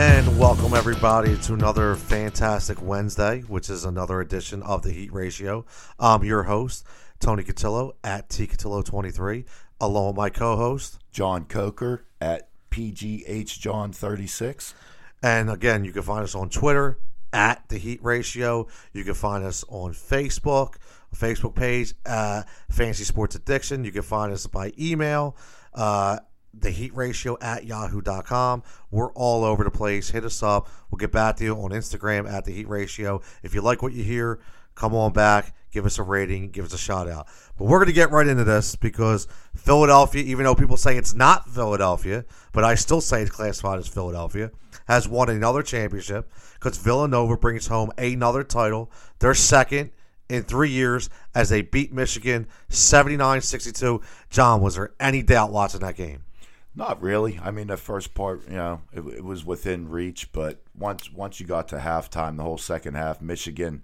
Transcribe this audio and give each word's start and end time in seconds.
And 0.00 0.38
welcome 0.38 0.72
everybody 0.72 1.36
to 1.36 1.52
another 1.52 1.94
fantastic 1.94 2.80
Wednesday, 2.80 3.40
which 3.40 3.68
is 3.68 3.84
another 3.84 4.22
edition 4.22 4.62
of 4.62 4.80
the 4.80 4.92
Heat 4.92 5.12
Ratio. 5.12 5.66
I'm 5.98 6.24
your 6.24 6.44
host, 6.44 6.86
Tony 7.18 7.42
Cotillo 7.42 7.92
at 8.02 8.30
T 8.30 8.46
Cotillo23, 8.46 9.44
along 9.78 10.06
with 10.06 10.16
my 10.16 10.30
co-host. 10.30 11.00
John 11.12 11.44
Coker 11.44 12.06
at 12.18 12.48
PGH 12.70 13.58
John 13.58 13.92
36. 13.92 14.72
And 15.22 15.50
again, 15.50 15.84
you 15.84 15.92
can 15.92 16.00
find 16.00 16.24
us 16.24 16.34
on 16.34 16.48
Twitter 16.48 16.96
at 17.34 17.68
the 17.68 17.76
Heat 17.76 18.02
Ratio. 18.02 18.68
You 18.94 19.04
can 19.04 19.12
find 19.12 19.44
us 19.44 19.66
on 19.68 19.92
Facebook, 19.92 20.76
Facebook 21.14 21.54
page, 21.54 21.92
uh, 22.06 22.44
Fantasy 22.70 23.04
Sports 23.04 23.34
Addiction. 23.34 23.84
You 23.84 23.92
can 23.92 24.00
find 24.00 24.32
us 24.32 24.46
by 24.46 24.72
email, 24.78 25.36
uh, 25.74 26.20
the 26.52 26.70
Heat 26.70 26.94
Ratio 26.94 27.36
at 27.40 27.64
yahoo.com. 27.64 28.62
We're 28.90 29.12
all 29.12 29.44
over 29.44 29.64
the 29.64 29.70
place. 29.70 30.10
Hit 30.10 30.24
us 30.24 30.42
up. 30.42 30.68
We'll 30.90 30.98
get 30.98 31.12
back 31.12 31.36
to 31.36 31.44
you 31.44 31.54
on 31.54 31.70
Instagram 31.70 32.30
at 32.30 32.44
the 32.44 32.52
Heat 32.52 32.68
Ratio. 32.68 33.22
If 33.42 33.54
you 33.54 33.60
like 33.60 33.82
what 33.82 33.92
you 33.92 34.02
hear, 34.02 34.40
come 34.74 34.94
on 34.94 35.12
back, 35.12 35.54
give 35.70 35.86
us 35.86 35.98
a 35.98 36.02
rating, 36.02 36.50
give 36.50 36.64
us 36.64 36.72
a 36.72 36.78
shout 36.78 37.08
out. 37.08 37.26
But 37.56 37.66
we're 37.66 37.78
going 37.78 37.88
to 37.88 37.92
get 37.92 38.10
right 38.10 38.26
into 38.26 38.44
this 38.44 38.76
because 38.76 39.28
Philadelphia, 39.54 40.22
even 40.24 40.44
though 40.44 40.54
people 40.54 40.76
say 40.76 40.96
it's 40.96 41.14
not 41.14 41.48
Philadelphia, 41.48 42.24
but 42.52 42.64
I 42.64 42.74
still 42.74 43.00
say 43.00 43.22
it's 43.22 43.30
classified 43.30 43.78
as 43.78 43.88
Philadelphia, 43.88 44.50
has 44.86 45.08
won 45.08 45.28
another 45.28 45.62
championship 45.62 46.32
because 46.54 46.78
Villanova 46.78 47.36
brings 47.36 47.66
home 47.68 47.92
another 47.98 48.42
title. 48.42 48.90
They're 49.18 49.34
second 49.34 49.90
in 50.28 50.44
three 50.44 50.70
years 50.70 51.10
as 51.34 51.48
they 51.48 51.60
beat 51.60 51.92
Michigan 51.92 52.46
79 52.68 53.42
62. 53.42 54.00
John, 54.30 54.60
was 54.60 54.76
there 54.76 54.92
any 54.98 55.22
doubt 55.22 55.52
watching 55.52 55.80
that 55.80 55.96
game? 55.96 56.24
Not 56.74 57.02
really. 57.02 57.38
I 57.42 57.50
mean, 57.50 57.66
the 57.66 57.76
first 57.76 58.14
part, 58.14 58.48
you 58.48 58.56
know, 58.56 58.82
it, 58.92 59.00
it, 59.00 59.24
was 59.24 59.44
within 59.44 59.88
reach, 59.88 60.30
but 60.32 60.62
once 60.76 61.10
once 61.12 61.40
you 61.40 61.46
got 61.46 61.68
to 61.68 61.78
halftime, 61.78 62.36
the 62.36 62.44
whole 62.44 62.58
second 62.58 62.94
half, 62.94 63.20
Michigan, 63.20 63.82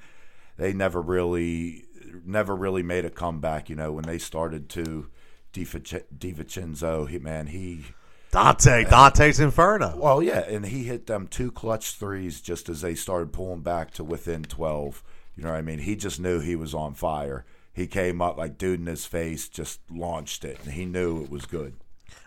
they 0.56 0.72
never 0.72 1.02
really 1.02 1.84
never 2.24 2.54
really 2.54 2.82
made 2.82 3.04
a 3.04 3.10
comeback. 3.10 3.68
You 3.68 3.76
know, 3.76 3.92
when 3.92 4.04
they 4.04 4.18
started 4.18 4.68
to 4.70 5.10
DiVincenzo, 5.52 7.08
he 7.08 7.18
man, 7.18 7.48
he 7.48 7.86
Dante, 8.30 8.84
Dante's 8.84 9.40
Inferno. 9.40 9.96
Well, 9.96 10.22
yeah, 10.22 10.40
and 10.40 10.66
he 10.66 10.84
hit 10.84 11.06
them 11.06 11.26
two 11.26 11.50
clutch 11.50 11.92
threes 11.92 12.40
just 12.40 12.68
as 12.68 12.82
they 12.82 12.94
started 12.94 13.32
pulling 13.32 13.62
back 13.62 13.90
to 13.92 14.04
within 14.04 14.42
twelve. 14.42 15.02
You 15.36 15.42
know 15.42 15.50
what 15.50 15.58
I 15.58 15.62
mean? 15.62 15.80
He 15.80 15.96
just 15.96 16.20
knew 16.20 16.40
he 16.40 16.56
was 16.56 16.72
on 16.72 16.94
fire. 16.94 17.44
He 17.72 17.86
came 17.86 18.22
up 18.22 18.38
like 18.38 18.58
dude 18.58 18.80
in 18.80 18.86
his 18.86 19.06
face, 19.06 19.48
just 19.48 19.80
launched 19.90 20.44
it, 20.44 20.58
and 20.64 20.72
he 20.72 20.86
knew 20.86 21.22
it 21.22 21.30
was 21.30 21.46
good. 21.46 21.74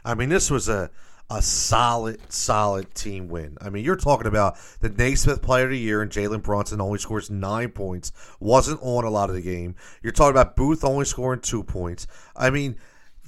I 0.09 0.15
mean, 0.15 0.29
this 0.29 0.49
was 0.49 0.67
a 0.67 0.89
a 1.31 1.43
solid, 1.43 2.19
solid 2.31 2.95
team 2.95 3.29
win. 3.29 3.55
I 3.61 3.69
mean, 3.69 3.85
you're 3.85 3.95
talking 3.95 4.25
about 4.25 4.57
the 4.79 4.89
Naismith 4.89 5.43
Player 5.43 5.65
of 5.65 5.69
the 5.69 5.77
Year 5.77 6.01
and 6.01 6.11
Jalen 6.11 6.41
Brunson 6.41 6.81
only 6.81 6.97
scores 6.97 7.29
nine 7.29 7.69
points, 7.69 8.11
wasn't 8.39 8.79
on 8.81 9.03
a 9.03 9.11
lot 9.11 9.29
of 9.29 9.35
the 9.35 9.41
game. 9.41 9.75
You're 10.01 10.11
talking 10.11 10.31
about 10.31 10.55
Booth 10.55 10.83
only 10.83 11.05
scoring 11.05 11.41
two 11.41 11.63
points. 11.63 12.07
I 12.35 12.49
mean, 12.49 12.77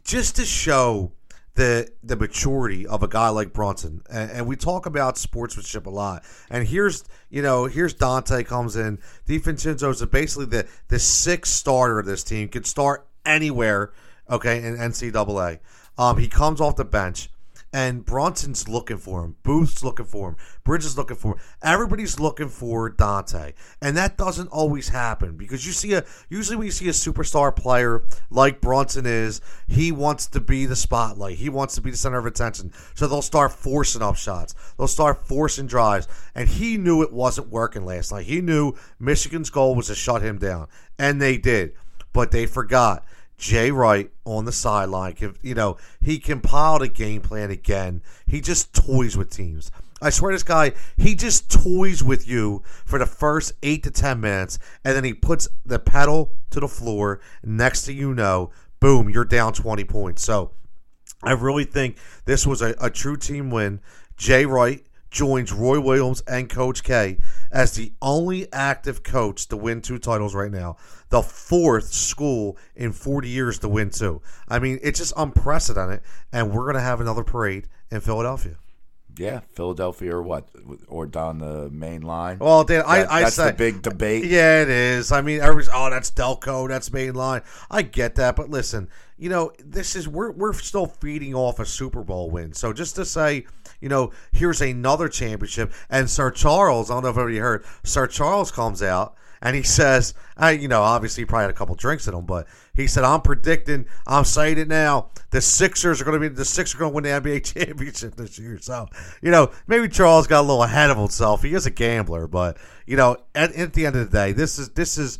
just 0.03 0.35
to 0.38 0.45
show 0.45 1.11
the 1.53 1.91
the 2.01 2.15
maturity 2.15 2.88
of 2.88 3.03
a 3.03 3.07
guy 3.07 3.29
like 3.29 3.53
Brunson, 3.53 4.01
and, 4.09 4.31
and, 4.31 4.47
we 4.47 4.55
talk 4.55 4.88
about 4.88 5.19
sportsmanship 5.19 5.85
a 5.85 5.89
lot. 5.91 6.23
And 6.49 6.67
here's 6.67 7.03
you 7.29 7.43
know 7.43 7.66
here's 7.66 7.93
Dante 7.93 8.43
comes 8.43 8.75
in. 8.75 8.97
DiVincenzo 9.27 9.91
is 9.91 10.03
basically 10.05 10.45
the 10.45 10.67
the 10.88 10.97
sixth 10.97 11.53
starter 11.53 11.99
of 11.99 12.07
this 12.07 12.23
team. 12.23 12.47
Can 12.47 12.63
start 12.63 13.05
anywhere. 13.25 13.91
Okay, 14.27 14.63
in 14.63 14.77
NCAA. 14.77 15.59
Um, 15.97 16.17
he 16.17 16.28
comes 16.28 16.61
off 16.61 16.75
the 16.75 16.86
bench, 16.86 17.30
and 17.73 18.06
Brunson's 18.06 18.68
looking 18.68 18.97
for 18.97 19.24
him. 19.24 19.35
Booth's 19.44 19.84
looking 19.84 20.06
for 20.06 20.29
him. 20.29 20.35
Bridges 20.63 20.91
is 20.91 20.97
looking 20.97 21.16
for 21.16 21.34
him. 21.34 21.40
Everybody's 21.63 22.19
looking 22.19 22.50
for 22.50 22.90
Dante, 22.90 23.53
and 23.81 23.96
that 23.96 24.18
doesn't 24.18 24.50
always 24.50 24.90
happen 24.90 25.38
because 25.38 25.66
you 25.66 25.72
see 25.72 25.94
a 25.94 26.03
usually 26.30 26.57
when 26.57 26.66
you 26.66 26.72
see 26.72 26.90
a 26.90 26.91
superstar 26.91 27.56
player 27.56 28.03
like 28.30 28.62
Bronson 28.62 29.06
is, 29.06 29.41
he 29.68 29.91
wants 29.91 30.28
to 30.28 30.41
be 30.41 30.66
the 30.66 30.75
spotlight. 30.75 31.38
He 31.38 31.50
wants 31.50 31.75
to 31.75 31.81
be 31.81 31.91
the 31.91 31.97
center 31.97 32.18
of 32.18 32.25
attention. 32.25 32.74
So 32.94 33.07
they'll 33.07 33.22
start 33.22 33.53
forcing 33.53 34.01
up 34.01 34.18
shots. 34.18 34.53
They'll 34.78 34.88
start 34.88 35.25
forcing 35.25 35.68
drives, 35.68 36.07
and 36.35 36.50
he 36.50 36.78
knew 36.78 37.01
it 37.03 37.13
wasn't 37.13 37.50
working 37.50 37.85
last 37.85 38.12
night. 38.12 38.25
He 38.25 38.41
knew 38.41 38.74
Michigan's 39.00 39.50
goal 39.50 39.75
was 39.75 39.88
to 39.88 39.96
shut 39.96 40.22
him 40.22 40.38
down, 40.38 40.68
and 41.00 41.22
they 41.22 41.38
did, 41.38 41.74
but 42.12 42.31
they 42.31 42.46
forgot 42.46 43.06
Jay 43.41 43.72
Wright 43.72 44.12
on 44.24 44.46
the 44.46 44.52
sideline. 44.52 45.16
You 45.41 45.56
know, 45.56 45.78
he 46.00 46.19
compiled 46.19 46.84
a 46.84 46.88
game 46.88 47.22
plan 47.22 47.50
again. 47.50 48.03
He 48.28 48.40
just 48.40 48.72
toys 48.72 49.18
with 49.18 49.31
teams. 49.31 49.72
I 50.00 50.12
swear 50.12 50.31
this 50.31 50.44
guy, 50.44 50.74
he 50.96 51.16
just 51.16 51.51
toys 51.51 52.03
with 52.03 52.28
you 52.28 52.62
for 52.85 53.00
the 53.00 53.06
first 53.07 53.53
eight 53.63 53.81
to 53.84 53.91
ten 53.91 54.22
minutes, 54.22 54.59
and 54.85 54.96
then 54.96 55.03
he 55.03 55.13
puts 55.13 55.47
the 55.66 55.80
pedal 55.80 56.35
to 56.51 56.59
the 56.59 56.68
floor. 56.68 57.19
Next 57.44 57.85
thing 57.85 57.97
you 57.97 58.13
know, 58.13 58.51
boom, 58.80 59.09
you're 59.09 59.25
down 59.25 59.53
20 59.53 59.85
points. 59.85 60.24
So 60.24 60.51
I 61.24 61.31
really 61.31 61.66
think 61.66 61.97
this 62.25 62.46
was 62.46 62.62
a, 62.62 62.75
a 62.80 62.91
true 62.91 63.18
team 63.18 63.50
win. 63.50 63.81
Jay 64.18 64.46
Wright 64.46 64.85
joins 65.09 65.51
Roy 65.51 65.80
Williams 65.80 66.22
and 66.28 66.47
Coach 66.47 66.84
K 66.84 67.18
as 67.51 67.73
the 67.73 67.91
only 68.01 68.51
active 68.53 69.03
coach 69.03 69.47
to 69.47 69.57
win 69.57 69.81
two 69.81 70.00
titles 70.00 70.34
right 70.34 70.51
now. 70.51 70.78
The 71.09 71.22
fourth 71.22 71.94
school 71.94 72.57
in 72.75 72.94
40 72.94 73.29
years 73.29 73.59
to 73.59 73.69
win 73.69 73.89
two. 73.89 74.22
I 74.47 74.59
mean, 74.59 74.79
it's 74.81 75.00
just 75.00 75.13
unprecedented, 75.17 76.01
and 76.31 76.51
we're 76.51 76.63
going 76.63 76.75
to 76.75 76.81
have 76.81 77.01
another 77.01 77.23
parade 77.23 77.67
in 77.89 78.00
Philadelphia. 78.01 78.56
Yeah, 79.17 79.41
Philadelphia 79.51 80.16
or 80.16 80.22
what, 80.22 80.47
or 80.88 81.06
down 81.06 81.39
the 81.39 81.69
main 81.69 82.01
line. 82.01 82.39
Well, 82.39 82.63
Dan, 82.63 82.84
I, 82.88 83.00
that, 83.00 83.12
I 83.12 83.22
that's 83.22 83.35
say, 83.35 83.47
the 83.47 83.53
big 83.53 83.81
debate. 83.81 84.25
Yeah, 84.25 84.62
it 84.62 84.69
is. 84.69 85.12
I 85.12 85.22
mean, 85.22 85.41
everybody's 85.41 85.69
oh, 85.73 85.89
that's 85.89 86.12
Delco, 86.12 86.68
that's 86.69 86.94
main 86.94 87.13
line. 87.13 87.41
I 87.69 87.81
get 87.81 88.16
that, 88.16 88.38
but 88.38 88.50
listen, 88.50 88.88
you 89.18 89.29
know, 89.29 89.51
this 89.63 89.95
is 89.95 90.07
we're 90.07 90.31
we're 90.31 90.53
still 90.53 90.85
feeding 90.85 91.35
off 91.35 91.59
a 91.59 91.66
Super 91.66 92.03
Bowl 92.03 92.29
win. 92.29 92.53
So 92.53 92.72
just 92.72 92.95
to 92.95 93.06
say 93.06 93.45
you 93.81 93.90
know, 93.90 94.12
here's 94.31 94.62
another 94.62 95.09
championship. 95.09 95.74
And 95.90 96.09
Sir 96.09 96.31
Charles, 96.31 96.90
I 96.90 96.94
don't 96.94 97.03
know 97.03 97.09
if 97.09 97.18
anybody 97.18 97.38
heard, 97.40 97.66
Sir 97.84 98.08
Charles 98.08 98.52
comes 98.52 98.81
out 98.81 99.16
and 99.42 99.56
he 99.56 99.64
says, 99.64 100.14
I, 100.38 100.52
you 100.52 100.68
know, 100.68 100.81
obviously 100.81 101.22
he 101.22 101.25
probably 101.25 101.44
had 101.44 101.52
a 101.52 101.56
couple 101.56 101.75
drinks 101.75 102.08
in 102.08 102.14
him, 102.14 102.25
but 102.25 102.47
he 102.75 102.88
said, 102.88 103.03
I'm 103.03 103.22
predicting, 103.22 103.88
I'm 104.08 104.24
saying 104.24 104.59
it 104.59 104.68
now, 104.68 105.09
the 105.31 105.42
Sixers 105.42 106.02
are 106.02 106.06
going 106.06 106.22
to 106.22 106.30
be, 106.30 106.34
the 106.34 106.46
Sixers 106.46 106.75
are 106.75 106.80
going 106.80 106.92
to 106.92 106.96
win 106.96 107.03
the 107.03 107.30
NBA 107.30 107.44
championship 107.53 108.16
this 108.16 108.40
year. 108.40 108.58
So, 108.59 108.88
you 109.22 109.31
know, 109.31 109.52
maybe 109.68 109.90
Charles 109.90 110.28
got 110.28 110.42
a 110.42 110.48
little 110.48 110.63
ahead 110.63 110.90
of 110.90 110.98
himself. 110.98 111.42
He 111.42 111.53
is 111.53 111.66
a 111.66 111.72
gambler, 111.72 112.28
but, 112.28 112.58
you 112.86 112.96
know, 112.96 113.18
at, 113.36 113.53
at 113.56 113.74
the 113.74 113.86
end 113.86 113.96
of 113.96 114.09
the 114.09 114.18
day, 114.18 114.31
this 114.31 114.59
is, 114.59 114.69
this 114.69 114.98
is, 114.98 115.19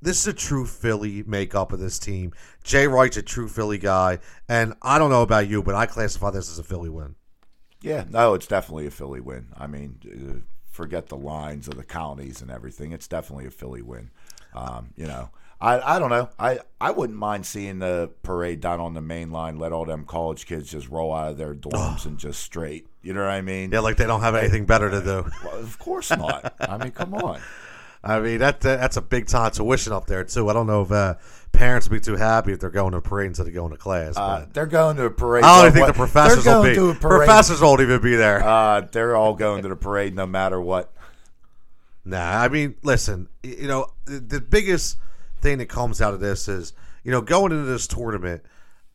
this 0.00 0.20
is 0.22 0.26
a 0.26 0.32
true 0.32 0.66
Philly 0.66 1.22
makeup 1.22 1.72
of 1.72 1.78
this 1.78 1.98
team. 2.00 2.32
Jay 2.64 2.88
Wright's 2.88 3.16
a 3.16 3.22
true 3.22 3.48
Philly 3.48 3.78
guy, 3.78 4.18
and 4.48 4.74
I 4.82 4.98
don't 4.98 5.10
know 5.10 5.22
about 5.22 5.48
you, 5.48 5.62
but 5.62 5.76
I 5.76 5.86
classify 5.86 6.30
this 6.30 6.50
as 6.50 6.58
a 6.58 6.64
Philly 6.64 6.88
win. 6.88 7.14
Yeah, 7.82 8.04
no, 8.08 8.34
it's 8.34 8.46
definitely 8.46 8.86
a 8.86 8.90
Philly 8.90 9.20
win. 9.20 9.48
I 9.56 9.66
mean, 9.66 9.98
uh, 10.06 10.38
forget 10.70 11.08
the 11.08 11.16
lines 11.16 11.68
of 11.68 11.76
the 11.76 11.84
counties 11.84 12.40
and 12.40 12.50
everything. 12.50 12.92
It's 12.92 13.08
definitely 13.08 13.46
a 13.46 13.50
Philly 13.50 13.82
win. 13.82 14.10
Um, 14.54 14.90
you 14.96 15.06
know, 15.06 15.30
I, 15.60 15.96
I 15.96 15.98
don't 15.98 16.10
know. 16.10 16.28
I, 16.38 16.58
I 16.80 16.90
wouldn't 16.90 17.18
mind 17.18 17.46
seeing 17.46 17.78
the 17.78 18.10
parade 18.22 18.60
down 18.60 18.80
on 18.80 18.94
the 18.94 19.00
main 19.00 19.30
line. 19.30 19.58
Let 19.58 19.72
all 19.72 19.84
them 19.84 20.04
college 20.04 20.46
kids 20.46 20.70
just 20.70 20.88
roll 20.88 21.14
out 21.14 21.30
of 21.30 21.36
their 21.38 21.54
dorms 21.54 22.04
and 22.04 22.18
just 22.18 22.40
straight. 22.40 22.86
You 23.02 23.12
know 23.14 23.20
what 23.20 23.30
I 23.30 23.42
mean? 23.42 23.70
Yeah, 23.70 23.80
like 23.80 23.96
they 23.96 24.06
don't 24.06 24.22
have 24.22 24.34
anything 24.34 24.64
better 24.64 24.90
to 24.90 25.00
do. 25.00 25.30
Well, 25.44 25.58
of 25.58 25.78
course 25.78 26.10
not. 26.10 26.54
I 26.60 26.78
mean, 26.78 26.90
come 26.90 27.14
on. 27.24 27.40
I 28.04 28.18
mean 28.18 28.38
that 28.38 28.60
that's 28.60 28.96
a 28.96 29.02
big 29.02 29.26
time 29.26 29.52
tuition 29.52 29.92
up 29.92 30.06
there 30.06 30.24
too. 30.24 30.48
I 30.48 30.52
don't 30.52 30.66
know 30.66 30.82
if 30.82 30.90
uh, 30.90 31.14
parents 31.52 31.88
would 31.88 31.96
be 31.96 32.00
too 32.00 32.16
happy 32.16 32.52
if 32.52 32.58
they're 32.58 32.70
going 32.70 32.92
to 32.92 32.98
a 32.98 33.02
parade 33.02 33.28
instead 33.28 33.46
of 33.46 33.54
going 33.54 33.70
to 33.70 33.76
class. 33.78 34.16
Uh, 34.16 34.46
they're 34.52 34.66
going 34.66 34.96
to 34.96 35.04
a 35.04 35.10
parade. 35.10 35.44
I 35.44 35.62
don't 35.62 35.72
think 35.72 35.86
the 35.86 35.92
professors 35.92 36.44
will 36.44 36.62
be. 36.62 36.98
Professors 36.98 37.60
won't 37.60 37.80
even 37.80 38.02
be 38.02 38.16
there. 38.16 38.42
Uh, 38.42 38.80
they're 38.80 39.14
all 39.14 39.34
going 39.34 39.62
to 39.62 39.68
the 39.68 39.76
parade 39.76 40.16
no 40.16 40.26
matter 40.26 40.60
what. 40.60 40.92
Nah, 42.04 42.40
I 42.40 42.48
mean, 42.48 42.74
listen. 42.82 43.28
You 43.44 43.68
know, 43.68 43.86
the 44.06 44.40
biggest 44.40 44.98
thing 45.40 45.58
that 45.58 45.66
comes 45.66 46.00
out 46.00 46.14
of 46.14 46.20
this 46.20 46.48
is 46.48 46.72
you 47.04 47.12
know 47.12 47.20
going 47.20 47.52
into 47.52 47.64
this 47.64 47.86
tournament 47.86 48.42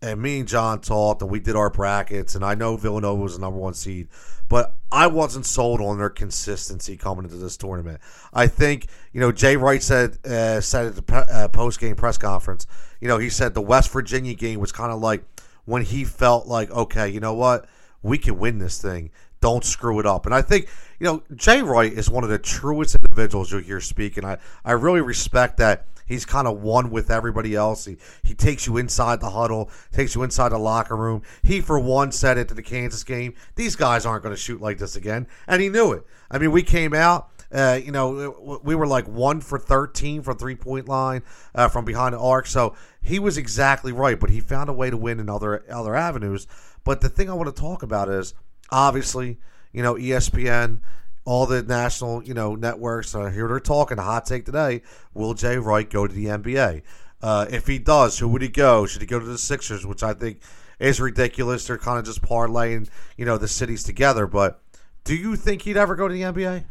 and 0.02 0.22
me 0.22 0.40
and 0.40 0.48
John 0.48 0.80
talked 0.80 1.22
and 1.22 1.32
we 1.32 1.40
did 1.40 1.56
our 1.56 1.70
brackets 1.70 2.36
and 2.36 2.46
I 2.46 2.56
know 2.56 2.78
Villanova 2.78 3.22
was 3.22 3.36
the 3.36 3.42
number 3.42 3.60
one 3.60 3.74
seed, 3.74 4.08
but 4.50 4.76
I 4.92 5.08
wasn't 5.08 5.46
sold 5.46 5.82
on 5.82 5.98
their 5.98 6.10
consistency 6.10 6.96
coming 6.98 7.26
into 7.26 7.38
this 7.38 7.58
tournament. 7.58 8.00
I 8.34 8.48
think 8.48 8.88
you 9.12 9.20
know 9.20 9.32
Jay 9.32 9.58
Wright 9.58 9.82
said 9.82 10.18
uh, 10.26 10.62
said 10.62 10.88
at 10.88 10.96
the 10.96 11.16
uh, 11.16 11.48
post 11.50 11.80
game 11.80 11.96
press 11.96 12.18
conference, 12.18 12.68
you 13.02 13.08
know 13.08 13.18
he 13.18 13.30
said 13.30 13.54
the 13.54 13.62
West 13.62 13.92
Virginia 13.92 14.34
game 14.34 14.60
was 14.60 14.72
kind 14.72 14.92
of 14.92 15.00
like 15.00 15.24
when 15.66 15.84
he 15.84 16.06
felt 16.06 16.48
like 16.48 16.72
okay, 16.72 17.10
you 17.10 17.20
know 17.20 17.34
what, 17.34 17.68
we 18.02 18.18
can 18.18 18.38
win 18.38 18.60
this 18.60 18.82
thing. 18.82 19.12
Don't 19.40 19.64
screw 19.64 20.00
it 20.00 20.06
up. 20.06 20.26
And 20.26 20.34
I 20.34 20.42
think 20.42 20.70
you 21.00 21.06
know 21.06 21.24
Jay 21.36 21.62
Wright 21.62 21.92
is 21.92 22.10
one 22.10 22.24
of 22.24 22.30
the 22.30 22.40
truest 22.40 22.96
individuals 22.96 23.52
you'll 23.52 23.62
hear 23.62 23.82
speak, 23.82 24.18
and 24.18 24.26
I 24.26 24.38
I 24.64 24.74
really 24.74 25.02
respect 25.02 25.58
that 25.58 25.88
He's 26.07 26.25
kind 26.25 26.48
of 26.48 26.62
one 26.62 26.89
with 26.89 27.12
everybody 27.12 27.56
else. 27.56 27.86
He 27.86 27.98
he 28.24 28.33
takes 28.33 28.65
you 28.65 28.77
inside 28.77 29.19
the 29.19 29.31
huddle, 29.31 29.69
takes 29.92 30.15
you 30.15 30.24
inside 30.24 30.50
the 30.50 30.57
locker 30.57 30.95
room. 30.95 31.21
He 31.44 31.62
for 31.62 31.77
one 31.80 32.12
said 32.12 32.38
it 32.38 32.48
to 32.48 32.54
the 32.54 32.63
Kansas 32.63 33.04
game. 33.04 33.36
These 33.56 33.75
guys 33.75 34.06
aren't 34.06 34.24
going 34.24 34.36
to 34.36 34.42
shoot 34.42 34.62
like 34.62 34.77
this 34.77 34.95
again, 34.95 35.27
and 35.48 35.62
he 35.62 35.69
knew 35.69 35.92
it. 35.92 36.06
I 36.31 36.38
mean, 36.38 36.51
we 36.51 36.63
came 36.63 36.94
out. 36.94 37.30
Uh, 37.50 37.80
you 37.81 37.94
know, 37.94 38.59
we 38.62 38.75
were 38.75 38.88
like 38.88 39.07
one 39.07 39.39
for 39.39 39.57
13 39.57 40.21
from 40.21 40.38
three 40.38 40.56
point 40.56 40.89
line 40.89 41.24
uh, 41.56 41.69
from 41.69 41.86
behind 41.86 42.13
the 42.13 42.19
arc. 42.19 42.45
So 42.45 42.75
he 43.01 43.19
was 43.19 43.38
exactly 43.38 43.94
right, 43.94 44.19
but 44.19 44.30
he 44.30 44.42
found 44.42 44.69
a 44.69 44.74
way 44.74 44.89
to 44.89 44.98
win 44.98 45.19
in 45.19 45.30
other 45.30 45.63
other 45.71 45.95
avenues. 45.95 46.48
But 46.83 47.01
the 47.01 47.09
thing 47.09 47.30
I 47.30 47.33
want 47.33 47.54
to 47.54 47.62
talk 47.62 47.83
about 47.83 48.09
is 48.09 48.33
obviously, 48.69 49.39
you 49.71 49.81
know, 49.81 49.95
ESPN, 49.95 50.80
all 51.28 51.46
the 51.46 51.62
national, 51.62 52.24
you 52.24 52.34
know, 52.34 52.56
networks 52.56 53.14
are 53.14 53.30
here. 53.30 53.50
They're 53.50 53.60
talking. 53.60 53.98
Hot 53.98 54.26
take 54.26 54.46
today: 54.46 54.82
Will 55.14 55.34
Jay 55.34 55.58
Wright 55.58 55.88
go 55.88 56.08
to 56.08 56.14
the 56.14 56.28
NBA? 56.28 56.84
Uh, 57.22 57.46
if 57.50 57.68
he 57.68 57.80
does, 57.80 58.18
who 58.18 58.30
would 58.30 58.42
he 58.42 58.48
go? 58.48 58.86
Should 58.86 59.02
he 59.02 59.08
go 59.08 59.20
to 59.20 59.26
the 59.26 59.38
Sixers? 59.38 59.86
Which 59.86 60.04
I 60.04 60.14
think 60.14 60.40
is 60.80 61.02
ridiculous. 61.02 61.68
They're 61.68 61.78
kind 61.78 62.00
of 62.00 62.06
just 62.06 62.22
parlaying, 62.22 62.88
you 63.18 63.26
know, 63.26 63.38
the 63.38 63.50
cities 63.50 63.84
together. 63.84 64.26
But 64.26 64.62
do 65.04 65.16
you 65.16 65.36
think 65.36 65.64
he'd 65.64 65.76
ever 65.76 65.98
go 65.98 66.08
to 66.08 66.14
the 66.14 66.22
NBA? 66.22 66.64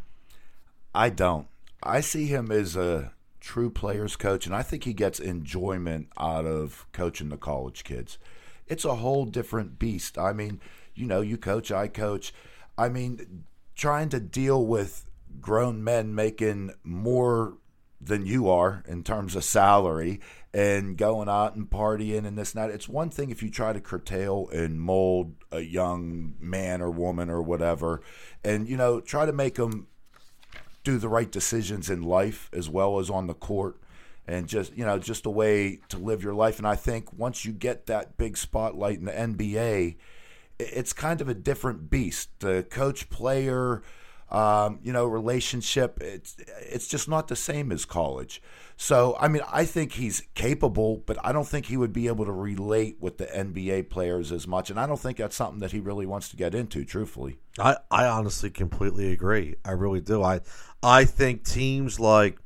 I 0.95 1.11
don't. 1.11 1.49
I 1.83 2.01
see 2.01 2.25
him 2.25 2.51
as 2.51 2.77
a 2.77 3.13
true 3.41 3.69
players 3.69 4.17
coach, 4.17 4.47
and 4.47 4.57
I 4.57 4.63
think 4.63 4.85
he 4.85 4.95
gets 4.95 5.21
enjoyment 5.21 6.09
out 6.17 6.47
of 6.47 6.87
coaching 6.93 7.29
the 7.29 7.37
college 7.37 7.85
kids. 7.85 8.17
It's 8.67 8.87
a 8.87 8.95
whole 8.95 9.27
different 9.27 9.79
beast. 9.79 10.17
I 10.17 10.33
mean, 10.33 10.63
you 10.95 11.05
know, 11.05 11.21
you 11.21 11.37
coach, 11.37 11.71
I 11.71 11.89
coach. 11.89 12.33
I 12.79 12.89
mean, 12.89 13.45
trying 13.77 14.09
to 14.09 14.19
deal 14.19 14.67
with 14.67 15.05
grown 15.41 15.85
men 15.85 16.15
making 16.15 16.73
more 16.83 17.59
than 18.01 18.27
you 18.27 18.49
are 18.49 18.83
in 18.87 19.03
terms 19.03 19.37
of 19.37 19.45
salary 19.45 20.21
and 20.53 20.97
going 20.97 21.29
out 21.29 21.55
and 21.55 21.69
partying 21.69 22.27
and 22.27 22.37
this 22.37 22.55
and 22.55 22.63
that. 22.63 22.75
It's 22.75 22.89
one 22.89 23.11
thing 23.11 23.31
if 23.31 23.43
you 23.43 23.51
try 23.51 23.73
to 23.73 23.81
curtail 23.81 24.49
and 24.51 24.81
mold 24.81 25.35
a 25.53 25.61
young 25.61 26.35
man 26.41 26.81
or 26.81 26.91
woman 26.91 27.29
or 27.29 27.43
whatever, 27.43 28.01
and 28.43 28.69
you 28.69 28.77
know 28.77 29.01
try 29.01 29.27
to 29.27 29.33
make 29.33 29.57
them 29.57 29.87
do 30.85 30.99
the 30.99 31.09
right 31.09 31.31
decisions 31.31 31.91
in 31.91 32.03
life 32.03 32.49
as 32.53 32.71
well 32.71 32.99
as 32.99 33.11
on 33.11 33.27
the 33.27 33.35
court 33.35 33.77
and 34.29 34.49
just 34.49 34.77
you 34.77 34.85
know 34.85 34.99
just 34.99 35.27
a 35.27 35.31
way 35.31 35.81
to 35.89 35.99
live 35.99 36.23
your 36.23 36.35
life 36.35 36.59
and 36.59 36.67
i 36.67 36.77
think 36.77 37.13
once 37.13 37.45
you 37.45 37.53
get 37.53 37.87
that 37.87 38.17
big 38.17 38.37
spotlight 38.37 38.99
in 38.99 39.05
the 39.05 39.13
nba 39.13 39.97
it's 40.59 40.93
kind 40.93 41.21
of 41.21 41.29
a 41.29 41.35
different 41.35 41.91
beast 41.91 42.31
the 42.41 42.65
coach 42.71 43.09
player 43.11 43.83
um, 44.31 44.81
you 44.83 44.93
know 44.93 45.07
relationship 45.07 45.99
it's 46.01 46.37
it's 46.61 46.89
just 46.89 47.09
not 47.09 47.29
the 47.29 47.37
same 47.37 47.71
as 47.71 47.85
college 47.85 48.43
so 48.77 49.17
i 49.21 49.29
mean 49.29 49.43
i 49.53 49.65
think 49.65 49.93
he's 49.93 50.23
capable 50.35 51.03
but 51.07 51.17
i 51.25 51.33
don't 51.33 51.47
think 51.47 51.67
he 51.67 51.77
would 51.77 51.93
be 51.93 52.09
able 52.09 52.25
to 52.25 52.33
relate 52.33 52.97
with 53.01 53.19
the 53.19 53.27
nba 53.27 53.89
players 53.89 54.33
as 54.33 54.47
much 54.49 54.69
and 54.69 54.81
i 54.81 54.87
don't 54.87 54.99
think 55.01 55.19
that's 55.19 55.37
something 55.37 55.61
that 55.61 55.71
he 55.71 55.79
really 55.79 56.07
wants 56.07 56.29
to 56.29 56.37
get 56.37 56.55
into 56.55 56.85
truthfully 56.85 57.39
I, 57.59 57.77
I 57.91 58.07
honestly 58.07 58.51
completely 58.51 59.13
agree. 59.13 59.57
I 59.65 59.73
really 59.73 60.01
do. 60.01 60.23
I 60.23 60.41
I 60.83 61.05
think 61.05 61.45
teams 61.45 61.99
like 61.99 62.39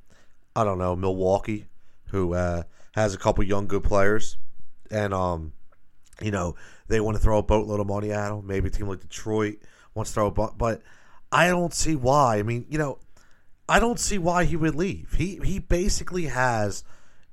I 0.55 0.65
don't 0.65 0.79
know 0.79 0.95
Milwaukee, 0.97 1.67
who 2.07 2.35
uh, 2.35 2.65
has 2.95 3.15
a 3.15 3.19
couple 3.19 3.45
young 3.45 3.67
good 3.67 3.85
players, 3.85 4.37
and 4.91 5.12
um, 5.12 5.53
you 6.23 6.31
know 6.31 6.55
they 6.90 7.00
want 7.00 7.16
to 7.16 7.22
throw 7.22 7.38
a 7.38 7.42
boatload 7.42 7.81
of 7.81 7.87
money 7.87 8.12
at 8.12 8.31
him. 8.31 8.46
Maybe 8.46 8.69
a 8.69 8.70
team 8.70 8.88
like 8.88 9.00
Detroit 9.00 9.58
wants 9.94 10.10
to 10.10 10.14
throw 10.14 10.26
a 10.26 10.31
but, 10.31 10.58
but 10.58 10.82
I 11.32 11.48
don't 11.48 11.72
see 11.72 11.96
why. 11.96 12.38
I 12.38 12.42
mean, 12.42 12.66
you 12.69 12.78
know, 12.78 12.98
I 13.69 13.78
don't 13.78 14.00
see 14.00 14.19
why 14.19 14.44
he 14.44 14.56
would 14.56 14.75
leave. 14.75 15.14
He 15.16 15.40
he 15.44 15.60
basically 15.60 16.26
has 16.26 16.84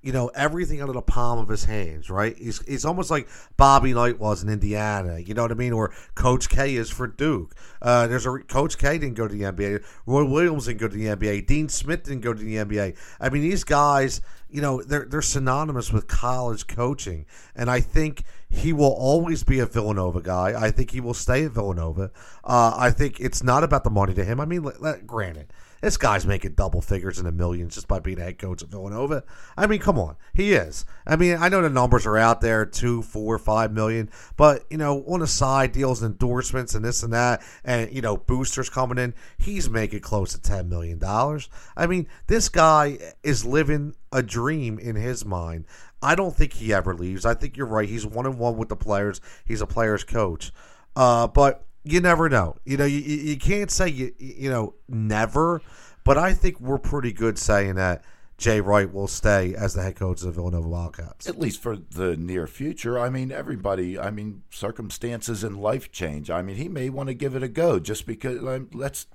you 0.03 0.11
know 0.11 0.27
everything 0.35 0.81
under 0.81 0.93
the 0.93 1.01
palm 1.01 1.39
of 1.39 1.47
his 1.47 1.65
hands, 1.65 2.09
right? 2.09 2.37
He's 2.37 2.65
he's 2.67 2.85
almost 2.85 3.09
like 3.09 3.27
Bobby 3.57 3.93
Knight 3.93 4.19
was 4.19 4.43
in 4.43 4.49
Indiana, 4.49 5.17
you 5.19 5.33
know 5.33 5.41
what 5.41 5.51
I 5.51 5.55
mean, 5.55 5.73
or 5.73 5.93
Coach 6.13 6.47
K 6.49 6.75
is 6.75 6.89
for 6.89 7.07
Duke. 7.07 7.55
Uh, 7.81 8.05
there's 8.05 8.25
a 8.25 8.37
Coach 8.39 8.77
K 8.77 8.99
didn't 8.99 9.15
go 9.15 9.27
to 9.27 9.33
the 9.33 9.43
NBA. 9.43 9.83
Roy 10.05 10.23
Williams 10.25 10.67
didn't 10.67 10.79
go 10.79 10.87
to 10.87 10.95
the 10.95 11.07
NBA. 11.07 11.47
Dean 11.47 11.69
Smith 11.69 12.03
didn't 12.03 12.21
go 12.21 12.33
to 12.33 12.41
the 12.41 12.55
NBA. 12.55 12.95
I 13.19 13.29
mean, 13.29 13.41
these 13.41 13.63
guys, 13.63 14.21
you 14.49 14.61
know, 14.61 14.83
they're 14.83 15.05
they're 15.05 15.21
synonymous 15.23 15.91
with 15.91 16.07
college 16.07 16.67
coaching, 16.67 17.25
and 17.55 17.69
I 17.69 17.81
think 17.81 18.23
he 18.49 18.73
will 18.73 18.93
always 18.93 19.43
be 19.43 19.59
a 19.59 19.65
Villanova 19.65 20.21
guy. 20.21 20.53
I 20.57 20.71
think 20.71 20.91
he 20.91 21.01
will 21.01 21.13
stay 21.13 21.45
at 21.45 21.51
Villanova. 21.51 22.11
Uh, 22.43 22.73
I 22.77 22.91
think 22.91 23.19
it's 23.19 23.43
not 23.43 23.63
about 23.63 23.83
the 23.83 23.89
money 23.89 24.13
to 24.13 24.23
him. 24.23 24.39
I 24.39 24.45
mean, 24.45 24.63
let, 24.63 24.81
let, 24.81 25.07
granted 25.07 25.51
this 25.81 25.97
guy's 25.97 26.25
making 26.25 26.53
double 26.53 26.81
figures 26.81 27.19
in 27.19 27.25
the 27.25 27.31
millions 27.31 27.75
just 27.75 27.87
by 27.87 27.99
being 27.99 28.17
head 28.17 28.37
coach 28.37 28.63
at 28.63 28.69
Villanova. 28.69 29.23
I 29.55 29.67
mean, 29.67 29.79
come 29.79 29.99
on, 29.99 30.15
he 30.33 30.53
is. 30.53 30.85
I 31.05 31.15
mean, 31.15 31.37
I 31.39 31.49
know 31.49 31.61
the 31.61 31.69
numbers 31.69 32.05
are 32.05 32.17
out 32.17 32.41
there 32.41 32.65
two, 32.65 33.01
four, 33.01 33.37
five 33.37 33.71
million, 33.71 34.09
but 34.35 34.65
you 34.69 34.77
know, 34.77 35.03
on 35.07 35.19
the 35.19 35.27
side 35.27 35.71
deals, 35.71 36.03
endorsements, 36.03 36.75
and 36.75 36.83
this 36.83 37.03
and 37.03 37.13
that, 37.13 37.41
and 37.63 37.91
you 37.91 38.01
know, 38.01 38.17
boosters 38.17 38.69
coming 38.69 38.97
in, 38.97 39.13
he's 39.37 39.69
making 39.69 40.01
close 40.01 40.33
to 40.33 40.41
ten 40.41 40.69
million 40.69 40.97
dollars. 40.99 41.49
I 41.75 41.87
mean, 41.87 42.07
this 42.27 42.49
guy 42.49 42.97
is 43.23 43.45
living 43.45 43.95
a 44.11 44.23
dream 44.23 44.79
in 44.79 44.95
his 44.95 45.25
mind. 45.25 45.65
I 46.01 46.15
don't 46.15 46.35
think 46.35 46.53
he 46.53 46.73
ever 46.73 46.93
leaves. 46.93 47.25
I 47.25 47.33
think 47.33 47.57
you're 47.57 47.65
right. 47.65 47.89
He's 47.89 48.05
one 48.05 48.27
on 48.27 48.37
one 48.37 48.57
with 48.57 48.69
the 48.69 48.75
players. 48.75 49.19
He's 49.45 49.61
a 49.61 49.67
player's 49.67 50.03
coach. 50.03 50.51
Uh, 50.95 51.27
but 51.27 51.66
you 51.91 52.01
never 52.01 52.29
know. 52.29 52.57
You 52.65 52.77
know, 52.77 52.85
you, 52.85 52.99
you 52.99 53.37
can't 53.37 53.71
say 53.71 53.87
you 53.89 54.13
you 54.17 54.49
know 54.49 54.75
never, 54.87 55.61
but 56.03 56.17
I 56.17 56.33
think 56.33 56.59
we're 56.59 56.77
pretty 56.77 57.11
good 57.11 57.37
saying 57.37 57.75
that 57.75 58.03
Jay 58.37 58.61
Wright 58.61 58.91
will 58.91 59.07
stay 59.07 59.55
as 59.55 59.73
the 59.73 59.81
head 59.81 59.95
coach 59.95 60.21
of 60.21 60.27
the 60.27 60.31
Villanova 60.31 60.67
Wildcats. 60.67 61.27
At 61.27 61.39
least 61.39 61.59
for 61.61 61.75
the 61.75 62.15
near 62.15 62.45
future. 62.45 62.99
I 62.99 63.09
mean, 63.09 63.31
everybody. 63.31 63.97
I 63.97 64.11
mean, 64.11 64.43
circumstances 64.51 65.43
in 65.43 65.57
life 65.57 65.91
change. 65.91 66.29
I 66.29 66.43
mean, 66.43 66.55
he 66.55 66.69
may 66.69 66.89
want 66.89 67.07
to 67.07 67.15
give 67.15 67.35
it 67.35 67.43
a 67.43 67.47
go 67.47 67.79
just 67.79 68.05
because. 68.05 68.43
Um, 68.43 68.69
let's. 68.73 69.07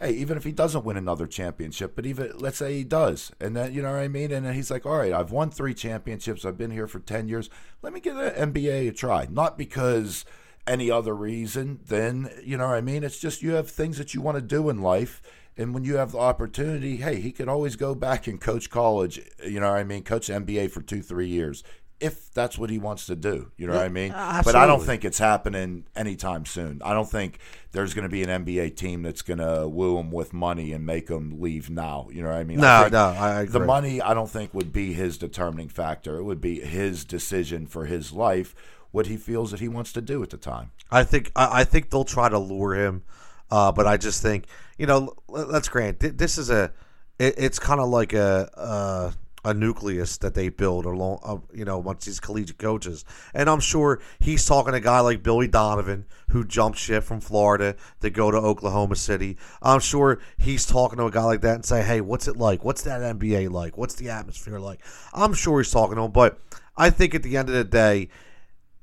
Hey, 0.00 0.12
even 0.12 0.38
if 0.38 0.44
he 0.44 0.52
doesn't 0.52 0.82
win 0.82 0.96
another 0.96 1.26
championship, 1.26 1.94
but 1.94 2.06
even 2.06 2.32
let's 2.38 2.56
say 2.56 2.72
he 2.72 2.84
does, 2.84 3.32
and 3.38 3.54
then 3.54 3.74
you 3.74 3.82
know 3.82 3.92
what 3.92 4.00
I 4.00 4.08
mean, 4.08 4.32
and 4.32 4.46
then 4.46 4.54
he's 4.54 4.70
like, 4.70 4.86
"All 4.86 4.96
right, 4.96 5.12
I've 5.12 5.30
won 5.30 5.50
three 5.50 5.74
championships. 5.74 6.46
I've 6.46 6.56
been 6.56 6.70
here 6.70 6.86
for 6.86 7.00
ten 7.00 7.28
years. 7.28 7.50
Let 7.82 7.92
me 7.92 8.00
give 8.00 8.16
the 8.16 8.30
NBA 8.30 8.88
a 8.88 8.92
try." 8.92 9.28
Not 9.30 9.58
because 9.58 10.24
any 10.70 10.88
other 10.90 11.14
reason 11.14 11.80
then 11.88 12.30
you 12.44 12.56
know 12.56 12.68
what 12.68 12.76
i 12.76 12.80
mean? 12.80 13.02
It's 13.02 13.18
just 13.18 13.42
you 13.42 13.52
have 13.54 13.68
things 13.68 13.98
that 13.98 14.14
you 14.14 14.22
want 14.22 14.36
to 14.36 14.42
do 14.42 14.70
in 14.70 14.80
life 14.80 15.20
and 15.56 15.74
when 15.74 15.84
you 15.84 15.96
have 15.96 16.12
the 16.12 16.18
opportunity 16.18 16.96
hey 16.98 17.20
he 17.20 17.32
can 17.32 17.48
always 17.48 17.74
go 17.74 17.94
back 17.94 18.26
and 18.28 18.40
coach 18.40 18.70
college 18.70 19.20
you 19.44 19.58
know 19.58 19.70
what 19.70 19.80
i 19.80 19.84
mean? 19.84 20.04
Coach 20.04 20.28
nba 20.28 20.70
for 20.70 20.80
two 20.80 21.02
three 21.02 21.26
years 21.26 21.64
if 21.98 22.32
that's 22.32 22.56
what 22.56 22.70
he 22.70 22.78
wants 22.78 23.04
to 23.06 23.16
do 23.16 23.50
you 23.56 23.66
know 23.66 23.74
what 23.74 23.84
i 23.84 23.88
mean? 23.88 24.12
Absolutely. 24.12 24.52
but 24.52 24.58
i 24.62 24.66
don't 24.66 24.82
think 24.82 25.04
it's 25.04 25.18
happening 25.18 25.84
anytime 25.96 26.46
soon. 26.46 26.80
I 26.84 26.94
don't 26.94 27.10
think 27.10 27.40
there's 27.72 27.92
going 27.92 28.04
to 28.04 28.08
be 28.08 28.22
an 28.22 28.44
nba 28.44 28.76
team 28.76 29.02
that's 29.02 29.22
going 29.22 29.38
to 29.38 29.66
woo 29.68 29.98
him 29.98 30.12
with 30.12 30.32
money 30.32 30.72
and 30.72 30.86
make 30.86 31.08
him 31.08 31.40
leave 31.40 31.68
now 31.68 32.06
you 32.12 32.22
know 32.22 32.28
what 32.28 32.38
i 32.38 32.44
mean? 32.44 32.60
No, 32.60 32.68
I 32.68 32.88
no, 32.88 33.06
I 33.08 33.40
agree. 33.42 33.52
the 33.58 33.66
money 33.66 34.00
i 34.00 34.14
don't 34.14 34.30
think 34.30 34.54
would 34.54 34.72
be 34.72 34.92
his 34.92 35.18
determining 35.18 35.68
factor. 35.68 36.16
It 36.16 36.22
would 36.22 36.40
be 36.40 36.60
his 36.60 37.04
decision 37.04 37.66
for 37.66 37.86
his 37.86 38.12
life 38.12 38.54
what 38.90 39.06
he 39.06 39.16
feels 39.16 39.50
that 39.50 39.60
he 39.60 39.68
wants 39.68 39.92
to 39.92 40.00
do 40.00 40.22
at 40.22 40.30
the 40.30 40.36
time 40.36 40.70
I 40.90 41.04
think 41.04 41.30
I, 41.36 41.64
think 41.64 41.90
they'll 41.90 42.04
try 42.04 42.28
to 42.28 42.38
lure 42.38 42.74
him, 42.74 43.04
uh, 43.50 43.70
but 43.72 43.86
I 43.86 43.96
just 43.96 44.22
think 44.22 44.46
you 44.76 44.86
know 44.86 45.14
let- 45.28 45.48
let's 45.48 45.68
grant 45.68 46.00
this 46.00 46.36
is 46.36 46.50
a 46.50 46.72
it, 47.18 47.34
it's 47.36 47.58
kind 47.58 47.80
of 47.80 47.88
like 47.88 48.12
a, 48.12 48.50
a 48.54 49.14
a 49.42 49.54
nucleus 49.54 50.18
that 50.18 50.34
they 50.34 50.48
build 50.48 50.84
along 50.84 51.18
uh, 51.22 51.36
you 51.54 51.64
know 51.64 51.78
once 51.78 52.04
these 52.04 52.20
collegiate 52.20 52.58
coaches, 52.58 53.04
and 53.32 53.48
I'm 53.48 53.60
sure 53.60 54.00
he's 54.18 54.44
talking 54.44 54.72
to 54.72 54.78
a 54.78 54.80
guy 54.80 55.00
like 55.00 55.22
Billy 55.22 55.48
Donovan 55.48 56.06
who 56.30 56.44
jumped 56.44 56.78
ship 56.78 57.04
from 57.04 57.20
Florida 57.20 57.76
to 58.00 58.10
go 58.10 58.30
to 58.30 58.36
Oklahoma 58.36 58.96
City. 58.96 59.36
I'm 59.62 59.80
sure 59.80 60.20
he's 60.38 60.66
talking 60.66 60.98
to 60.98 61.06
a 61.06 61.10
guy 61.10 61.24
like 61.24 61.40
that 61.40 61.54
and 61.54 61.64
say, 61.64 61.82
hey, 61.82 62.00
what's 62.00 62.28
it 62.28 62.36
like? 62.36 62.64
What's 62.64 62.82
that 62.82 63.00
NBA 63.00 63.50
like? 63.50 63.78
What's 63.78 63.94
the 63.94 64.10
atmosphere 64.10 64.58
like? 64.58 64.80
I'm 65.12 65.34
sure 65.34 65.60
he's 65.60 65.70
talking 65.70 65.96
to 65.96 66.02
him, 66.02 66.10
but 66.12 66.38
I 66.76 66.90
think 66.90 67.14
at 67.14 67.22
the 67.22 67.36
end 67.36 67.48
of 67.48 67.54
the 67.54 67.64
day 67.64 68.08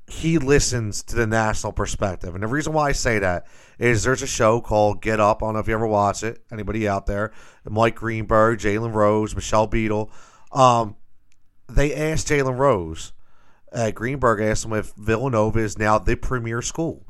he 0.08 0.38
listens 0.38 1.02
to 1.04 1.16
the 1.16 1.26
national 1.26 1.72
perspective. 1.72 2.34
And 2.34 2.42
the 2.42 2.48
reason 2.48 2.72
why 2.72 2.88
I 2.88 2.92
say 2.92 3.18
that 3.18 3.46
is 3.78 4.02
there's 4.02 4.22
a 4.22 4.26
show 4.26 4.60
called 4.60 5.02
Get 5.02 5.20
Up. 5.20 5.42
I 5.42 5.46
don't 5.46 5.54
know 5.54 5.60
if 5.60 5.68
you 5.68 5.74
ever 5.74 5.86
watch 5.86 6.22
it. 6.22 6.42
Anybody 6.50 6.88
out 6.88 7.06
there? 7.06 7.32
Mike 7.64 7.96
Greenberg, 7.96 8.58
Jalen 8.58 8.94
Rose, 8.94 9.34
Michelle 9.34 9.66
Beadle. 9.66 10.10
Um, 10.50 10.96
they 11.68 11.94
asked 11.94 12.28
Jalen 12.28 12.56
Rose, 12.56 13.12
uh, 13.72 13.90
Greenberg 13.90 14.40
asked 14.40 14.64
him 14.64 14.72
if 14.72 14.92
Villanova 14.94 15.58
is 15.58 15.78
now 15.78 15.98
the 15.98 16.16
premier 16.16 16.62
school. 16.62 17.06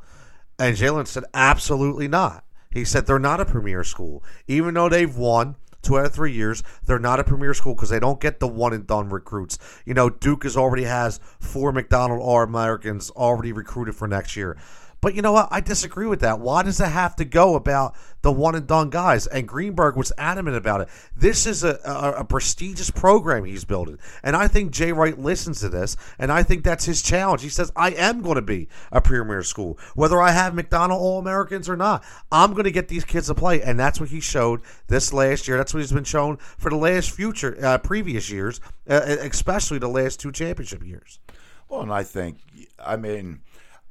And 0.58 0.76
Jalen 0.76 1.06
said, 1.06 1.24
absolutely 1.32 2.08
not. 2.08 2.44
He 2.70 2.84
said 2.84 3.06
they're 3.06 3.18
not 3.18 3.40
a 3.40 3.44
premier 3.44 3.84
school. 3.84 4.24
Even 4.48 4.74
though 4.74 4.88
they've 4.88 5.16
won 5.16 5.56
two 5.82 5.99
out 5.99 6.06
of 6.06 6.12
three 6.12 6.32
years, 6.32 6.62
they're 6.85 6.99
not 6.99 7.20
a 7.20 7.25
premier 7.25 7.54
school 7.54 7.75
because 7.75 7.90
they 7.90 8.00
don't 8.00 8.20
get 8.20 8.40
the 8.40 8.49
one 8.49 8.73
and 8.73 8.87
done 8.87 9.08
recruits. 9.08 9.58
You 9.85 9.94
know, 9.94 10.11
Duke 10.11 10.44
has 10.44 10.56
already 10.56 10.85
has 10.85 11.20
four 11.40 11.73
McDonald 11.73 12.20
All 12.20 12.42
Americans 12.42 13.11
already 13.11 13.52
recruited 13.52 13.94
for 13.94 14.08
next 14.08 14.37
year. 14.37 14.56
But 15.00 15.14
you 15.14 15.22
know 15.22 15.32
what? 15.32 15.48
I 15.50 15.60
disagree 15.60 16.06
with 16.06 16.20
that. 16.20 16.40
Why 16.40 16.62
does 16.62 16.80
it 16.80 16.88
have 16.88 17.14
to 17.16 17.24
go 17.24 17.54
about 17.54 17.94
the 18.22 18.32
one 18.32 18.56
and 18.56 18.66
done 18.66 18.90
guys? 18.90 19.28
And 19.28 19.46
Greenberg 19.46 19.96
was 19.96 20.12
adamant 20.18 20.56
about 20.56 20.80
it. 20.80 20.88
This 21.16 21.46
is 21.46 21.62
a, 21.62 21.78
a, 21.84 22.20
a 22.20 22.24
prestigious 22.24 22.90
program 22.90 23.44
he's 23.44 23.64
building. 23.64 23.98
And 24.24 24.34
I 24.34 24.48
think 24.48 24.72
Jay 24.72 24.90
Wright 24.90 25.16
listens 25.16 25.60
to 25.60 25.68
this, 25.68 25.96
and 26.18 26.32
I 26.32 26.42
think 26.42 26.64
that's 26.64 26.84
his 26.84 27.00
challenge. 27.00 27.42
He 27.42 27.48
says, 27.48 27.70
I 27.76 27.90
am 27.90 28.22
going 28.22 28.34
to 28.36 28.42
be 28.42 28.68
a 28.90 29.00
premier 29.00 29.42
school. 29.42 29.78
Whether 29.94 30.20
I 30.20 30.32
have 30.32 30.54
McDonald 30.54 31.00
All 31.00 31.18
Americans 31.18 31.68
or 31.68 31.76
not, 31.76 32.04
I'm 32.32 32.52
going 32.52 32.64
to 32.64 32.72
get 32.72 32.88
these 32.88 33.04
kids 33.04 33.28
to 33.28 33.34
play. 33.34 33.62
And 33.62 33.78
that's 33.78 34.00
what 34.00 34.08
he 34.08 34.20
showed 34.20 34.62
this 34.88 35.12
last 35.12 35.46
year. 35.46 35.56
That's 35.56 35.72
what 35.72 35.80
he's 35.80 35.92
been 35.92 36.04
shown 36.04 36.38
for 36.58 36.70
the 36.70 36.76
last 36.76 37.12
future, 37.12 37.56
uh, 37.62 37.78
previous 37.78 38.30
years, 38.30 38.60
uh, 38.88 39.00
especially 39.20 39.78
the 39.78 39.88
last 39.88 40.18
two 40.18 40.32
championship 40.32 40.84
years. 40.84 41.20
Well, 41.68 41.82
and 41.82 41.92
I 41.92 42.02
think, 42.02 42.38
I 42.84 42.96
mean, 42.96 43.42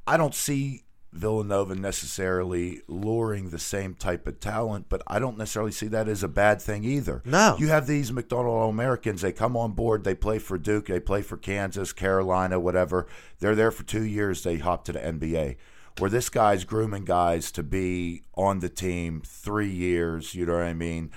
I 0.06 0.16
don't 0.16 0.34
see 0.34 0.82
Villanova 1.12 1.74
necessarily 1.74 2.82
luring 2.86 3.50
the 3.50 3.58
same 3.58 3.94
type 3.94 4.26
of 4.26 4.40
talent, 4.40 4.86
but 4.88 5.02
I 5.06 5.18
don't 5.18 5.38
necessarily 5.38 5.72
see 5.72 5.88
that 5.88 6.08
as 6.08 6.22
a 6.22 6.28
bad 6.28 6.60
thing 6.60 6.84
either. 6.84 7.22
No. 7.24 7.56
You 7.58 7.68
have 7.68 7.86
these 7.86 8.12
McDonald 8.12 8.54
All 8.54 8.68
Americans, 8.68 9.22
they 9.22 9.32
come 9.32 9.56
on 9.56 9.72
board, 9.72 10.04
they 10.04 10.14
play 10.14 10.38
for 10.38 10.58
Duke, 10.58 10.86
they 10.86 11.00
play 11.00 11.22
for 11.22 11.36
Kansas, 11.36 11.92
Carolina, 11.92 12.60
whatever. 12.60 13.06
They're 13.40 13.54
there 13.54 13.70
for 13.70 13.84
two 13.84 14.04
years, 14.04 14.42
they 14.42 14.58
hop 14.58 14.84
to 14.84 14.92
the 14.92 15.00
NBA. 15.00 15.56
Where 15.98 16.10
this 16.10 16.28
guy's 16.28 16.64
grooming 16.64 17.04
guys 17.04 17.50
to 17.52 17.62
be 17.64 18.22
on 18.34 18.60
the 18.60 18.68
team 18.68 19.22
three 19.26 19.70
years, 19.70 20.34
you 20.34 20.46
know 20.46 20.54
what 20.54 20.62
I 20.62 20.74
mean? 20.74 21.10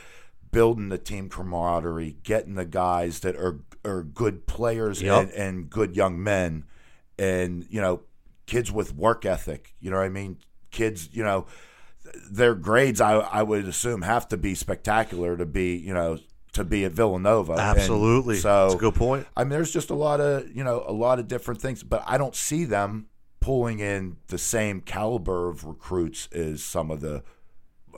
Building 0.51 0.89
the 0.89 0.97
team 0.97 1.29
camaraderie, 1.29 2.17
getting 2.23 2.55
the 2.55 2.65
guys 2.65 3.19
that 3.19 3.35
are 3.35 3.59
are 3.83 4.03
good 4.03 4.45
players 4.47 5.01
Yep. 5.01 5.21
and, 5.23 5.31
and 5.31 5.69
good 5.69 5.95
young 5.95 6.21
men 6.23 6.65
and 7.17 7.65
you 7.69 7.81
know 7.81 8.01
kids 8.51 8.69
with 8.71 8.93
work 8.95 9.25
ethic 9.25 9.73
you 9.79 9.89
know 9.89 9.97
what 9.97 10.05
i 10.05 10.09
mean 10.09 10.37
kids 10.71 11.09
you 11.13 11.23
know 11.23 11.45
their 12.29 12.53
grades 12.55 12.99
i 12.99 13.13
i 13.13 13.41
would 13.43 13.65
assume 13.65 14.01
have 14.01 14.27
to 14.27 14.37
be 14.37 14.53
spectacular 14.55 15.37
to 15.37 15.45
be 15.45 15.75
you 15.77 15.93
know 15.93 16.17
to 16.53 16.63
be 16.63 16.83
at 16.83 16.91
villanova 16.91 17.53
And 17.53 17.61
Absolutely. 17.61 18.37
so 18.37 18.63
That's 18.63 18.75
a 18.75 18.77
good 18.77 18.95
point. 18.95 19.25
i 19.37 19.43
mean 19.43 19.51
there's 19.51 19.71
just 19.71 19.89
a 19.89 19.95
lot 19.95 20.19
of 20.19 20.33
you 20.55 20.63
know 20.63 20.83
a 20.85 20.91
lot 21.05 21.19
of 21.19 21.27
different 21.27 21.61
things 21.61 21.81
but 21.83 22.03
i 22.05 22.17
don't 22.17 22.35
see 22.35 22.65
them 22.65 23.07
pulling 23.39 23.79
in 23.79 24.17
the 24.27 24.37
same 24.37 24.81
caliber 24.81 25.47
of 25.49 25.63
recruits 25.63 26.27
as 26.33 26.61
some 26.63 26.91
of 26.91 26.99
the 27.01 27.23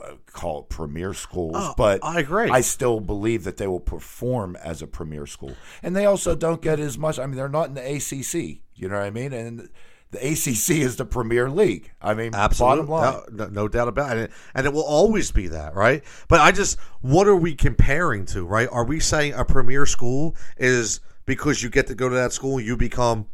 uh, 0.02 0.12
call 0.32 0.60
it 0.62 0.68
premier 0.68 1.12
schools 1.14 1.54
Oh, 1.56 1.74
but 1.76 1.98
I 2.04 2.18
agree. 2.20 2.50
I 2.50 2.60
still 2.62 3.00
believe 3.00 3.44
that 3.44 3.56
they 3.58 3.66
will 3.66 3.80
perform 3.96 4.56
as 4.56 4.82
a 4.82 4.86
premier 4.86 5.26
school. 5.26 5.54
And 5.82 5.94
they 5.94 6.04
also 6.06 6.34
don't 6.34 6.60
get 6.60 6.80
as 6.80 6.98
much. 6.98 7.16
I 7.18 7.26
mean, 7.26 7.36
they're 7.36 7.48
not 7.60 7.68
in 7.68 7.74
the 7.74 7.86
ACC. 7.96 8.34
You 8.74 8.88
know 8.88 8.96
what 8.98 9.04
I 9.06 9.10
mean? 9.10 9.32
And 9.32 9.68
the 10.14 10.32
ACC 10.32 10.80
is 10.80 10.96
the 10.96 11.04
premier 11.04 11.50
league. 11.50 11.90
I 12.00 12.14
mean, 12.14 12.34
Absolutely, 12.34 12.86
bottom 12.86 13.26
line. 13.28 13.36
No, 13.36 13.46
no, 13.46 13.68
doubt 13.68 13.88
about 13.88 14.16
it, 14.16 14.30
and 14.54 14.66
it 14.66 14.72
will 14.72 14.84
always 14.84 15.30
be 15.30 15.48
that, 15.48 15.74
right? 15.74 16.02
But 16.28 16.40
I 16.40 16.52
just, 16.52 16.78
what 17.00 17.26
are 17.26 17.36
we 17.36 17.54
comparing 17.54 18.26
to, 18.26 18.44
right? 18.44 18.68
Are 18.70 18.84
we 18.84 19.00
saying 19.00 19.34
a 19.34 19.44
premier 19.44 19.86
school 19.86 20.36
is 20.56 21.00
because 21.26 21.62
you 21.62 21.70
get 21.70 21.86
to 21.88 21.94
go 21.94 22.08
to 22.08 22.14
that 22.14 22.32
school, 22.32 22.60
you 22.60 22.76
become 22.76 23.26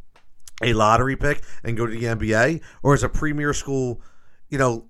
a 0.62 0.72
lottery 0.72 1.16
pick 1.16 1.42
and 1.64 1.76
go 1.76 1.86
to 1.86 1.92
the 1.92 2.04
NBA, 2.04 2.60
or 2.82 2.94
is 2.94 3.02
a 3.02 3.08
premier 3.08 3.52
school, 3.52 4.00
you 4.48 4.58
know, 4.58 4.86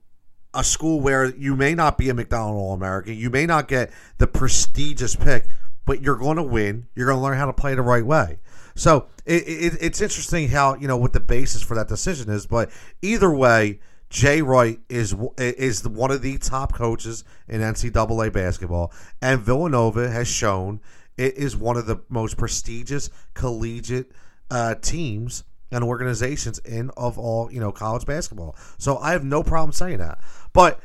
a 0.52 0.64
school 0.64 1.00
where 1.00 1.32
you 1.36 1.54
may 1.54 1.74
not 1.74 1.96
be 1.96 2.08
a 2.08 2.14
McDonald 2.14 2.56
All 2.60 2.74
American, 2.74 3.14
you 3.14 3.30
may 3.30 3.46
not 3.46 3.68
get 3.68 3.92
the 4.18 4.26
prestigious 4.26 5.14
pick, 5.14 5.46
but 5.90 6.02
you're 6.02 6.14
going 6.14 6.36
to 6.36 6.42
win. 6.44 6.86
You're 6.94 7.06
going 7.06 7.18
to 7.18 7.22
learn 7.22 7.36
how 7.36 7.46
to 7.46 7.52
play 7.52 7.74
the 7.74 7.82
right 7.82 8.06
way. 8.06 8.38
So 8.76 9.08
it, 9.26 9.42
it, 9.42 9.78
it's 9.80 10.00
interesting 10.00 10.48
how 10.48 10.76
you 10.76 10.86
know 10.86 10.96
what 10.96 11.12
the 11.12 11.18
basis 11.18 11.64
for 11.64 11.74
that 11.74 11.88
decision 11.88 12.30
is, 12.30 12.46
but 12.46 12.70
either 13.02 13.28
way, 13.28 13.80
Jay 14.08 14.40
Wright 14.40 14.78
is 14.88 15.16
is 15.36 15.84
one 15.84 16.12
of 16.12 16.22
the 16.22 16.38
top 16.38 16.74
coaches 16.74 17.24
in 17.48 17.60
NCAA 17.60 18.32
basketball, 18.32 18.92
and 19.20 19.40
Villanova 19.40 20.08
has 20.08 20.28
shown 20.28 20.80
it 21.16 21.36
is 21.36 21.56
one 21.56 21.76
of 21.76 21.86
the 21.86 21.96
most 22.08 22.36
prestigious 22.36 23.10
collegiate 23.34 24.12
uh, 24.48 24.76
teams 24.76 25.42
and 25.72 25.82
organizations 25.82 26.60
in 26.60 26.90
of 26.90 27.18
all 27.18 27.50
you 27.50 27.58
know 27.58 27.72
college 27.72 28.06
basketball. 28.06 28.54
So 28.78 28.98
I 28.98 29.10
have 29.10 29.24
no 29.24 29.42
problem 29.42 29.72
saying 29.72 29.98
that. 29.98 30.20
But 30.52 30.78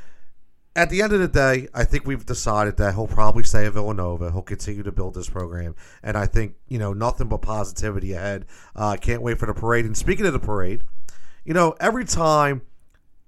at 0.75 0.89
the 0.89 1.01
end 1.01 1.13
of 1.13 1.20
the 1.20 1.27
day, 1.27 1.67
I 1.74 1.86
think 1.86 2.05
we've 2.05 2.25
decided 2.25 2.77
that 2.77 2.96
he'll 2.96 3.08
probably 3.08 3.44
stay 3.44 3.65
at 3.65 3.74
Villanova. 3.74 4.32
He'll 4.32 4.41
continue 4.41 4.84
to 4.84 4.91
build 4.91 5.13
this 5.13 5.29
program, 5.29 5.75
and 6.03 6.17
I 6.17 6.25
think 6.25 6.55
you 6.67 6.77
know 6.77 6.94
nothing 6.94 7.27
but 7.27 7.41
positivity 7.41 8.13
ahead. 8.13 8.46
I 8.75 8.94
uh, 8.94 8.98
can't 8.98 9.22
wait 9.22 9.39
for 9.39 9.46
the 9.46 9.53
parade. 9.53 9.86
And 9.86 9.96
speaking 9.96 10.25
of 10.25 10.34
the 10.34 10.39
parade, 10.39 10.84
you 11.46 11.53
know 11.53 11.75
every 11.79 12.03
time, 12.03 12.62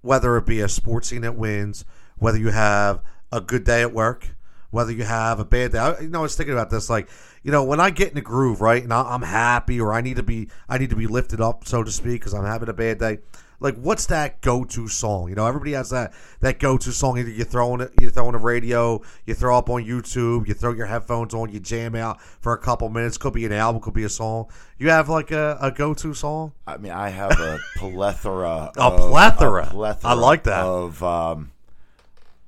whether 0.02 0.36
it 0.38 0.46
be 0.46 0.60
a 0.60 0.68
sports 0.68 1.08
scene 1.10 1.22
that 1.22 1.38
wins, 1.38 1.86
whether 2.18 2.38
you 2.38 2.50
have 2.50 3.02
a 3.32 3.40
good 3.40 3.64
day 3.64 3.82
at 3.82 3.94
work, 3.94 4.36
whether 4.72 4.92
you 4.92 5.04
have 5.04 5.40
a 5.40 5.46
bad 5.46 5.72
day. 5.72 5.80
I, 5.80 6.00
you 6.02 6.10
know, 6.10 6.20
I 6.20 6.24
was 6.24 6.36
thinking 6.36 6.54
about 6.54 6.70
this, 6.70 6.90
like 6.90 7.10
you 7.44 7.52
know, 7.52 7.64
when 7.64 7.80
I 7.80 7.92
get 7.92 8.10
in 8.10 8.16
the 8.16 8.22
groove, 8.22 8.60
right, 8.60 8.84
and 8.84 8.94
I, 8.94 9.02
I'm 9.04 9.22
happy, 9.22 9.80
or 9.80 9.94
I 9.94 10.02
need 10.02 10.18
to 10.18 10.24
be, 10.24 10.50
I 10.68 10.78
need 10.78 10.90
to 10.90 10.98
be 10.98 11.08
lifted 11.08 11.40
up, 11.40 11.66
so 11.66 11.82
to 11.82 11.92
speak, 11.92 12.20
because 12.20 12.34
I'm 12.34 12.44
having 12.44 12.68
a 12.68 12.74
bad 12.74 13.00
day. 13.00 13.20
Like, 13.60 13.76
what's 13.76 14.06
that 14.08 14.42
go-to 14.42 14.88
song? 14.88 15.30
You 15.30 15.36
know, 15.36 15.48
everybody 15.48 15.72
has 15.74 15.90
that 15.90 16.14
that 16.42 16.60
go-to 16.60 16.92
song. 16.92 17.18
Either 17.18 17.30
you 17.32 17.44
throw 17.44 17.72
on 17.72 17.82
it, 17.82 17.92
you 18.00 18.12
throw 18.12 18.28
on 18.28 18.34
the 18.34 18.38
radio, 18.40 19.02
you 19.26 19.34
throw 19.34 19.58
up 19.58 19.68
on 19.70 19.84
YouTube, 19.84 20.48
you 20.48 20.54
throw 20.54 20.74
your 20.74 20.86
headphones 20.86 21.34
on, 21.34 21.50
you 21.52 21.60
jam 21.60 21.96
out 21.96 22.22
for 22.22 22.54
a 22.54 22.58
couple 22.60 22.88
minutes. 22.90 23.18
Could 23.18 23.34
be 23.34 23.46
an 23.46 23.52
album, 23.54 23.82
could 23.82 23.96
be 23.96 24.04
a 24.04 24.10
song. 24.10 24.46
You 24.78 24.92
have 24.92 25.10
like 25.10 25.32
a, 25.32 25.58
a 25.60 25.72
go-to 25.72 26.14
song. 26.14 26.54
I 26.68 26.78
mean, 26.78 26.92
I 26.92 27.10
have 27.10 27.32
a 27.40 27.58
plethora. 27.78 28.72
A 28.78 28.82
of, 28.82 29.10
plethora. 29.10 29.64
a 29.66 29.70
plethora 29.72 30.12
I 30.12 30.14
like 30.14 30.44
that. 30.44 30.64
of 30.64 31.02
um, 31.02 31.52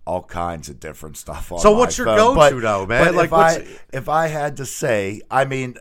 all 0.05 0.21
kinds 0.23 0.69
of 0.69 0.79
different 0.79 1.17
stuff. 1.17 1.51
On 1.51 1.57
So 1.59 1.71
what's 1.71 1.97
your 1.97 2.05
phone. 2.05 2.35
go-to, 2.35 2.55
But- 2.55 2.61
though, 2.61 2.85
man? 2.85 3.05
but 3.05 3.15
Like, 3.15 3.25
if 3.29 3.33
I 3.33 3.65
if 3.97 4.09
I 4.09 4.27
had 4.27 4.57
to 4.57 4.65
say, 4.67 5.21
I 5.31 5.45
mean, 5.45 5.75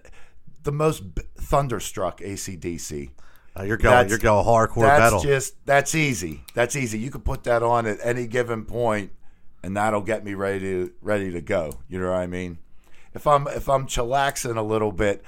the 0.62 0.73
most 0.73 1.14
b- 1.14 1.23
thunderstruck 1.37 2.20
ACDC. 2.20 3.11
Uh, 3.59 3.62
you're 3.62 3.77
going, 3.77 3.93
That's- 3.95 4.11
you're 4.11 4.19
going 4.19 4.45
hardcore 4.47 4.83
That's 4.83 5.00
metal. 5.00 5.21
just 5.21 5.55
that's 5.67 5.95
easy. 5.95 6.45
That's 6.55 6.77
easy. 6.77 6.99
You 6.99 7.11
can 7.11 7.23
put 7.23 7.45
that 7.45 7.62
on 7.62 7.87
at 7.87 7.99
any 8.03 8.27
given 8.27 8.65
point, 8.65 9.11
and 9.62 9.77
that'll 9.77 10.03
get 10.03 10.25
me 10.25 10.35
ready 10.35 10.61
to 10.61 10.93
ready 11.03 11.31
to 11.33 11.41
go. 11.41 11.73
You 11.88 12.00
know 12.00 12.11
what 12.11 12.19
I 12.19 12.27
mean? 12.27 12.59
If 13.15 13.27
I'm 13.27 13.47
if 13.49 13.69
I'm 13.69 13.87
chillaxing 13.87 14.57
a 14.57 14.62
little 14.62 14.93
bit, 14.93 15.23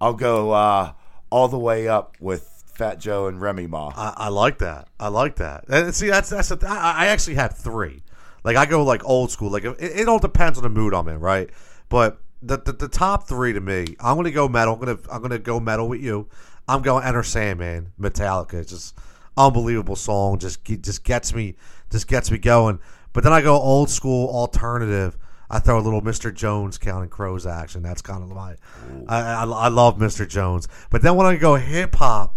I'll 0.00 0.14
go 0.14 0.52
uh, 0.52 0.92
all 1.30 1.48
the 1.48 1.58
way 1.58 1.86
up 1.86 2.16
with 2.20 2.64
Fat 2.66 2.98
Joe 2.98 3.26
and 3.26 3.40
Remy 3.40 3.66
Ma. 3.68 3.92
I, 3.96 4.14
I 4.16 4.28
like 4.28 4.58
that. 4.58 4.88
I 4.98 5.08
like 5.08 5.36
that. 5.36 5.64
And 5.68 5.94
see, 5.94 6.08
that's 6.08 6.30
that's. 6.30 6.50
A, 6.50 6.58
I, 6.66 7.04
I 7.04 7.06
actually 7.06 7.36
have 7.36 7.56
three. 7.56 8.02
Like 8.44 8.56
I 8.56 8.66
go 8.66 8.84
like 8.84 9.04
old 9.04 9.30
school. 9.30 9.50
Like 9.50 9.64
it, 9.64 9.76
it 9.80 10.08
all 10.08 10.18
depends 10.18 10.58
on 10.58 10.62
the 10.62 10.70
mood 10.70 10.94
I'm 10.94 11.08
in, 11.08 11.20
right? 11.20 11.50
But 11.88 12.18
the, 12.42 12.58
the 12.58 12.72
the 12.72 12.88
top 12.88 13.28
three 13.28 13.52
to 13.52 13.60
me, 13.60 13.96
I'm 14.00 14.16
gonna 14.16 14.30
go 14.30 14.48
metal. 14.48 14.74
I'm 14.74 14.80
gonna 14.80 14.98
I'm 15.10 15.22
gonna 15.22 15.38
go 15.38 15.58
metal 15.60 15.88
with 15.88 16.00
you. 16.00 16.28
I'm 16.68 16.82
going 16.82 17.04
Enter 17.04 17.22
Sandman, 17.22 17.92
Metallica. 18.00 18.54
It's 18.54 18.72
just 18.72 18.96
unbelievable 19.36 19.96
song. 19.96 20.38
Just 20.38 20.64
just 20.64 21.04
gets 21.04 21.34
me 21.34 21.54
just 21.90 22.08
gets 22.08 22.30
me 22.30 22.38
going. 22.38 22.80
But 23.12 23.24
then 23.24 23.32
I 23.32 23.40
go 23.40 23.54
old 23.54 23.90
school 23.90 24.28
alternative. 24.28 25.16
I 25.48 25.60
throw 25.60 25.78
a 25.78 25.80
little 25.80 26.02
Mr. 26.02 26.34
Jones 26.34 26.76
Counting 26.76 27.08
Crows 27.08 27.46
action. 27.46 27.82
That's 27.82 28.02
kind 28.02 28.22
of 28.22 28.28
my. 28.30 28.56
I, 29.08 29.20
I 29.20 29.44
I 29.44 29.68
love 29.68 29.98
Mr. 29.98 30.28
Jones. 30.28 30.66
But 30.90 31.02
then 31.02 31.14
when 31.14 31.26
I 31.26 31.36
go 31.36 31.54
hip 31.54 31.94
hop, 31.94 32.36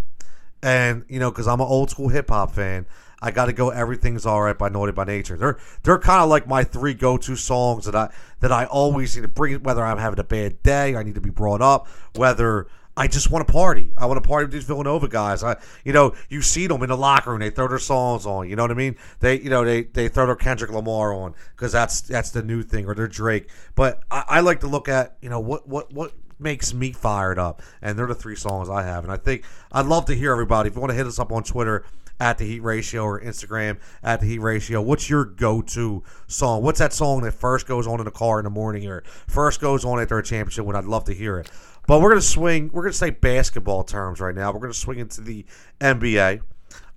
and 0.62 1.06
you 1.10 1.20
know, 1.20 1.32
because 1.32 1.48
I'm 1.48 1.60
an 1.60 1.68
old 1.68 1.90
school 1.90 2.10
hip 2.10 2.30
hop 2.30 2.52
fan, 2.52 2.86
I 3.22 3.32
got 3.32 3.46
to 3.46 3.54
go. 3.54 3.70
Everything's 3.70 4.26
all 4.26 4.42
right 4.42 4.58
by 4.58 4.70
Naughty 4.70 4.92
by 4.92 5.06
Nature. 5.06 5.38
They're 5.38 5.58
they're 5.84 6.00
kind 6.00 6.22
of 6.22 6.30
like 6.30 6.48
my 6.48 6.64
three 6.64 6.94
go 6.94 7.18
to 7.18 7.36
songs 7.36 7.86
that 7.86 7.96
I 7.96 8.14
that 8.42 8.52
I 8.52 8.66
always 8.66 9.16
need 9.16 9.24
to 9.24 9.28
bring. 9.28 9.62
Whether 9.64 9.84
I'm 9.84 9.98
having 9.98 10.20
a 10.20 10.24
bad 10.24 10.62
day, 10.62 10.96
I 10.96 11.04
need 11.04 11.16
to 11.16 11.22
be 11.22 11.30
brought 11.32 11.62
up. 11.62 11.88
Whether 12.16 12.68
I 13.00 13.08
just 13.08 13.32
want 13.32 13.48
to 13.48 13.54
party, 13.54 13.94
I 13.98 14.08
want 14.08 14.22
to 14.22 14.28
party 14.28 14.44
with 14.44 14.52
these 14.52 14.66
Villanova 14.66 15.08
guys. 15.08 15.42
I 15.42 15.56
you 15.86 15.94
know 15.94 16.14
you 16.28 16.42
see 16.42 16.68
them 16.68 16.84
in 16.84 16.90
the 16.90 16.98
locker 16.98 17.32
room. 17.32 17.40
They 17.40 17.50
throw 17.50 17.70
their 17.70 17.80
songs 17.80 18.26
on. 18.26 18.50
You 18.50 18.58
know 18.58 18.64
what 18.64 18.72
I 18.72 18.76
mean? 18.76 18.98
They 19.22 19.40
you 19.40 19.50
know 19.50 19.64
they 19.64 19.84
they 19.84 20.10
throw 20.10 20.26
their 20.26 20.36
Kendrick 20.36 20.70
Lamar 20.70 21.14
on 21.14 21.34
because 21.56 21.72
that's 21.72 22.02
that's 22.02 22.32
the 22.32 22.44
new 22.44 22.62
thing 22.62 22.88
or 22.88 22.94
their 22.94 23.08
Drake. 23.08 23.50
But 23.74 24.04
I, 24.12 24.26
I 24.28 24.40
like 24.42 24.60
to 24.60 24.68
look 24.68 24.90
at 24.90 25.16
you 25.22 25.30
know 25.30 25.40
what 25.40 25.66
what 25.66 25.94
what 25.94 26.12
makes 26.40 26.74
me 26.74 26.92
fired 26.92 27.40
up. 27.40 27.62
And 27.82 27.98
they're 27.98 28.08
the 28.08 28.16
three 28.16 28.36
songs 28.36 28.70
I 28.70 28.84
have. 28.84 29.04
And 29.04 29.14
I 29.14 29.18
think 29.18 29.44
I'd 29.72 29.86
love 29.86 30.06
to 30.06 30.16
hear 30.16 30.32
everybody. 30.34 30.68
If 30.70 30.76
you 30.76 30.82
want 30.82 30.92
to 30.92 30.98
hit 30.98 31.08
us 31.08 31.20
up 31.20 31.32
on 31.32 31.44
Twitter 31.44 31.86
at 32.20 32.38
the 32.38 32.46
Heat 32.46 32.60
Ratio 32.62 33.04
or 33.04 33.22
Instagram 33.22 33.78
at 34.04 34.20
the 34.20 34.26
Heat 34.26 34.40
Ratio, 34.40 34.82
what's 34.82 35.10
your 35.10 35.24
go-to 35.24 36.04
song? 36.28 36.64
What's 36.64 36.80
that 36.80 36.92
song 36.92 37.22
that 37.22 37.34
first 37.34 37.66
goes 37.66 37.88
on 37.88 38.00
in 38.00 38.06
the 38.06 38.12
car 38.12 38.40
in 38.40 38.44
the 38.44 38.50
morning 38.50 38.88
or 38.88 39.04
first 39.28 39.62
goes 39.62 39.86
on 39.86 40.02
after 40.02 40.18
a 40.18 40.24
championship? 40.24 40.66
When 40.66 40.76
I'd 40.76 40.86
love 40.86 41.06
to 41.06 41.14
hear 41.14 41.40
it. 41.40 41.50
But 41.90 42.02
we're 42.02 42.10
gonna 42.10 42.22
swing. 42.22 42.70
We're 42.72 42.84
gonna 42.84 42.94
say 42.94 43.10
basketball 43.10 43.84
terms 43.84 44.20
right 44.20 44.36
now. 44.36 44.52
We're 44.52 44.60
gonna 44.60 44.76
swing 44.76 45.00
into 45.00 45.22
the 45.22 45.44
NBA, 45.82 46.40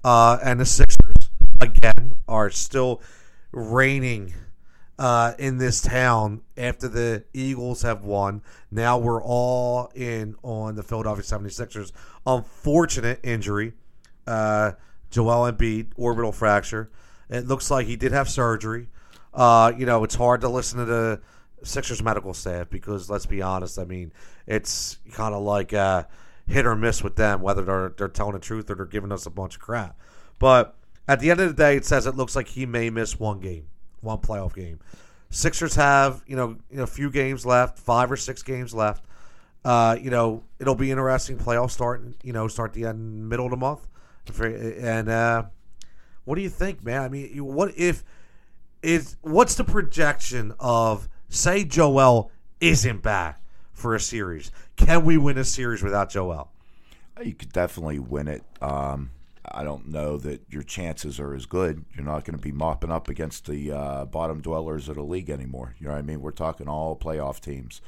uh, 0.05 0.39
and 0.45 0.61
the 0.61 0.67
Sixers 0.67 1.31
again 1.63 2.13
are 2.29 2.51
still 2.51 3.01
reigning 3.53 4.35
uh, 4.99 5.33
in 5.39 5.57
this 5.57 5.81
town 5.81 6.43
after 6.59 6.89
the 6.89 7.25
Eagles 7.33 7.81
have 7.81 8.05
won. 8.05 8.43
Now 8.71 8.99
we're 8.99 9.23
all 9.23 9.91
in 9.95 10.37
on 10.43 10.75
the 10.75 10.83
Philadelphia 10.83 11.25
76ers. 11.25 11.91
Unfortunate 12.27 13.19
injury 13.23 13.73
uh, 14.27 14.73
Joel 15.09 15.51
Embiid 15.51 15.93
orbital 15.97 16.33
fracture. 16.33 16.91
It 17.31 17.47
looks 17.47 17.71
like 17.71 17.87
he 17.87 17.97
did 17.97 18.13
have 18.13 18.29
surgery. 18.29 18.89
Uh, 19.33 19.73
you 19.75 19.87
know, 19.87 20.05
it's 20.05 20.17
hard 20.17 20.43
to 20.43 20.51
listen 20.51 20.81
to 20.81 20.85
the 20.85 21.23
Sixers 21.65 22.03
medical 22.03 22.35
staff 22.35 22.71
because 22.71 23.09
let's 23.11 23.27
be 23.27 23.43
honest. 23.43 23.79
I 23.79 23.85
mean, 23.85 24.13
it's 24.47 24.99
kind 25.13 25.35
of 25.35 25.43
like 25.43 25.73
uh, 25.73 26.05
hit 26.47 26.67
or 26.67 26.75
miss 26.75 27.03
with 27.03 27.17
them 27.17 27.41
whether 27.41 27.63
they're 27.63 27.95
they're 27.97 28.09
telling 28.09 28.35
the 28.35 28.41
truth 28.41 28.71
or 28.71 28.75
they're 28.75 28.87
giving 28.87 29.13
us 29.13 29.27
a 29.27 29.31
bunch 29.31 29.57
of 29.57 29.61
crap. 29.61 29.99
But 30.39 30.75
at 31.09 31.21
the 31.21 31.31
end 31.31 31.41
of 31.41 31.49
the 31.49 31.55
day, 31.55 31.77
it 31.77 31.85
says 31.85 32.07
it 32.07 32.17
looks 32.17 32.37
like 32.37 32.49
he 32.49 32.67
may 32.67 32.91
miss 32.91 33.19
one 33.19 33.41
game, 33.41 33.67
one 34.01 34.19
playoff 34.19 34.55
game. 34.55 34.81
Sixers 35.31 35.75
have 35.77 36.23
you 36.27 36.37
know, 36.37 36.59
a 36.77 36.87
few 36.87 37.11
games 37.11 37.47
left, 37.47 37.79
five 37.79 38.11
or 38.13 38.17
six 38.17 38.43
games 38.43 38.75
left. 38.75 39.05
Uh, 39.65 39.97
you 40.01 40.11
know, 40.11 40.43
it'll 40.59 40.75
be 40.75 40.91
interesting 40.91 41.39
playoff 41.39 41.71
start. 41.71 42.03
You 42.23 42.33
know, 42.33 42.49
start 42.49 42.73
the 42.73 42.87
end 42.87 43.29
middle 43.29 43.47
of 43.47 43.51
the 43.51 43.57
month, 43.57 43.87
and 44.41 45.09
uh, 45.09 45.45
what 46.25 46.35
do 46.35 46.43
you 46.43 46.49
think, 46.49 46.85
man? 46.85 47.03
I 47.03 47.09
mean, 47.09 47.45
what 47.45 47.73
if 47.77 48.05
is 48.83 49.17
what's 49.23 49.55
the 49.55 49.65
projection 49.65 50.53
of 50.59 51.09
say 51.33 51.65
Joel 51.65 52.31
isn't 52.61 53.03
back 53.03 53.41
for 53.73 53.95
a 53.95 54.01
series? 54.01 54.51
Can 54.77 55.05
we 55.05 55.17
win 55.17 55.39
a 55.39 55.45
series 55.45 55.83
without 55.83 56.11
Joel? 56.11 56.51
You 57.23 57.35
could 57.35 57.53
definitely 57.53 57.99
win 57.99 58.29
it. 58.29 58.43
Um, 58.61 59.11
I 59.45 59.65
don't 59.65 59.89
know 59.89 60.19
that 60.19 60.43
your 60.49 60.63
chances 60.63 61.19
are 61.19 61.35
as 61.35 61.47
good. 61.47 61.85
You're 61.95 62.05
not 62.05 62.25
going 62.25 62.37
to 62.37 62.43
be 62.43 62.53
mopping 62.53 62.91
up 62.91 63.09
against 63.09 63.47
the 63.47 63.73
uh, 63.73 64.05
bottom 64.07 64.41
dwellers 64.41 64.89
of 64.89 64.97
the 64.97 65.03
league 65.03 65.31
anymore. 65.31 65.75
You 65.79 65.89
know 65.89 65.95
what 65.95 65.99
I 65.99 66.03
mean? 66.03 66.21
We're 66.21 66.31
talking 66.31 66.69
all 66.69 66.97
playoff 66.97 67.41
teams, 67.41 67.81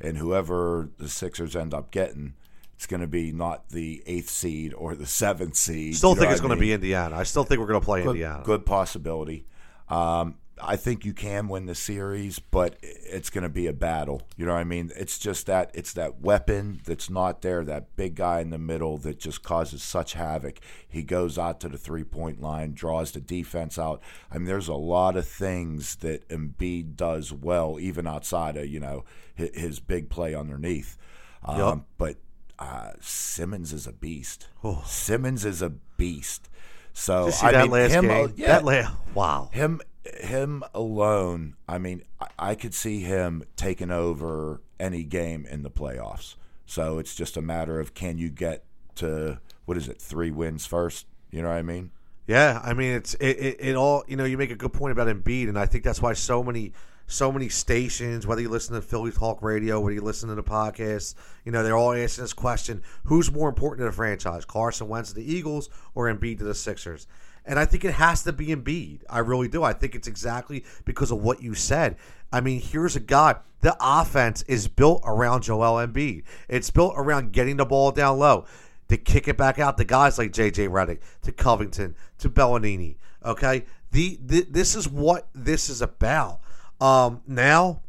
and 0.00 0.16
whoever 0.16 0.88
the 0.98 1.08
Sixers 1.08 1.54
end 1.54 1.74
up 1.74 1.90
getting, 1.90 2.34
it's 2.74 2.86
going 2.86 3.00
to 3.00 3.06
be 3.06 3.32
not 3.32 3.68
the 3.68 4.02
eighth 4.06 4.30
seed 4.30 4.74
or 4.74 4.94
the 4.94 5.06
seventh 5.06 5.56
seed. 5.56 5.96
Still 5.96 6.10
you 6.10 6.16
know 6.16 6.20
think 6.22 6.32
it's 6.32 6.40
I 6.40 6.44
going 6.44 6.56
to 6.56 6.60
be 6.60 6.72
Indiana. 6.72 7.16
I 7.16 7.22
still 7.24 7.44
think 7.44 7.60
we're 7.60 7.68
going 7.68 7.80
to 7.80 7.84
play 7.84 8.02
good, 8.02 8.10
Indiana. 8.10 8.42
good 8.44 8.66
possibility. 8.66 9.46
Um, 9.88 10.36
I 10.62 10.76
think 10.76 11.04
you 11.04 11.12
can 11.12 11.48
win 11.48 11.66
the 11.66 11.74
series, 11.74 12.38
but 12.38 12.76
it's 12.82 13.28
going 13.28 13.42
to 13.42 13.48
be 13.48 13.66
a 13.66 13.72
battle. 13.72 14.22
You 14.36 14.46
know 14.46 14.52
what 14.52 14.60
I 14.60 14.64
mean? 14.64 14.92
It's 14.96 15.18
just 15.18 15.46
that 15.46 15.70
it's 15.74 15.92
that 15.94 16.20
weapon 16.20 16.80
that's 16.84 17.10
not 17.10 17.42
there, 17.42 17.64
that 17.64 17.96
big 17.96 18.14
guy 18.14 18.40
in 18.40 18.50
the 18.50 18.58
middle 18.58 18.96
that 18.98 19.18
just 19.18 19.42
causes 19.42 19.82
such 19.82 20.12
havoc. 20.12 20.60
He 20.88 21.02
goes 21.02 21.38
out 21.38 21.58
to 21.60 21.68
the 21.68 21.76
three 21.78 22.04
point 22.04 22.40
line, 22.40 22.72
draws 22.72 23.10
the 23.12 23.20
defense 23.20 23.78
out. 23.78 24.00
I 24.30 24.38
mean, 24.38 24.46
there's 24.46 24.68
a 24.68 24.74
lot 24.74 25.16
of 25.16 25.26
things 25.26 25.96
that 25.96 26.28
Embiid 26.28 26.94
does 26.96 27.32
well, 27.32 27.78
even 27.80 28.06
outside 28.06 28.56
of 28.56 28.66
you 28.68 28.78
know 28.80 29.04
his, 29.34 29.50
his 29.54 29.80
big 29.80 30.08
play 30.08 30.34
underneath. 30.34 30.96
Um, 31.44 31.58
Yup. 31.58 31.86
But 31.98 32.16
uh, 32.60 32.92
Simmons 33.00 33.72
is 33.72 33.86
a 33.88 33.92
beast. 33.92 34.46
Oh. 34.62 34.82
Simmons 34.86 35.44
is 35.44 35.60
a 35.62 35.70
beast. 35.70 36.48
So 36.92 37.24
Did 37.24 37.26
you 37.26 37.32
see 37.32 37.46
I 37.46 37.52
that 37.52 37.62
mean, 37.62 37.70
last 37.72 37.90
him, 37.90 38.06
game? 38.06 38.24
uh, 38.24 38.28
yeah, 38.36 38.46
That 38.46 38.64
la- 38.64 38.92
wow. 39.14 39.50
him 39.52 39.80
him 40.20 40.62
alone 40.74 41.56
i 41.68 41.78
mean 41.78 42.02
I, 42.38 42.54
could 42.54 42.74
see 42.74 43.00
him 43.00 43.44
taking 43.56 43.90
over 43.90 44.60
any 44.78 45.02
game 45.02 45.46
in 45.46 45.62
the 45.62 45.70
playoffs 45.70 46.34
so 46.66 46.98
it's 46.98 47.14
just 47.14 47.36
a 47.36 47.42
matter 47.42 47.80
of 47.80 47.94
can 47.94 48.18
you 48.18 48.28
get 48.28 48.64
to 48.96 49.40
what 49.64 49.76
is 49.76 49.88
it 49.88 50.00
three 50.00 50.30
wins 50.30 50.66
first 50.66 51.06
you 51.30 51.42
know 51.42 51.48
what 51.48 51.56
i 51.56 51.62
mean 51.62 51.90
Yeah, 52.26 52.60
I 52.64 52.72
mean 52.72 52.94
it's 52.94 53.14
it, 53.14 53.36
it, 53.38 53.56
it 53.60 53.76
all 53.76 54.02
you 54.08 54.16
know. 54.16 54.24
You 54.24 54.38
make 54.38 54.50
a 54.50 54.56
good 54.56 54.72
point 54.72 54.92
about 54.92 55.08
Embiid, 55.08 55.48
and 55.48 55.58
I 55.58 55.66
think 55.66 55.84
that's 55.84 56.00
why 56.00 56.14
so 56.14 56.42
many 56.42 56.72
so 57.06 57.30
many 57.30 57.50
stations, 57.50 58.26
whether 58.26 58.40
you 58.40 58.48
listen 58.48 58.74
to 58.74 58.80
Philly 58.80 59.10
Talk 59.10 59.42
Radio, 59.42 59.78
whether 59.78 59.92
you 59.92 60.00
listen 60.00 60.30
to 60.30 60.34
the 60.34 60.42
podcast, 60.42 61.14
you 61.44 61.52
know 61.52 61.62
they're 61.62 61.76
all 61.76 61.92
asking 61.92 62.24
this 62.24 62.32
question: 62.32 62.82
Who's 63.04 63.30
more 63.30 63.50
important 63.50 63.80
to 63.80 63.84
the 63.84 63.92
franchise, 63.92 64.46
Carson 64.46 64.88
Wentz 64.88 65.10
to 65.10 65.16
the 65.16 65.34
Eagles 65.34 65.68
or 65.94 66.06
Embiid 66.06 66.38
to 66.38 66.44
the 66.44 66.54
Sixers? 66.54 67.06
And 67.46 67.58
I 67.58 67.66
think 67.66 67.84
it 67.84 67.94
has 67.94 68.22
to 68.22 68.32
be 68.32 68.46
Embiid. 68.46 69.02
I 69.08 69.18
really 69.18 69.48
do. 69.48 69.62
I 69.62 69.74
think 69.74 69.94
it's 69.94 70.08
exactly 70.08 70.64
because 70.84 71.10
of 71.10 71.22
what 71.22 71.42
you 71.42 71.54
said. 71.54 71.96
I 72.32 72.40
mean, 72.40 72.60
here's 72.60 72.96
a 72.96 73.00
guy. 73.00 73.36
The 73.60 73.76
offense 73.80 74.42
is 74.42 74.66
built 74.66 75.02
around 75.04 75.42
Joel 75.42 75.86
Embiid. 75.86 76.24
It's 76.48 76.70
built 76.70 76.94
around 76.96 77.32
getting 77.32 77.56
the 77.56 77.66
ball 77.66 77.92
down 77.92 78.18
low 78.18 78.46
to 78.88 78.96
kick 78.96 79.28
it 79.28 79.36
back 79.36 79.58
out 79.58 79.76
to 79.78 79.84
guys 79.84 80.18
like 80.18 80.32
JJ 80.32 80.68
Redick, 80.68 81.00
to 81.22 81.32
Covington, 81.32 81.94
to 82.18 82.30
Belinelli. 82.30 82.96
Okay, 83.24 83.64
the, 83.90 84.18
the 84.22 84.46
this 84.50 84.74
is 84.74 84.88
what 84.88 85.28
this 85.34 85.68
is 85.70 85.80
about. 85.80 86.40
Um, 86.80 87.22
now, 87.26 87.82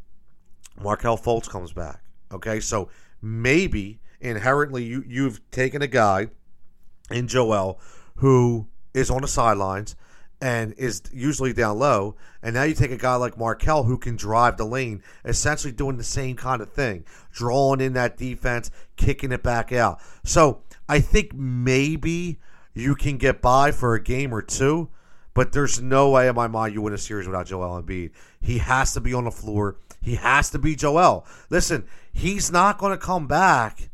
Markelle 0.82 1.18
Fultz 1.18 1.50
comes 1.50 1.74
back. 1.74 2.02
Okay, 2.32 2.60
so 2.60 2.90
maybe 3.22 4.00
inherently 4.22 4.84
you 4.84 5.04
you've 5.08 5.40
taken 5.52 5.82
a 5.82 5.88
guy 5.88 6.30
in 7.12 7.28
Joel 7.28 7.80
who 8.18 8.68
is 8.96 9.12
on 9.12 9.22
the 9.22 9.28
sidelines 9.28 9.96
and 10.42 10.74
is 10.74 11.02
usually 11.14 11.54
down 11.54 11.78
low, 11.78 12.16
and 12.42 12.56
now 12.56 12.64
you 12.64 12.74
take 12.74 12.92
a 12.92 12.98
guy 12.98 13.16
like 13.16 13.38
Markelle 13.38 13.84
who 13.84 13.98
can 13.98 14.16
drive 14.16 14.58
the 14.58 14.66
lane, 14.66 15.04
essentially 15.24 15.72
doing 15.72 15.98
the 15.98 16.04
same 16.04 16.36
kind 16.36 16.62
of 16.62 16.72
thing, 16.72 17.06
drawing 17.32 17.82
in 17.82 17.94
that 17.94 18.18
defense, 18.18 18.72
kicking 18.96 19.32
it 19.32 19.44
back 19.44 19.72
out. 19.72 20.00
So 20.24 20.62
I 20.90 21.00
think 21.00 21.34
maybe 21.34 22.40
you 22.74 22.96
can 22.96 23.18
get 23.18 23.42
by 23.42 23.72
for 23.72 23.96
a 23.96 24.02
game 24.02 24.34
or 24.34 24.42
two, 24.42 24.90
but 25.34 25.52
there's 25.52 25.82
no 25.82 26.10
way 26.10 26.28
in 26.28 26.36
my 26.36 26.48
mind 26.48 26.74
you 26.74 26.82
win 26.82 26.94
a 26.94 26.98
series 26.98 27.28
without 27.28 27.48
Joel 27.48 27.82
Embiid. 27.82 28.12
He 28.42 28.60
has 28.60 28.94
to 28.94 29.02
be 29.02 29.14
on 29.14 29.26
the 29.26 29.32
floor. 29.32 29.78
He 30.02 30.16
has 30.16 30.50
to 30.52 30.60
be 30.60 30.76
Joel. 30.76 31.26
Listen, 31.50 31.86
he's 32.14 32.52
not 32.52 32.78
going 32.78 32.92
to 32.92 32.98
come 32.98 33.28
back 33.28 33.90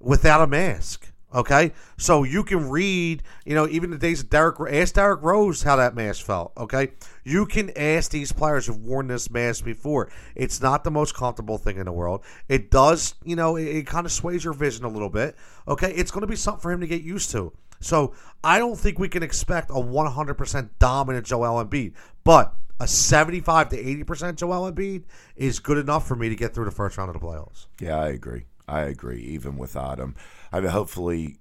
without 0.00 0.40
a 0.40 0.46
mask. 0.46 1.07
Okay, 1.34 1.72
so 1.98 2.22
you 2.22 2.42
can 2.42 2.70
read, 2.70 3.22
you 3.44 3.54
know, 3.54 3.68
even 3.68 3.90
the 3.90 3.98
days 3.98 4.22
of 4.22 4.30
Derek. 4.30 4.56
Ask 4.72 4.94
Derrick 4.94 5.20
Rose 5.22 5.62
how 5.62 5.76
that 5.76 5.94
mask 5.94 6.24
felt. 6.24 6.52
Okay, 6.56 6.88
you 7.22 7.44
can 7.44 7.70
ask 7.76 8.10
these 8.10 8.32
players 8.32 8.66
who've 8.66 8.82
worn 8.82 9.08
this 9.08 9.30
mask 9.30 9.62
before. 9.62 10.10
It's 10.34 10.62
not 10.62 10.84
the 10.84 10.90
most 10.90 11.14
comfortable 11.14 11.58
thing 11.58 11.76
in 11.76 11.84
the 11.84 11.92
world. 11.92 12.24
It 12.48 12.70
does, 12.70 13.14
you 13.24 13.36
know, 13.36 13.56
it, 13.56 13.64
it 13.64 13.86
kind 13.86 14.06
of 14.06 14.12
sways 14.12 14.42
your 14.42 14.54
vision 14.54 14.86
a 14.86 14.88
little 14.88 15.10
bit. 15.10 15.36
Okay, 15.66 15.92
it's 15.92 16.10
going 16.10 16.22
to 16.22 16.26
be 16.26 16.36
something 16.36 16.62
for 16.62 16.72
him 16.72 16.80
to 16.80 16.86
get 16.86 17.02
used 17.02 17.30
to. 17.32 17.52
So 17.80 18.14
I 18.42 18.58
don't 18.58 18.76
think 18.76 18.98
we 18.98 19.08
can 19.08 19.22
expect 19.22 19.70
a 19.70 19.74
100% 19.74 20.70
dominant 20.78 21.26
Joel 21.26 21.62
Embiid, 21.62 21.92
but 22.24 22.54
a 22.80 22.88
75 22.88 23.68
to 23.70 23.76
80% 24.04 24.36
Joel 24.36 24.72
Embiid 24.72 25.04
is 25.36 25.58
good 25.58 25.78
enough 25.78 26.06
for 26.06 26.16
me 26.16 26.28
to 26.28 26.36
get 26.36 26.54
through 26.54 26.64
the 26.64 26.70
first 26.70 26.96
round 26.96 27.14
of 27.14 27.20
the 27.20 27.24
playoffs. 27.24 27.66
yeah 27.80 27.98
i 27.98 28.08
agree 28.08 28.44
i 28.68 28.80
agree 28.82 29.20
even 29.20 29.56
without 29.56 29.98
him 29.98 30.14
i 30.52 30.60
mean 30.60 30.70
hopefully 30.70 31.38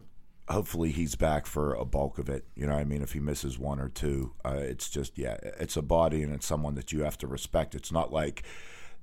hopefully 0.49 0.91
he's 0.91 1.15
back 1.15 1.45
for 1.45 1.73
a 1.73 1.83
bulk 1.83 2.17
of 2.17 2.29
it 2.29 2.45
you 2.55 2.65
know 2.65 2.73
what 2.73 2.79
i 2.79 2.85
mean 2.85 3.01
if 3.01 3.13
he 3.13 3.19
misses 3.19 3.59
one 3.59 3.79
or 3.79 3.89
two 3.89 4.33
uh, 4.45 4.59
it's 4.59 4.89
just 4.89 5.17
yeah 5.17 5.37
it's 5.59 5.75
a 5.77 5.81
body 5.81 6.23
and 6.23 6.33
it's 6.33 6.45
someone 6.45 6.75
that 6.75 6.91
you 6.91 7.03
have 7.03 7.17
to 7.17 7.27
respect 7.27 7.75
it's 7.75 7.91
not 7.91 8.11
like 8.11 8.43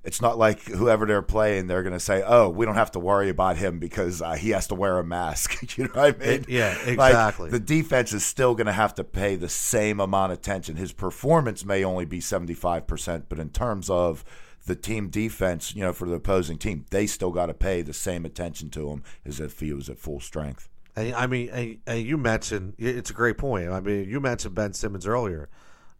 it's 0.05 0.21
not 0.21 0.37
like 0.37 0.61
whoever 0.65 1.07
they're 1.07 1.23
playing, 1.23 1.65
they're 1.65 1.81
going 1.81 1.93
to 1.93 1.99
say, 1.99 2.23
"Oh, 2.25 2.47
we 2.47 2.65
don't 2.65 2.75
have 2.75 2.91
to 2.91 2.99
worry 2.99 3.29
about 3.29 3.57
him 3.57 3.79
because 3.79 4.21
uh, 4.21 4.33
he 4.33 4.51
has 4.51 4.67
to 4.67 4.75
wear 4.75 4.99
a 4.99 5.03
mask." 5.03 5.77
you 5.77 5.85
know 5.85 5.89
what 5.93 6.21
I 6.21 6.25
mean? 6.25 6.45
Yeah, 6.47 6.77
Like, 6.85 6.89
exactly. 6.89 7.49
the 7.49 7.59
defense 7.59 8.13
is 8.13 8.23
still 8.23 8.53
going 8.53 8.67
to 8.67 8.73
have 8.73 8.93
to 8.95 9.03
pay 9.03 9.35
the 9.35 9.49
same 9.49 9.99
amount 9.99 10.31
of 10.31 10.37
attention. 10.37 10.75
His 10.75 10.91
performance 10.91 11.65
may 11.65 11.83
only 11.83 12.05
be 12.05 12.21
seventy 12.21 12.53
five 12.53 12.85
percent, 12.85 13.25
but 13.29 13.39
in 13.39 13.49
terms 13.49 13.89
of 13.89 14.23
the 14.65 14.75
team 14.75 15.09
defense, 15.09 15.75
you 15.75 15.81
know, 15.81 15.93
for 15.93 16.07
the 16.07 16.15
opposing 16.15 16.57
team, 16.57 16.85
they 16.89 17.07
still 17.07 17.31
got 17.31 17.47
to 17.47 17.53
pay 17.53 17.81
the 17.81 17.93
same 17.93 18.25
attention 18.25 18.69
to 18.71 18.89
him 18.89 19.03
as 19.25 19.39
if 19.39 19.59
he 19.59 19.73
was 19.73 19.89
at 19.89 19.99
full 19.99 20.19
strength. 20.19 20.69
I 20.97 21.27
mean, 21.27 21.81
you 21.87 22.17
mentioned 22.17 22.75
it's 22.77 23.09
a 23.09 23.13
great 23.13 23.37
point. 23.37 23.69
I 23.69 23.81
mean, 23.81 24.09
you 24.09 24.21
mentioned 24.21 24.55
Ben 24.55 24.73
Simmons 24.73 25.05
earlier. 25.05 25.49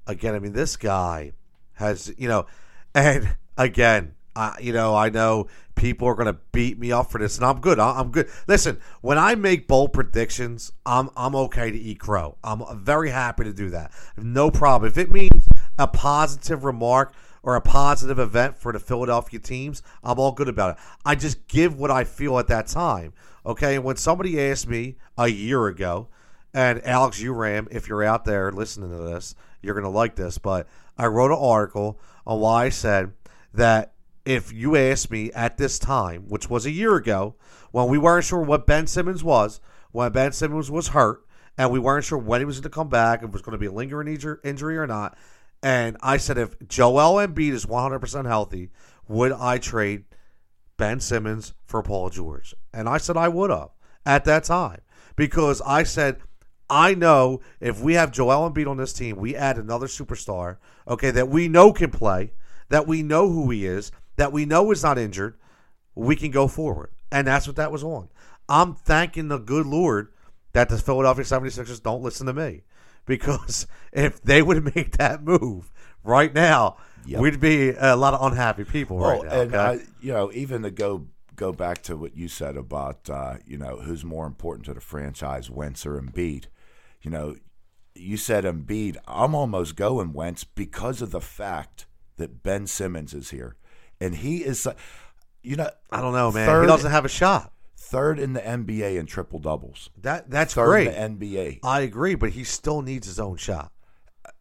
Again, 0.08 0.36
I 0.36 0.40
mean, 0.40 0.54
this 0.54 0.78
guy 0.78 1.34
has 1.74 2.14
you 2.18 2.30
know, 2.30 2.46
and 2.94 3.36
again, 3.58 4.14
I, 4.38 4.58
you 4.62 4.72
know, 4.72 4.96
I 4.96 5.10
know 5.10 5.48
people 5.76 6.08
are 6.08 6.16
going 6.16 6.34
to 6.34 6.40
beat 6.54 6.80
me 6.80 6.94
up 6.94 7.12
for 7.12 7.18
this, 7.20 7.38
and 7.38 7.46
I'm 7.46 7.60
good. 7.60 7.78
I'm 7.78 8.12
good. 8.12 8.30
Listen, 8.48 8.80
when 9.02 9.18
I 9.18 9.36
make 9.36 9.68
bold 9.68 9.92
predictions, 9.92 10.72
I'm 10.86 11.10
I'm 11.18 11.36
okay 11.36 11.72
to 11.72 11.78
eat 11.78 12.00
crow. 12.00 12.38
I'm 12.44 12.64
very 12.82 13.10
happy 13.10 13.44
to 13.44 13.54
do 13.54 13.70
that. 13.72 13.92
No 14.18 14.50
problem. 14.50 14.90
If 14.90 14.98
it 14.98 15.12
means 15.12 15.48
a 15.78 15.88
positive 15.88 16.64
remark 16.64 17.14
or 17.46 17.56
a 17.56 17.62
positive 17.62 18.18
event 18.18 18.58
for 18.58 18.74
the 18.74 18.80
Philadelphia 18.80 19.40
teams, 19.40 19.84
I'm 20.04 20.20
all 20.20 20.32
good 20.32 20.50
about 20.50 20.72
it. 20.72 20.84
I 21.06 21.14
just 21.14 21.48
give 21.48 21.78
what 21.78 21.92
I 21.92 22.04
feel 22.04 22.40
at 22.40 22.48
that 22.48 22.66
time. 22.66 23.14
Okay, 23.46 23.76
and 23.76 23.84
when 23.84 23.98
somebody 23.98 24.42
asked 24.42 24.68
me 24.68 24.96
a 25.16 25.28
year 25.28 25.68
ago, 25.68 26.08
and 26.56 26.84
Alex 26.86 27.22
Uram, 27.22 27.68
if 27.70 27.88
you're 27.88 28.04
out 28.04 28.26
there 28.26 28.52
listening 28.52 28.90
to 28.90 29.04
this, 29.04 29.36
you're 29.62 29.76
gonna 29.76 29.90
like 29.90 30.16
this. 30.16 30.40
But 30.40 30.68
I 30.98 31.06
wrote 31.06 31.32
an 31.32 31.38
article 31.40 32.00
on 32.26 32.40
why 32.40 32.66
I 32.66 32.70
said 32.70 33.14
that 33.54 33.94
if 34.26 34.52
you 34.52 34.76
asked 34.76 35.12
me 35.12 35.32
at 35.34 35.58
this 35.58 35.78
time, 35.78 36.24
which 36.28 36.50
was 36.50 36.66
a 36.66 36.72
year 36.72 36.96
ago, 36.96 37.36
when 37.70 37.90
we 37.90 38.00
weren't 38.00 38.26
sure 38.26 38.42
what 38.42 38.66
Ben 38.66 38.88
Simmons 38.88 39.24
was, 39.24 39.62
when 39.92 40.12
Ben 40.12 40.32
Simmons 40.32 40.72
was 40.72 40.90
hurt, 40.90 41.26
and 41.60 41.72
we 41.72 41.78
weren't 41.78 42.06
sure 42.06 42.18
when 42.18 42.42
he 42.42 42.46
was 42.46 42.58
going 42.58 42.64
to 42.64 42.70
come 42.70 42.90
back, 42.90 43.20
if 43.20 43.26
it 43.26 43.34
was 43.34 43.44
going 43.44 43.54
to 43.54 43.60
be 43.60 43.68
a 43.68 43.72
lingering 43.72 44.08
injury 44.44 44.78
or 44.78 44.88
not, 44.88 45.16
and 45.66 45.98
I 46.00 46.18
said 46.18 46.38
if 46.38 46.56
Joel 46.68 47.26
Embiid 47.26 47.52
is 47.52 47.66
100% 47.66 48.28
healthy, 48.28 48.70
would 49.08 49.32
I 49.32 49.58
trade 49.58 50.04
Ben 50.78 51.00
Simmons 51.00 51.56
for 51.66 51.82
Paul 51.82 52.12
George? 52.12 52.54
And 52.72 52.88
I 52.88 53.00
said 53.00 53.18
I 53.18 53.30
would 53.30 53.50
have 53.50 53.70
at 54.06 54.26
that 54.26 54.44
time 54.44 54.82
because 55.16 55.64
I 55.66 55.82
said 55.82 56.22
I 56.70 56.94
know 56.94 57.42
if 57.60 57.82
we 57.82 57.96
have 57.96 58.12
Joel 58.12 58.48
Embiid 58.48 58.70
on 58.70 58.78
this 58.78 58.94
team, 58.94 59.16
we 59.16 59.36
add 59.36 59.58
another 59.58 59.88
superstar, 59.88 60.58
okay, 60.88 61.10
that 61.10 61.30
we 61.30 61.48
know 61.48 61.74
can 61.74 61.90
play, 61.90 62.34
that 62.70 62.86
we 62.86 63.02
know 63.02 63.32
who 63.32 63.50
he 63.50 63.66
is, 63.66 63.92
that 64.18 64.32
we 64.32 64.46
know 64.46 64.70
is 64.70 64.84
not 64.84 65.00
injured, 65.00 65.36
we 65.96 66.16
can 66.16 66.30
go 66.30 66.48
forward. 66.48 66.92
And 67.12 67.26
that's 67.26 67.48
what 67.48 67.56
that 67.56 67.72
was 67.72 67.84
on. 67.84 68.10
I'm 68.48 68.76
thanking 68.76 69.30
the 69.30 69.40
good 69.40 69.66
Lord 69.66 70.14
that 70.54 70.70
the 70.70 70.78
Philadelphia 70.78 71.26
76ers 71.26 71.82
don't 71.82 72.04
listen 72.04 72.28
to 72.28 72.34
me. 72.34 72.62
Because 73.06 73.68
if 73.94 74.22
they 74.22 74.42
would 74.42 74.58
have 74.64 74.76
made 74.76 74.94
that 74.94 75.24
move 75.24 75.72
right 76.04 76.34
now, 76.34 76.78
Yep. 77.08 77.22
we'd 77.22 77.40
be 77.40 77.70
a 77.70 77.96
lot 77.96 78.16
of 78.16 78.32
unhappy 78.32 78.64
people 78.64 78.98
right 78.98 79.22
now. 79.24 79.30
and 79.42 79.54
okay? 79.56 79.84
I, 79.84 79.86
you 80.02 80.12
know, 80.12 80.32
even 80.34 80.64
to 80.64 80.72
go 80.72 81.06
go 81.36 81.52
back 81.52 81.84
to 81.84 81.96
what 81.96 82.16
you 82.18 82.28
said 82.28 82.58
about 82.58 83.08
uh, 83.12 83.36
you 83.46 83.58
know 83.58 83.78
who's 83.78 84.04
more 84.04 84.26
important 84.26 84.66
to 84.66 84.74
the 84.74 84.82
franchise, 84.82 85.48
Wentz 85.50 85.86
or 85.86 86.02
Embiid. 86.02 86.46
You 87.04 87.12
know, 87.12 87.36
you 87.94 88.18
said 88.18 88.44
Embiid. 88.44 88.98
I'm 89.08 89.36
almost 89.36 89.76
going 89.76 90.14
Wentz 90.14 90.44
because 90.46 91.00
of 91.04 91.12
the 91.12 91.22
fact 91.22 91.86
that 92.18 92.42
Ben 92.42 92.66
Simmons 92.66 93.14
is 93.14 93.30
here, 93.30 93.56
and 94.02 94.16
he 94.16 94.38
is, 94.44 94.68
you 95.44 95.58
know, 95.58 95.70
I 95.92 96.02
don't 96.02 96.14
know, 96.14 96.32
man. 96.32 96.48
third- 96.48 96.62
he 96.64 96.68
doesn't 96.68 96.90
have 96.92 97.06
a 97.06 97.10
shot. 97.10 97.52
Third 97.78 98.20
in 98.20 98.34
the 98.34 98.42
NBA 98.42 98.98
in 98.98 99.06
triple 99.06 99.40
doubles. 99.40 99.90
That 100.02 100.30
that's 100.30 100.54
Third 100.54 100.66
great. 100.68 100.88
in 100.88 101.18
the 101.20 101.26
NBA. 101.28 101.60
I 101.64 101.82
agree, 101.82 102.16
but 102.16 102.32
he 102.32 102.44
still 102.44 102.82
needs 102.82 103.08
his 103.08 103.20
own 103.20 103.38
shot. 103.38 103.72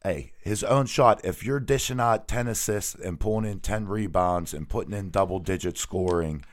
hey, 0.02 0.32
his 0.42 0.62
own 0.64 0.86
shot. 0.86 1.20
If 1.24 1.44
you're 1.44 1.60
dishing 1.60 2.00
out 2.00 2.28
ten 2.28 2.48
assists 2.48 2.94
and 2.94 3.18
pulling 3.20 3.50
in 3.50 3.60
ten 3.60 3.86
rebounds 3.86 4.54
and 4.54 4.68
putting 4.68 4.92
in 4.94 5.10
double 5.10 5.38
digit 5.40 5.76
scoring, 5.78 6.44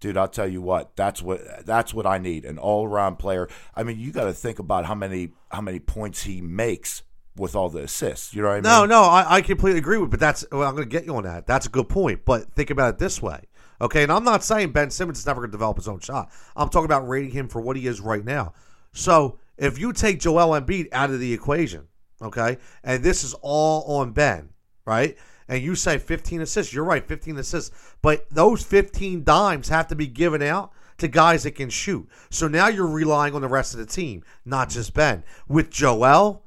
dude, 0.00 0.16
I'll 0.16 0.28
tell 0.28 0.48
you 0.48 0.60
what, 0.60 0.96
that's 0.96 1.22
what 1.22 1.64
that's 1.66 1.94
what 1.94 2.06
I 2.06 2.18
need. 2.18 2.44
An 2.44 2.58
all 2.58 2.86
around 2.86 3.16
player. 3.16 3.48
I 3.74 3.82
mean, 3.82 3.98
you 3.98 4.12
got 4.12 4.24
to 4.24 4.32
think 4.32 4.58
about 4.58 4.86
how 4.86 4.94
many 4.94 5.30
how 5.50 5.60
many 5.60 5.80
points 5.80 6.22
he 6.24 6.40
makes 6.40 7.02
with 7.36 7.56
all 7.56 7.68
the 7.68 7.82
assists. 7.82 8.32
You 8.34 8.42
know 8.42 8.48
what 8.48 8.58
I 8.58 8.60
No, 8.60 8.80
mean? 8.82 8.90
no, 8.90 9.02
I, 9.02 9.36
I 9.36 9.40
completely 9.42 9.78
agree 9.80 9.98
with. 9.98 10.10
But 10.10 10.20
that's 10.20 10.44
well, 10.52 10.68
I'm 10.68 10.74
going 10.76 10.88
to 10.88 10.90
get 10.90 11.04
you 11.06 11.16
on 11.16 11.24
that. 11.24 11.46
That's 11.46 11.66
a 11.66 11.70
good 11.70 11.88
point. 11.88 12.24
But 12.24 12.52
think 12.54 12.70
about 12.70 12.90
it 12.94 12.98
this 12.98 13.20
way, 13.22 13.40
okay? 13.80 14.02
And 14.02 14.12
I'm 14.12 14.24
not 14.24 14.44
saying 14.44 14.72
Ben 14.72 14.90
Simmons 14.90 15.18
is 15.18 15.26
never 15.26 15.40
going 15.40 15.50
to 15.50 15.56
develop 15.56 15.76
his 15.76 15.88
own 15.88 16.00
shot. 16.00 16.30
I'm 16.56 16.68
talking 16.68 16.86
about 16.86 17.08
rating 17.08 17.30
him 17.30 17.48
for 17.48 17.60
what 17.60 17.76
he 17.76 17.86
is 17.86 18.00
right 18.00 18.24
now. 18.24 18.52
So 18.92 19.38
if 19.56 19.78
you 19.78 19.92
take 19.92 20.20
Joel 20.20 20.60
Embiid 20.60 20.88
out 20.92 21.10
of 21.10 21.20
the 21.20 21.32
equation, 21.32 21.88
okay, 22.22 22.58
and 22.82 23.02
this 23.02 23.24
is 23.24 23.34
all 23.42 23.98
on 23.98 24.12
Ben, 24.12 24.50
right? 24.84 25.16
And 25.48 25.62
you 25.62 25.74
say 25.74 25.98
15 25.98 26.40
assists, 26.40 26.72
you're 26.72 26.84
right, 26.84 27.06
15 27.06 27.36
assists. 27.38 27.94
But 28.00 28.28
those 28.30 28.62
15 28.64 29.24
dimes 29.24 29.68
have 29.68 29.88
to 29.88 29.94
be 29.94 30.06
given 30.06 30.42
out 30.42 30.72
to 30.98 31.08
guys 31.08 31.42
that 31.42 31.52
can 31.52 31.70
shoot. 31.70 32.08
So 32.30 32.48
now 32.48 32.68
you're 32.68 32.86
relying 32.86 33.34
on 33.34 33.42
the 33.42 33.48
rest 33.48 33.74
of 33.74 33.80
the 33.80 33.86
team, 33.86 34.24
not 34.44 34.70
just 34.70 34.94
Ben. 34.94 35.24
With 35.48 35.70
Joel, 35.70 36.43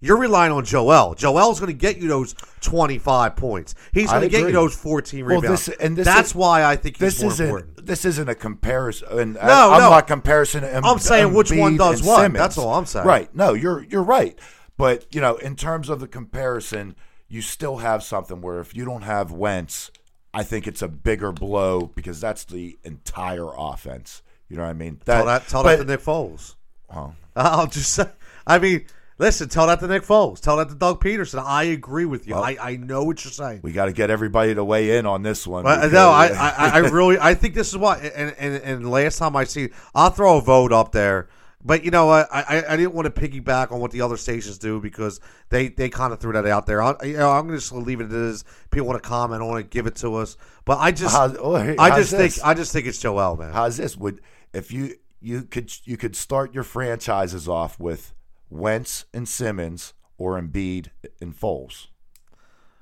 you're 0.00 0.16
relying 0.16 0.52
on 0.52 0.64
Joel. 0.64 1.14
Joel's 1.14 1.60
going 1.60 1.72
to 1.72 1.78
get 1.78 1.98
you 1.98 2.08
those 2.08 2.34
25 2.62 3.36
points. 3.36 3.74
He's 3.92 4.10
going 4.10 4.22
to 4.22 4.28
get 4.28 4.46
you 4.46 4.52
those 4.52 4.74
14 4.74 5.24
Well, 5.26 5.40
rebounds. 5.40 5.66
this- 5.66 5.76
and 5.78 5.96
this 5.96 6.04
That's 6.06 6.30
is- 6.30 6.34
why 6.34 6.64
I 6.64 6.76
think 6.76 6.96
he's 6.96 7.14
This 7.14 7.22
more 7.22 7.32
isn't 7.32 7.46
important. 7.46 7.86
this 7.86 8.04
isn't 8.04 8.28
a 8.28 8.34
comparison. 8.34 9.08
And 9.18 9.38
I- 9.38 9.46
No, 9.46 9.72
I'm 9.72 9.80
no. 9.80 9.90
not 9.90 10.06
comparison. 10.06 10.64
Em- 10.64 10.84
I'm 10.84 10.98
saying 10.98 11.32
which 11.34 11.52
one 11.52 11.76
does 11.76 12.02
what. 12.02 12.22
Simmons. 12.22 12.38
That's 12.38 12.58
all 12.58 12.74
I'm 12.74 12.86
saying. 12.86 13.06
Right? 13.06 13.34
No, 13.34 13.52
you're 13.52 13.84
you're 13.84 14.02
right. 14.02 14.38
But 14.76 15.06
you 15.14 15.20
know, 15.20 15.36
in 15.36 15.56
terms 15.56 15.88
of 15.88 16.00
the 16.00 16.08
comparison, 16.08 16.94
you 17.28 17.42
still 17.42 17.78
have 17.78 18.02
something 18.02 18.40
where 18.40 18.60
if 18.60 18.74
you 18.74 18.84
don't 18.84 19.02
have 19.02 19.30
Wentz, 19.30 19.90
I 20.32 20.42
think 20.44 20.66
it's 20.66 20.80
a 20.82 20.88
bigger 20.88 21.32
blow 21.32 21.90
because 21.94 22.20
that's 22.20 22.44
the 22.44 22.78
entire 22.84 23.48
offense. 23.56 24.22
You 24.48 24.56
know 24.56 24.62
what 24.62 24.70
I 24.70 24.74
mean? 24.74 25.00
Tell 25.04 25.26
that, 25.26 25.46
tell 25.48 25.62
but- 25.62 25.76
that 25.78 25.84
to 25.84 25.90
Nick 25.90 26.00
Foles. 26.00 26.54
oh, 26.94 27.12
I'll 27.36 27.66
just 27.66 27.92
say, 27.92 28.06
I 28.46 28.58
mean, 28.58 28.84
listen, 29.20 29.48
tell 29.48 29.66
that 29.68 29.78
to 29.80 29.86
Nick 29.86 30.02
Foles. 30.02 30.40
Tell 30.40 30.56
that 30.56 30.68
to 30.70 30.74
Doug 30.74 31.00
Pederson. 31.02 31.44
I 31.44 31.64
agree 31.64 32.06
with 32.06 32.26
you. 32.26 32.34
I, 32.34 32.56
I 32.60 32.76
know 32.76 33.04
what 33.04 33.22
you're 33.24 33.30
saying. 33.32 33.60
we 33.62 33.72
got 33.72 33.84
to 33.86 33.92
get 33.92 34.10
everybody 34.10 34.54
to 34.54 34.64
weigh 34.64 34.96
in 34.96 35.06
on 35.06 35.22
this 35.22 35.46
one. 35.46 35.62
Because- 35.64 35.92
no, 35.92 36.10
I, 36.10 36.26
I, 36.58 36.68
I 36.68 36.78
really, 36.78 37.18
I 37.20 37.34
think 37.34 37.54
this 37.54 37.68
is 37.68 37.76
what, 37.76 38.02
and, 38.02 38.34
and, 38.38 38.54
and 38.62 38.90
last 38.90 39.18
time 39.18 39.36
I 39.36 39.44
see, 39.44 39.68
I'll 39.94 40.10
throw 40.10 40.38
a 40.38 40.40
vote 40.40 40.72
up 40.72 40.90
there. 40.92 41.28
But 41.62 41.84
you 41.84 41.90
know? 41.90 42.08
I, 42.08 42.22
I, 42.32 42.64
I 42.70 42.76
didn't 42.78 42.94
want 42.94 43.14
to 43.14 43.20
piggyback 43.20 43.70
on 43.70 43.80
what 43.80 43.90
the 43.90 44.00
other 44.00 44.16
stations 44.16 44.56
do 44.56 44.80
because 44.80 45.20
they, 45.50 45.68
they 45.68 45.90
kind 45.90 46.10
of 46.10 46.18
threw 46.18 46.32
that 46.32 46.46
out 46.46 46.64
there. 46.64 46.82
I, 46.82 46.94
you 47.04 47.18
know, 47.18 47.30
I'm 47.30 47.50
just 47.50 47.70
gonna 47.70 47.82
just 47.82 47.86
leave 47.86 48.00
it 48.00 48.10
as 48.10 48.44
people 48.70 48.86
want 48.88 49.02
to 49.02 49.06
comment 49.06 49.42
on 49.42 49.58
it, 49.58 49.68
give 49.68 49.86
it 49.86 49.96
to 49.96 50.14
us. 50.14 50.38
But 50.64 50.78
I 50.78 50.90
just, 50.90 51.14
How's- 51.14 51.36
oh, 51.38 51.56
hey, 51.56 51.76
I 51.78 51.98
just 51.98 52.12
think. 52.12 52.34
I 52.42 52.54
just 52.54 52.72
think 52.72 52.86
it's 52.86 52.98
Joel, 52.98 53.36
man. 53.36 53.52
How's 53.52 53.76
this? 53.76 53.94
Would 53.94 54.22
if 54.54 54.72
you 54.72 54.94
you 55.20 55.42
could 55.42 55.70
you 55.84 55.98
could 55.98 56.16
start 56.16 56.54
your 56.54 56.64
franchises 56.64 57.46
off 57.46 57.78
with 57.78 58.14
Wentz 58.50 59.04
and 59.14 59.28
Simmons 59.28 59.94
or 60.18 60.40
Embiid 60.40 60.88
and 61.20 61.34
Foles? 61.38 61.86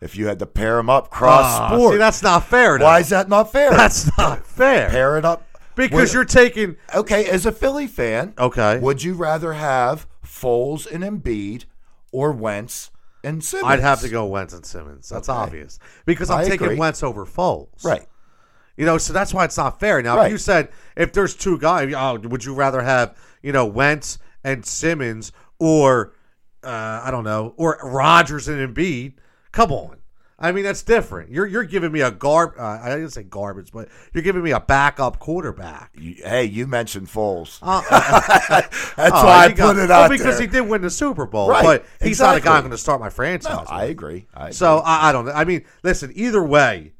If 0.01 0.17
you 0.17 0.27
had 0.29 0.39
to 0.39 0.47
pair 0.47 0.77
them 0.77 0.89
up 0.89 1.11
cross 1.11 1.45
Ah, 1.45 1.69
sport, 1.75 1.95
See, 1.95 1.99
that's 1.99 2.23
not 2.23 2.45
fair. 2.45 2.79
though. 2.79 2.85
why 2.85 3.01
is 3.01 3.09
that 3.09 3.29
not 3.29 3.51
fair? 3.53 3.71
That's 3.71 4.17
not 4.17 4.47
fair. 4.47 4.89
pair 4.91 5.19
it 5.19 5.25
up 5.25 5.45
because 5.75 5.93
with- 6.11 6.15
you're 6.15 6.25
taking. 6.25 6.77
okay. 6.95 7.27
As 7.29 7.47
a 7.47 7.53
Philly 7.53 7.87
fan, 7.89 8.35
Okay. 8.39 8.79
would 8.79 9.03
you 9.03 9.15
rather 9.15 9.55
have 9.55 10.07
Foles 10.25 10.87
and 10.91 11.03
Embiid 11.03 11.65
or 12.13 12.31
Wentz 12.33 12.91
and 13.25 13.43
Simmons? 13.43 13.67
I'd 13.73 13.81
have 13.81 14.01
to 14.03 14.09
go 14.09 14.25
Wentz 14.27 14.55
and 14.55 14.65
Simmons. 14.65 15.09
That's 15.09 15.29
Okay. 15.29 15.37
obvious 15.39 15.81
because 16.07 16.31
I'm 16.31 16.41
I 16.41 16.45
taking 16.45 16.67
agree. 16.67 16.77
Wentz 16.77 17.03
over 17.03 17.27
Foles. 17.27 17.85
right. 17.85 18.07
You 18.77 18.87
know, 18.87 18.97
so 18.99 19.13
that's 19.13 19.35
why 19.35 19.45
it's 19.45 19.57
not 19.57 19.81
fair. 19.81 20.01
Now, 20.03 20.21
if 20.23 20.31
you 20.31 20.39
said 20.39 20.69
if 20.97 21.13
there's 21.13 21.35
two 21.35 21.59
guys, 21.59 21.93
oh, 21.97 22.19
would 22.29 22.45
you 22.45 22.55
rather 22.55 22.83
have 22.83 23.17
you 23.43 23.51
know 23.51 23.67
Wentz 23.67 24.19
and 24.45 24.65
Simmons 24.65 25.33
or 25.59 26.13
uh, 26.63 27.03
I 27.05 27.11
don't 27.11 27.25
know 27.25 27.55
or 27.57 27.79
Rogers 27.83 28.49
and 28.49 28.75
Embiid? 28.75 29.15
Come 29.53 29.73
on. 29.73 29.97
I 30.41 30.53
mean, 30.53 30.63
that's 30.63 30.85
different. 30.85 31.31
You're 31.33 31.47
you're 31.47 31.65
giving 31.65 31.91
me 31.91 32.01
a 32.01 32.13
garb. 32.13 32.53
Uh, 32.57 32.63
I 32.81 32.91
didn't 32.91 33.11
say 33.11 33.25
garbage, 33.25 33.73
but 33.73 33.89
you're 34.13 34.23
giving 34.23 34.41
me 34.45 34.53
a 34.53 34.61
backup 34.61 35.19
quarterback. 35.19 35.91
You, 35.99 36.15
hey, 36.25 36.45
you 36.45 36.69
mentioned 36.69 37.09
Foles. 37.09 37.59
Uh, 37.61 37.81
That's 37.91 38.97
oh, 38.99 39.27
why 39.27 39.45
I 39.45 39.47
you 39.49 39.55
got- 39.57 39.75
put 39.75 39.83
it 39.83 39.89
well, 39.89 40.05
out 40.05 40.11
because 40.11 40.39
there. 40.39 40.47
he 40.47 40.53
did 40.53 40.61
win 40.69 40.81
the 40.83 40.91
Super 40.91 41.27
Bowl, 41.27 41.49
Right, 41.49 41.65
but 41.65 41.87
he's 42.01 42.21
not 42.21 42.27
a 42.27 42.31
guy 42.31 42.37
exactly. 42.37 42.57
I'm 42.57 42.63
going 42.63 42.71
to 42.71 42.79
start 42.79 43.01
my 43.01 43.11
franchise. 43.11 43.67
no. 43.69 43.75
I 43.77 43.87
agree. 43.87 44.27
I 44.33 44.51
So. 44.51 44.79
I, 44.79 45.09
I 45.09 45.13
don't 45.13 45.27
know. 45.27 45.33
I 45.33 45.45
mean, 45.45 45.65
listen. 45.83 46.13
Either 46.15 46.45
way, 46.45 46.93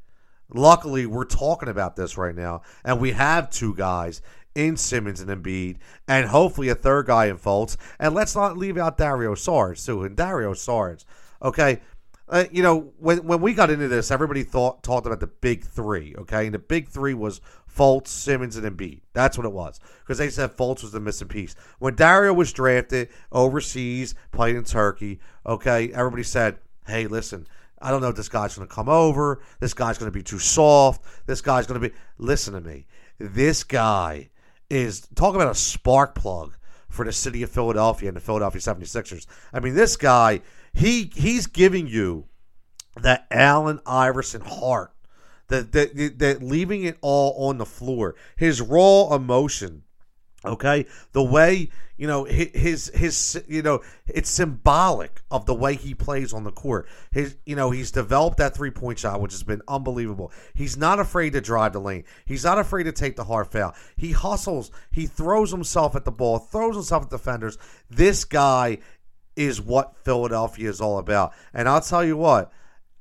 luckily 0.53 1.05
we're 1.05 1.23
talking 1.23 1.69
about 1.69 1.95
this 1.95 2.17
right 2.17 2.35
now, 2.35 2.63
and 2.83 2.99
we 2.99 3.11
have 3.11 3.49
two 3.49 3.73
guys 3.73 4.21
in 4.55 4.77
Simmons 4.77 5.21
and 5.21 5.29
Embiid, 5.29 5.77
and 6.07 6.27
hopefully 6.27 6.69
a 6.69 6.75
third 6.75 7.05
guy 7.05 7.25
in 7.25 7.37
Fultz. 7.37 7.77
And 7.99 8.13
let's 8.13 8.35
not 8.35 8.57
leave 8.57 8.77
out 8.77 8.97
Dario 8.97 9.35
Saric 9.35 9.83
too. 9.85 10.03
And 10.03 10.15
Dario 10.15 10.53
Saric, 10.53 11.05
okay. 11.41 11.81
Uh, 12.27 12.45
you 12.51 12.61
know, 12.61 12.91
when 12.99 13.25
when 13.25 13.41
we 13.41 13.55
got 13.55 13.71
into 13.71 13.87
this, 13.87 14.11
everybody 14.11 14.43
thought 14.43 14.83
talked 14.83 15.07
about 15.07 15.19
the 15.19 15.27
big 15.27 15.63
three, 15.63 16.13
okay, 16.15 16.45
and 16.45 16.53
the 16.53 16.59
big 16.59 16.87
three 16.87 17.15
was 17.15 17.41
Fultz, 17.75 18.09
Simmons, 18.09 18.55
and 18.55 18.65
Embiid. 18.65 19.01
That's 19.13 19.35
what 19.35 19.45
it 19.45 19.51
was 19.51 19.79
because 20.01 20.19
they 20.19 20.29
said 20.29 20.55
Fultz 20.55 20.83
was 20.83 20.91
the 20.91 20.99
missing 20.99 21.27
piece. 21.27 21.55
When 21.79 21.95
Dario 21.95 22.33
was 22.33 22.53
drafted 22.53 23.09
overseas, 23.31 24.13
played 24.31 24.55
in 24.55 24.63
Turkey, 24.63 25.19
okay, 25.43 25.91
everybody 25.91 26.21
said, 26.21 26.59
"Hey, 26.85 27.07
listen, 27.07 27.47
I 27.81 27.89
don't 27.91 28.01
know 28.01 28.09
if 28.09 28.15
this 28.15 28.29
guy's 28.29 28.55
going 28.55 28.67
to 28.67 28.73
come 28.73 28.89
over. 28.89 29.41
This 29.59 29.73
guy's 29.73 29.97
going 29.97 30.11
to 30.11 30.17
be 30.17 30.23
too 30.23 30.39
soft. 30.39 31.03
This 31.25 31.41
guy's 31.41 31.65
going 31.65 31.81
to 31.81 31.89
be. 31.89 31.95
Listen 32.17 32.53
to 32.53 32.61
me. 32.61 32.85
This 33.17 33.63
guy 33.63 34.29
is 34.69 35.07
talk 35.15 35.35
about 35.35 35.51
a 35.51 35.55
spark 35.55 36.15
plug 36.15 36.55
for 36.89 37.05
the 37.05 37.11
city 37.11 37.43
of 37.43 37.49
Philadelphia 37.49 38.09
and 38.09 38.17
the 38.17 38.21
Philadelphia 38.21 38.61
76ers. 38.61 39.25
I 39.53 39.59
mean, 39.59 39.75
this 39.75 39.95
guy, 39.95 40.41
he 40.73 41.11
he's 41.15 41.47
giving 41.47 41.87
you 41.87 42.25
that 42.95 43.27
Allen 43.31 43.79
Iverson 43.85 44.41
heart, 44.41 44.93
that 45.47 45.71
that 45.71 46.17
that 46.19 46.43
leaving 46.43 46.83
it 46.83 46.97
all 47.01 47.49
on 47.49 47.57
the 47.57 47.65
floor, 47.65 48.15
his 48.35 48.61
raw 48.61 49.13
emotion. 49.13 49.83
Okay, 50.45 50.85
the 51.11 51.23
way 51.23 51.69
you 51.97 52.07
know 52.07 52.23
hi- 52.23 52.51
his 52.53 52.89
his 52.93 53.43
you 53.47 53.61
know 53.61 53.81
it's 54.07 54.29
symbolic 54.29 55.21
of 55.29 55.45
the 55.45 55.53
way 55.53 55.75
he 55.75 55.93
plays 55.93 56.31
on 56.31 56.45
the 56.45 56.51
court. 56.51 56.87
His 57.11 57.35
you 57.45 57.57
know 57.57 57.71
he's 57.71 57.91
developed 57.91 58.37
that 58.37 58.55
three 58.55 58.71
point 58.71 58.99
shot, 58.99 59.19
which 59.19 59.33
has 59.33 59.43
been 59.43 59.61
unbelievable. 59.67 60.31
He's 60.53 60.77
not 60.77 60.99
afraid 60.99 61.33
to 61.33 61.41
drive 61.41 61.73
the 61.73 61.81
lane. 61.81 62.05
He's 62.25 62.45
not 62.45 62.57
afraid 62.57 62.83
to 62.83 62.93
take 62.93 63.17
the 63.17 63.25
hard 63.25 63.47
foul. 63.47 63.75
He 63.97 64.13
hustles. 64.13 64.71
He 64.91 65.07
throws 65.07 65.51
himself 65.51 65.93
at 65.93 66.05
the 66.05 66.11
ball. 66.11 66.39
Throws 66.39 66.75
himself 66.75 67.03
at 67.03 67.09
defenders. 67.09 67.57
This 67.89 68.23
guy 68.23 68.77
is 69.35 69.61
what 69.61 69.97
Philadelphia 70.03 70.69
is 70.69 70.79
all 70.79 70.99
about. 70.99 71.33
And 71.53 71.67
I'll 71.67 71.81
tell 71.81 72.03
you 72.03 72.15
what, 72.15 72.51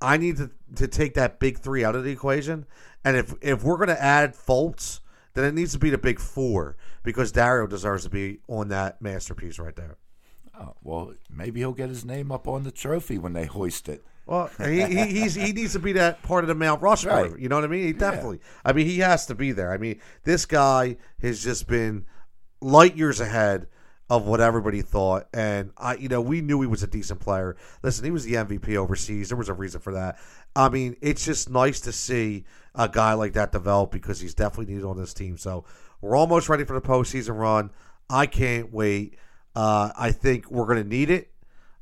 I 0.01 0.17
need 0.17 0.37
to, 0.37 0.51
to 0.77 0.87
take 0.87 1.15
that 1.15 1.39
big 1.39 1.59
three 1.59 1.85
out 1.85 1.95
of 1.95 2.05
the 2.05 2.11
equation. 2.11 2.67
And 3.05 3.17
if 3.17 3.33
if 3.41 3.63
we're 3.63 3.77
going 3.77 3.89
to 3.89 4.03
add 4.03 4.35
Fultz, 4.35 5.01
then 5.39 5.45
it 5.45 5.55
needs 5.55 5.73
to 5.73 5.79
be 5.79 5.91
the 5.91 5.99
big 5.99 6.19
four 6.19 6.77
because 7.03 7.33
Dario 7.33 7.67
deserves 7.67 8.05
to 8.05 8.11
be 8.11 8.41
on 8.49 8.69
that 8.69 9.01
masterpiece 9.01 9.59
right 9.59 9.77
there. 9.77 9.97
Oh, 10.59 10.75
well, 10.83 11.15
maybe 11.31 11.61
he'll 11.61 11.73
get 11.73 11.89
his 11.89 12.05
name 12.05 12.33
up 12.33 12.49
on 12.49 12.65
the 12.65 12.73
trophy 12.73 13.19
when 13.19 13.33
they 13.33 13.47
hoist 13.47 13.89
it. 13.89 14.05
Well, 14.27 14.51
he, 14.59 14.83
he, 14.83 15.05
he's, 15.07 15.35
he 15.35 15.53
needs 15.53 15.73
to 15.73 15.79
be 15.79 15.93
that 15.93 16.23
part 16.23 16.45
of 16.45 16.49
the 16.49 16.55
Mount 16.55 16.83
Rushmore. 16.83 17.31
Right. 17.31 17.39
You 17.39 17.49
know 17.49 17.57
what 17.57 17.65
I 17.65 17.69
mean? 17.69 17.87
He 17.87 17.93
definitely. 17.95 18.41
I 18.63 18.75
mean, 18.75 18.87
he 18.87 18.99
has 18.99 19.25
to 19.27 19.35
be 19.35 19.53
there. 19.53 19.73
I 19.73 19.79
mean, 19.79 20.01
this 20.25 20.45
guy 20.45 20.99
has 21.23 21.43
just 21.43 21.67
been 21.67 22.05
light 22.61 22.95
years 22.95 23.21
ahead 23.21 23.69
of 24.11 24.27
what 24.27 24.41
everybody 24.41 24.83
thought. 24.83 25.29
And 25.33 25.71
I, 25.77 25.95
you 25.95 26.09
know, 26.09 26.21
we 26.21 26.41
knew 26.41 26.61
he 26.61 26.67
was 26.67 26.83
a 26.83 26.87
decent 26.87 27.21
player. 27.21 27.57
Listen, 27.83 28.05
he 28.05 28.11
was 28.11 28.25
the 28.25 28.35
MVP 28.35 28.77
overseas. 28.77 29.29
There 29.29 29.39
was 29.39 29.49
a 29.49 29.55
reason 29.55 29.81
for 29.81 29.95
that. 29.95 30.19
I 30.55 30.69
mean, 30.69 30.97
it's 31.01 31.25
just 31.25 31.49
nice 31.49 31.81
to 31.81 31.93
see 31.93 32.45
a 32.79 32.89
guy 32.89 33.13
like 33.13 33.35
that 33.35 33.53
develop 33.53 33.91
because 33.91 34.21
he's 34.21 34.35
definitely 34.35 34.73
needed 34.73 34.87
on 34.87 34.97
this 34.97 35.13
team. 35.13 35.37
So 35.37 35.65
we're 36.01 36.17
almost 36.17 36.49
ready 36.49 36.65
for 36.65 36.75
the 36.75 36.81
postseason 36.81 37.37
run. 37.37 37.71
I 38.09 38.27
can't 38.27 38.73
wait. 38.73 39.19
Uh, 39.55 39.91
I 39.99 40.13
think 40.13 40.51
we're 40.51 40.67
going 40.67 40.83
to 40.83 40.89
need 40.89 41.11
it 41.11 41.31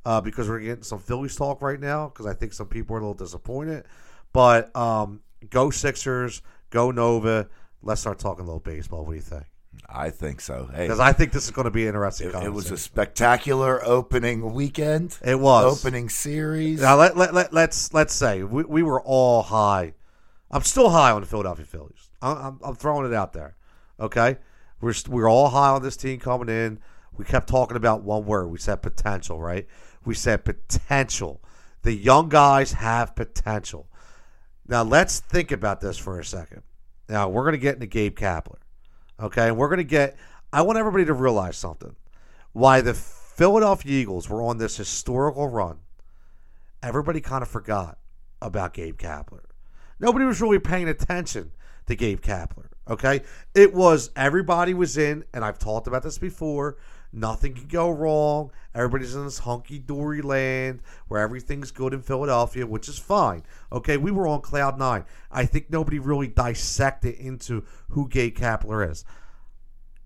uh, 0.07 0.21
because 0.23 0.49
we're 0.49 0.61
getting 0.61 0.83
some 0.83 0.99
Phillies 0.99 1.37
talk 1.37 1.61
right 1.61 1.79
now 1.79 2.09
because 2.09 2.27
I 2.27 2.33
think 2.33 2.55
some 2.55 2.69
people 2.69 2.97
are 2.97 2.99
a 2.99 3.03
little 3.03 3.15
disappointed. 3.15 3.85
But 4.33 4.75
um, 4.75 5.21
go 5.51 5.71
Sixers, 5.71 6.41
go 6.71 6.91
Nova. 6.91 7.49
Let's 7.83 8.01
start 8.01 8.19
talking 8.19 8.43
a 8.43 8.47
little 8.47 8.61
baseball. 8.61 9.05
What 9.05 9.13
do 9.13 9.17
you 9.17 9.23
think? 9.23 9.45
I 9.89 10.09
think 10.11 10.41
so. 10.41 10.71
Hey, 10.73 10.85
Because 10.85 11.01
I 11.01 11.13
think 11.13 11.33
this 11.33 11.45
is 11.45 11.51
going 11.51 11.67
to 11.67 11.71
be 11.71 11.83
an 11.83 11.89
interesting. 11.89 12.29
it, 12.29 12.35
it 12.45 12.53
was 12.53 12.71
a 12.71 12.79
spectacular 12.79 13.85
opening 13.85 14.55
weekend. 14.55 15.17
It 15.23 15.39
was. 15.39 15.85
opening 15.85 16.09
series. 16.09 16.81
Now 16.81 16.97
let, 16.97 17.17
let, 17.17 17.35
let, 17.35 17.53
let's 17.53 17.93
let's 17.93 18.15
say 18.15 18.43
we, 18.43 18.65
we 18.65 18.83
were 18.83 19.03
all 19.03 19.43
high. 19.43 19.93
I'm 20.51 20.63
still 20.63 20.91
high 20.91 21.11
on 21.11 21.21
the 21.21 21.27
Philadelphia 21.27 21.65
Phillies. 21.65 22.11
I'm, 22.23 22.59
I'm, 22.63 22.75
throwing 22.77 23.07
it 23.07 23.15
out 23.15 23.33
there. 23.33 23.57
Okay, 23.99 24.37
we're 24.81 24.95
we're 25.09 25.29
all 25.29 25.49
high 25.49 25.71
on 25.71 25.83
this 25.83 25.97
team 25.97 26.19
coming 26.21 26.49
in. 26.49 26.79
We 27.17 27.25
kept 27.25 27.49
talking 27.49 27.77
about 27.77 28.03
one 28.03 28.27
word. 28.27 28.49
We 28.49 28.59
said 28.59 28.83
potential, 28.83 29.41
right? 29.41 29.67
We 30.05 30.15
said 30.15 30.45
potential. 30.45 31.43
The 31.83 31.93
young 31.93 32.29
guys 32.29 32.73
have 32.73 33.15
potential. 33.15 33.89
Now 34.69 34.83
let's 34.83 35.21
think 35.21 35.53
about 35.53 35.81
this 35.81 35.99
for 35.99 36.19
a 36.19 36.25
second. 36.25 36.63
Now 37.09 37.29
we're 37.29 37.43
going 37.43 37.53
to 37.53 37.59
get 37.59 37.75
into 37.75 37.87
Gabe 37.87 38.17
Kapler. 38.17 38.59
Okay, 39.21 39.49
and 39.49 39.57
we're 39.57 39.69
going 39.69 39.79
to 39.79 39.85
get. 39.85 40.17
I 40.53 40.63
want 40.63 40.79
everybody 40.79 41.05
to 41.07 41.15
realize 41.15 41.57
something. 41.57 41.97
Why 42.53 42.81
the 42.81 42.95
Philadelphia 42.95 43.93
Eagles 43.93 44.29
were 44.29 44.43
on 44.43 44.59
this 44.59 44.77
historical 44.77 45.49
run 45.49 45.81
everybody 46.87 47.21
kind 47.21 47.43
of 47.43 47.49
forgot 47.49 47.99
about 48.41 48.75
Gabe 48.75 48.97
Kapler. 48.97 49.45
Nobody 49.99 50.25
was 50.25 50.41
really 50.41 50.59
paying 50.59 50.89
attention 50.89 51.53
to 51.87 51.95
Gabe 51.95 52.21
Kapler. 52.21 52.69
Okay, 52.89 53.23
it 53.55 53.75
was 53.75 54.11
everybody 54.15 54.73
was 54.73 54.97
in, 54.97 55.25
and 55.35 55.45
I've 55.45 55.59
talked 55.59 55.89
about 55.89 56.03
this 56.03 56.19
before. 56.19 56.77
Nothing 57.13 57.55
can 57.55 57.67
go 57.67 57.91
wrong. 57.91 58.51
Everybody's 58.75 59.15
in 59.15 59.25
this 59.25 59.41
hunky 59.41 59.79
dory 59.79 60.23
land 60.23 60.83
where 61.09 61.21
everything's 61.21 61.71
good 61.71 61.95
in 61.95 62.03
Philadelphia, 62.03 62.67
which 62.67 62.89
is 62.89 62.99
fine. 62.99 63.43
Okay, 63.73 63.97
we 63.97 64.11
were 64.11 64.29
on 64.29 64.41
cloud 64.41 64.79
nine. 64.79 65.05
I 65.33 65.47
think 65.47 65.71
nobody 65.71 65.99
really 65.99 66.29
dissected 66.29 67.15
into 67.15 67.65
who 67.91 68.09
Gabe 68.09 68.37
Kapler 68.37 68.89
is. 68.89 69.05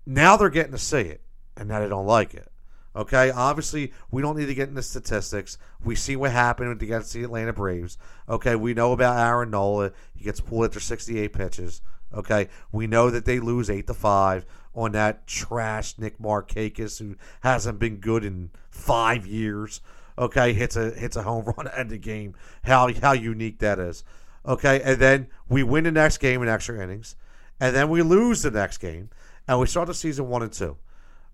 Now 0.05 0.37
they're 0.37 0.49
getting 0.49 0.71
to 0.71 0.77
see 0.77 1.01
it, 1.01 1.21
and 1.55 1.67
now 1.67 1.81
they 1.81 1.89
don't 1.89 2.07
like 2.07 2.33
it. 2.33 2.51
Okay, 2.95 3.31
obviously 3.31 3.93
we 4.09 4.21
don't 4.21 4.37
need 4.37 4.47
to 4.47 4.53
get 4.53 4.69
into 4.69 4.83
statistics. 4.83 5.57
We 5.83 5.95
see 5.95 6.15
what 6.15 6.31
happened 6.31 6.81
against 6.81 7.13
the 7.13 7.23
Atlanta 7.23 7.53
Braves. 7.53 7.97
Okay, 8.27 8.55
we 8.55 8.73
know 8.73 8.91
about 8.91 9.17
Aaron 9.17 9.51
Nola. 9.51 9.91
He 10.13 10.25
gets 10.25 10.41
pulled 10.41 10.65
after 10.65 10.79
68 10.79 11.31
pitches. 11.31 11.81
Okay, 12.13 12.49
we 12.71 12.87
know 12.87 13.09
that 13.09 13.23
they 13.23 13.39
lose 13.39 13.69
eight 13.69 13.87
to 13.87 13.93
five 13.93 14.45
on 14.75 14.91
that 14.91 15.27
trash 15.27 15.97
Nick 15.97 16.19
Markakis, 16.19 16.99
who 16.99 17.15
hasn't 17.41 17.79
been 17.79 17.97
good 17.97 18.25
in 18.25 18.51
five 18.69 19.25
years. 19.25 19.81
Okay, 20.17 20.51
hits 20.53 20.75
a 20.75 20.91
hits 20.91 21.15
a 21.15 21.23
home 21.23 21.45
run 21.57 21.67
at 21.69 21.87
the 21.87 21.97
game. 21.97 22.35
How 22.63 22.93
how 23.01 23.13
unique 23.13 23.59
that 23.59 23.79
is. 23.79 24.03
Okay, 24.45 24.81
and 24.81 24.99
then 24.99 25.27
we 25.47 25.63
win 25.63 25.85
the 25.85 25.91
next 25.91 26.17
game 26.17 26.41
in 26.41 26.49
extra 26.49 26.81
innings, 26.83 27.15
and 27.59 27.75
then 27.75 27.89
we 27.89 28.01
lose 28.01 28.41
the 28.41 28.51
next 28.51 28.79
game, 28.79 29.09
and 29.47 29.59
we 29.59 29.67
start 29.67 29.87
the 29.87 29.93
season 29.93 30.27
one 30.27 30.41
and 30.41 30.51
two. 30.51 30.77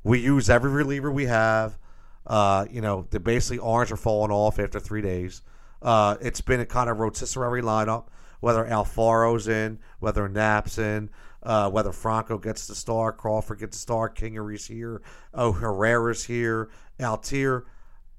We 0.08 0.20
use 0.20 0.50
every 0.50 0.72
reliever 0.72 1.12
we 1.12 1.26
have. 1.26 1.78
Uh, 2.26 2.65
you 2.72 2.80
know, 2.80 3.08
the 3.10 3.20
basically 3.20 3.60
arms 3.60 3.91
are 3.91 3.98
falling 3.98 4.32
off 4.32 4.58
after 4.58 4.80
three 4.80 5.02
days. 5.02 5.41
Uh, 5.82 6.15
it's 6.22 6.39
been 6.39 6.62
a 6.62 6.65
kind 6.65 6.89
of 6.89 7.00
rotisserie 7.00 7.62
lineup, 7.62 8.06
whether 8.39 8.65
Alfaro's 8.65 9.50
in, 9.50 9.80
whether 10.00 10.28
Knapp's 10.30 10.78
in, 10.78 11.10
uh, 11.43 11.70
whether 11.70 11.91
Franco 11.91 12.38
gets 12.38 12.67
the 12.67 12.76
star, 12.76 13.12
Crawford 13.12 13.60
gets 13.60 13.78
the 13.78 13.82
star, 13.82 14.10
Kingery's 14.10 14.67
here, 14.67 15.02
oh, 15.34 15.52
Herrera's 15.52 16.24
here, 16.24 16.70
Altherr. 17.00 17.63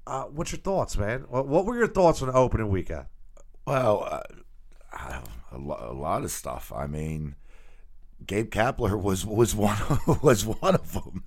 Uh, 0.05 0.23
what's 0.25 0.51
your 0.51 0.61
thoughts, 0.61 0.95
man? 0.95 1.21
What, 1.27 1.65
were 1.65 1.77
your 1.77 1.87
thoughts 1.87 2.21
on 2.21 2.29
opening 2.29 2.69
weekend? 2.69 3.05
Well, 3.65 4.07
uh, 4.09 5.21
a, 5.51 5.57
lo- 5.57 5.87
a 5.91 5.93
lot 5.93 6.23
of 6.23 6.31
stuff. 6.31 6.71
I 6.75 6.87
mean, 6.87 7.35
Gabe 8.25 8.51
Kapler 8.51 8.99
was 9.01 9.25
was 9.25 9.55
one 9.55 9.77
was 10.21 10.45
one 10.45 10.75
of 10.75 10.93
them. 10.93 11.23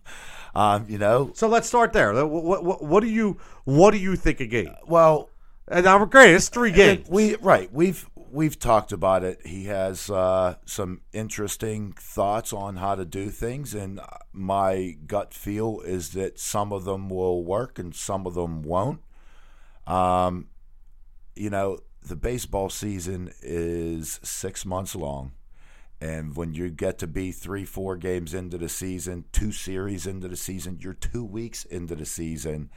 Um, 0.54 0.86
you 0.88 0.98
know, 0.98 1.30
So 1.34 1.48
let's 1.48 1.66
start 1.66 1.92
there. 1.92 2.12
What, 2.26 2.62
what, 2.64 2.82
what 2.82 3.00
do 3.00 3.08
you 3.08 3.38
what 3.64 3.92
do 3.92 3.98
you 3.98 4.16
think 4.16 4.40
of 4.40 4.50
Gabe? 4.50 4.68
well, 4.86 5.30
And 5.68 5.86
I'm 5.86 6.06
great. 6.08 6.34
It's 6.34 6.48
three 6.48 6.72
games. 6.72 7.08
we 7.08 7.36
right 7.36 7.72
we've 7.72 8.08
we've 8.30 8.58
talked 8.58 8.92
about 8.92 9.22
it. 9.22 9.46
He 9.46 9.64
has 9.66 10.10
uh, 10.10 10.56
some 10.64 11.02
interesting 11.12 11.92
thoughts 11.92 12.52
on 12.52 12.76
how 12.76 12.94
to 12.94 13.04
do 13.04 13.28
things, 13.30 13.74
and 13.74 14.00
my 14.32 14.96
gut 15.06 15.34
feel 15.34 15.80
is 15.80 16.10
that 16.10 16.38
some 16.38 16.72
of 16.72 16.84
them 16.84 17.08
will 17.08 17.44
work 17.44 17.78
and 17.78 17.94
some 17.94 18.26
of 18.26 18.34
them 18.34 18.62
won't. 18.62 19.00
Um, 19.86 20.48
you 21.36 21.50
know, 21.50 21.80
the 22.02 22.16
baseball 22.16 22.70
season 22.70 23.32
is 23.42 24.18
six 24.22 24.64
months 24.64 24.94
long. 24.94 25.32
And 26.02 26.34
when 26.34 26.52
you 26.52 26.68
get 26.68 26.98
to 26.98 27.06
be 27.06 27.30
three, 27.30 27.64
four 27.64 27.96
games 27.96 28.34
into 28.34 28.58
the 28.58 28.68
season, 28.68 29.24
two 29.30 29.52
series 29.52 30.04
into 30.04 30.26
the 30.26 30.36
season, 30.36 30.80
you're 30.80 30.94
two 30.94 31.24
weeks 31.24 31.64
into 31.64 31.94
the 31.94 32.04
season, 32.04 32.70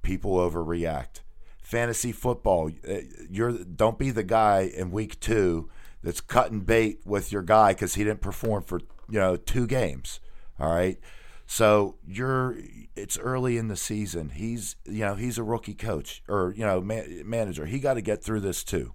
people 0.00 0.36
overreact. 0.36 1.20
Fantasy 1.60 2.12
football, 2.12 2.70
uh, 2.88 3.00
you're 3.28 3.52
don't 3.52 3.98
be 3.98 4.10
the 4.10 4.22
guy 4.22 4.72
in 4.74 4.90
week 4.90 5.20
two 5.20 5.68
that's 6.02 6.22
cutting 6.22 6.60
bait 6.60 7.00
with 7.04 7.30
your 7.30 7.42
guy 7.42 7.74
because 7.74 7.94
he 7.94 8.04
didn't 8.04 8.22
perform 8.22 8.62
for 8.62 8.80
you 9.10 9.18
know 9.18 9.36
two 9.36 9.66
games. 9.66 10.20
All 10.58 10.70
right, 10.70 10.98
so 11.44 11.96
you're 12.06 12.56
it's 12.94 13.18
early 13.18 13.58
in 13.58 13.68
the 13.68 13.76
season. 13.76 14.30
He's 14.30 14.76
you 14.86 15.00
know 15.00 15.14
he's 15.14 15.36
a 15.36 15.42
rookie 15.42 15.74
coach 15.74 16.22
or 16.26 16.54
you 16.56 16.64
know 16.64 16.80
man, 16.80 17.22
manager. 17.26 17.66
He 17.66 17.80
got 17.80 17.94
to 17.94 18.00
get 18.00 18.24
through 18.24 18.40
this 18.40 18.64
too. 18.64 18.94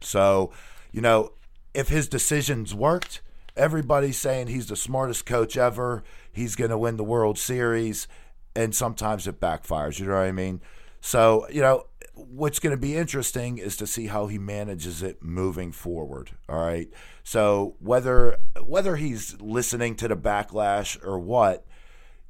So 0.00 0.50
you 0.92 1.02
know 1.02 1.32
if 1.74 1.88
his 1.88 2.08
decisions 2.08 2.74
worked, 2.74 3.22
everybody's 3.56 4.18
saying 4.18 4.48
he's 4.48 4.66
the 4.66 4.76
smartest 4.76 5.26
coach 5.26 5.56
ever. 5.56 6.02
He's 6.32 6.56
going 6.56 6.70
to 6.70 6.78
win 6.78 6.96
the 6.96 7.04
World 7.04 7.38
Series, 7.38 8.08
and 8.54 8.74
sometimes 8.74 9.26
it 9.26 9.40
backfires. 9.40 9.98
You 9.98 10.06
know 10.06 10.14
what 10.14 10.22
I 10.22 10.32
mean? 10.32 10.60
So 11.00 11.46
you 11.50 11.60
know 11.60 11.86
what's 12.14 12.58
going 12.58 12.72
to 12.74 12.80
be 12.80 12.96
interesting 12.96 13.58
is 13.58 13.76
to 13.76 13.86
see 13.86 14.06
how 14.06 14.26
he 14.26 14.38
manages 14.38 15.02
it 15.02 15.22
moving 15.22 15.72
forward. 15.72 16.30
All 16.48 16.64
right. 16.64 16.88
So 17.24 17.76
whether 17.80 18.38
whether 18.62 18.96
he's 18.96 19.40
listening 19.40 19.96
to 19.96 20.08
the 20.08 20.16
backlash 20.16 21.02
or 21.04 21.18
what, 21.18 21.64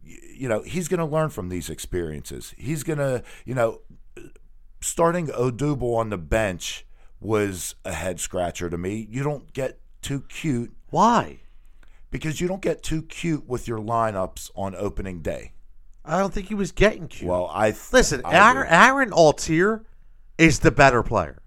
you 0.03 0.49
know, 0.49 0.63
he's 0.63 0.89
going 0.89 1.01
to 1.01 1.07
learn 1.07 1.31
from 1.31 1.49
these 1.49 1.71
experiences. 1.71 2.55
He's 2.57 2.83
going 2.83 2.99
to, 2.99 3.23
you 3.45 3.55
know, 3.55 3.81
starting 4.81 5.29
Odubel 5.29 5.97
on 5.97 6.11
the 6.11 6.19
bench 6.19 6.85
was 7.23 7.75
a 7.85 7.93
head 7.93 8.21
scratcher 8.21 8.69
to 8.69 8.77
me. 8.77 9.07
You 9.11 9.23
don't 9.23 9.53
get 9.53 9.79
too 10.03 10.23
cute 10.23 10.73
Why? 10.91 11.41
because 12.11 12.41
you 12.41 12.49
don't 12.49 12.61
get 12.63 12.83
too 12.83 13.03
cute 13.03 13.47
with 13.49 13.67
your 13.67 13.79
lineups 13.79 14.51
on 14.55 14.75
opening 14.75 15.23
day. 15.23 15.53
I 16.05 16.19
don't 16.19 16.35
think 16.35 16.49
he 16.49 16.55
was 16.55 16.73
getting 16.73 17.07
cute. 17.09 17.31
Well, 17.31 17.51
I 17.53 17.71
th- 17.71 17.93
Listen, 17.93 18.23
I 18.25 18.35
Aaron. 18.35 18.67
Aaron 18.69 19.11
Altherr 19.11 19.85
is 20.37 20.59
the 20.59 20.73
better 20.73 21.03
player. 21.03 21.41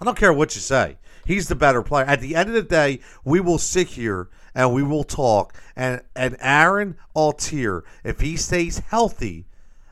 I 0.00 0.04
don't 0.04 0.18
care 0.18 0.32
what 0.32 0.54
you 0.56 0.60
say. 0.60 0.98
He's 1.24 1.48
the 1.48 1.54
better 1.54 1.82
player. 1.82 2.04
At 2.04 2.20
the 2.20 2.34
end 2.34 2.48
of 2.48 2.54
the 2.54 2.62
day, 2.62 3.00
we 3.24 3.40
will 3.40 3.58
sit 3.58 3.88
here 3.88 4.28
and 4.54 4.74
we 4.74 4.82
will 4.82 5.04
talk. 5.04 5.54
And, 5.76 6.02
and 6.14 6.36
Aaron 6.40 6.96
Altherr, 7.16 7.82
if 8.02 8.20
he 8.20 8.36
stays 8.36 8.80
healthy, 8.80 9.46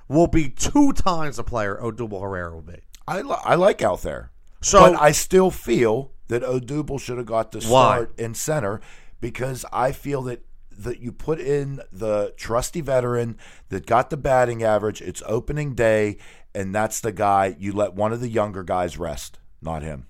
will 0.09 0.27
be 0.27 0.51
two 0.51 0.93
times 0.93 1.37
the 1.37 1.45
player 1.45 1.79
Odubel 1.81 2.21
Herrera 2.21 2.55
will 2.55 2.63
be. 2.63 2.81
I, 3.07 3.23
li- 3.23 3.37
I 3.45 3.55
like 3.55 3.83
out 3.83 4.03
there. 4.03 4.32
So- 4.63 4.81
but 4.93 5.01
I 5.01 5.13
still 5.13 5.51
feel 5.51 6.13
that 6.29 6.43
Odubel 6.43 6.99
should 7.01 7.19
have 7.19 7.27
got 7.27 7.53
the 7.53 7.59
Why? 7.59 7.95
start 7.97 8.19
in 8.19 8.35
center 8.35 8.81
because 9.21 9.65
I 9.73 9.93
feel 9.93 10.23
that 10.23 10.45
that 10.79 11.01
you 11.01 11.13
put 11.13 11.39
in 11.39 11.81
the 11.93 12.33
trusty 12.39 12.81
veteran 12.81 13.37
that 13.69 13.85
got 13.87 14.09
the 14.09 14.17
batting 14.17 14.63
average. 14.63 15.03
It's 15.03 15.23
opening 15.27 15.75
day, 15.75 16.17
and 16.55 16.75
that's 16.75 17.01
the 17.01 17.13
guy 17.13 17.55
you 17.59 17.73
let 17.73 17.93
one 17.95 18.13
of 18.13 18.21
the 18.21 18.29
younger 18.29 18.63
guys 18.63 18.97
rest, 18.99 19.39
not 19.61 19.83
him. 19.83 20.07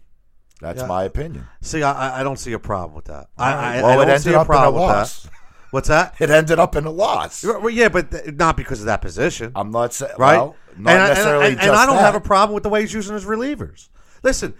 That's 0.60 0.80
Yeah. 0.82 0.86
my 0.86 1.02
opinion. 1.02 1.48
See, 1.60 1.82
I, 1.82 2.20
I- 2.20 2.22
don't 2.22 2.38
see 2.38 2.52
a 2.52 2.58
problem 2.60 2.94
with 2.94 3.06
that. 3.06 3.26
I, 3.36 3.52
I, 3.52 3.82
well, 3.82 3.86
I 3.86 3.92
it 3.92 3.96
don't 3.96 4.08
ended 4.10 4.22
see 4.22 4.32
a 4.32 4.38
up 4.38 4.46
in 4.46 4.52
a 4.52 4.54
problem 4.54 4.74
with 4.74 4.82
loss. 4.90 5.22
that. 5.24 5.32
What's 5.72 5.88
that? 5.88 6.14
It 6.20 6.30
ended 6.30 6.58
up 6.60 6.76
in 6.76 6.84
a 6.84 6.90
loss. 6.90 7.42
Well, 7.44 7.68
yeah, 7.68 7.88
but 7.88 8.10
th- 8.12 8.34
not 8.34 8.56
because 8.56 8.78
of 8.80 8.86
that 8.86 9.02
position. 9.02 9.50
I'm 9.56 9.72
not 9.72 9.92
saying 9.92 10.12
right? 10.18 10.36
well, 10.36 10.54
not 10.76 10.92
and, 10.92 11.02
I- 11.02 11.06
and 11.06 11.08
necessarily 11.14 11.46
and, 11.48 11.56
just 11.56 11.68
and 11.68 11.76
I 11.76 11.86
don't 11.86 11.96
that. 11.96 12.02
have 12.02 12.14
a 12.14 12.20
problem 12.20 12.54
with 12.54 12.62
the 12.62 12.68
way 12.68 12.82
he's 12.82 12.94
using 12.94 13.14
his 13.14 13.24
relievers. 13.24 13.88
Listen, 14.22 14.54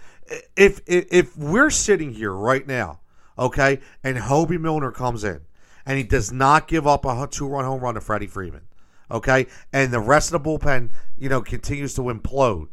if, 0.55 0.81
if 0.85 1.05
if 1.11 1.37
we're 1.37 1.69
sitting 1.69 2.13
here 2.13 2.33
right 2.33 2.65
now, 2.67 2.99
okay, 3.37 3.79
and 4.03 4.17
Hoby 4.17 4.59
Milner 4.59 4.91
comes 4.91 5.23
in 5.23 5.41
and 5.85 5.97
he 5.97 6.03
does 6.03 6.31
not 6.31 6.67
give 6.67 6.87
up 6.87 7.05
a 7.05 7.27
two 7.29 7.47
run 7.47 7.65
home 7.65 7.81
run 7.81 7.95
to 7.95 8.01
Freddie 8.01 8.27
Freeman, 8.27 8.67
okay, 9.09 9.47
and 9.71 9.91
the 9.91 9.99
rest 9.99 10.33
of 10.33 10.43
the 10.43 10.49
bullpen, 10.49 10.91
you 11.17 11.29
know, 11.29 11.41
continues 11.41 11.93
to 11.95 12.01
implode. 12.01 12.67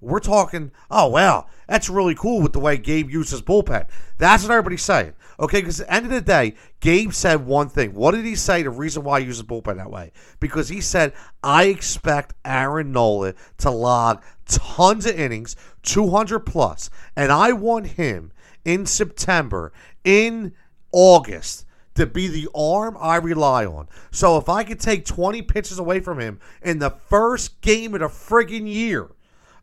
We're 0.00 0.20
talking, 0.20 0.70
oh, 0.90 1.08
wow, 1.08 1.46
that's 1.66 1.88
really 1.88 2.14
cool 2.14 2.42
with 2.42 2.52
the 2.52 2.60
way 2.60 2.76
Gabe 2.76 3.08
uses 3.08 3.40
bullpen. 3.40 3.88
That's 4.18 4.42
what 4.42 4.52
everybody's 4.52 4.82
saying. 4.82 5.14
Okay, 5.40 5.60
because 5.60 5.80
at 5.80 5.86
the 5.86 5.94
end 5.94 6.04
of 6.06 6.12
the 6.12 6.20
day, 6.20 6.54
Gabe 6.80 7.12
said 7.12 7.46
one 7.46 7.70
thing. 7.70 7.94
What 7.94 8.14
did 8.14 8.24
he 8.26 8.36
say? 8.36 8.62
The 8.62 8.70
reason 8.70 9.02
why 9.02 9.20
he 9.20 9.26
used 9.26 9.38
uses 9.38 9.48
bullpen 9.48 9.78
that 9.78 9.90
way? 9.90 10.12
Because 10.40 10.68
he 10.68 10.82
said, 10.82 11.14
I 11.42 11.64
expect 11.64 12.34
Aaron 12.44 12.92
Nola 12.92 13.34
to 13.58 13.70
log 13.70 14.22
tons 14.46 15.06
of 15.06 15.18
innings, 15.18 15.56
200 15.84 16.40
plus, 16.40 16.90
and 17.16 17.30
I 17.30 17.52
want 17.52 17.86
him 17.86 18.32
in 18.64 18.86
September, 18.86 19.72
in 20.02 20.54
August, 20.92 21.66
to 21.94 22.06
be 22.06 22.26
the 22.26 22.48
arm 22.54 22.96
I 23.00 23.16
rely 23.16 23.64
on. 23.64 23.88
So 24.10 24.36
if 24.36 24.48
I 24.48 24.64
could 24.64 24.80
take 24.80 25.04
20 25.04 25.42
pitches 25.42 25.78
away 25.78 26.00
from 26.00 26.18
him 26.18 26.40
in 26.62 26.78
the 26.78 26.90
first 26.90 27.60
game 27.60 27.94
of 27.94 28.00
the 28.00 28.08
friggin' 28.08 28.66
year, 28.66 29.10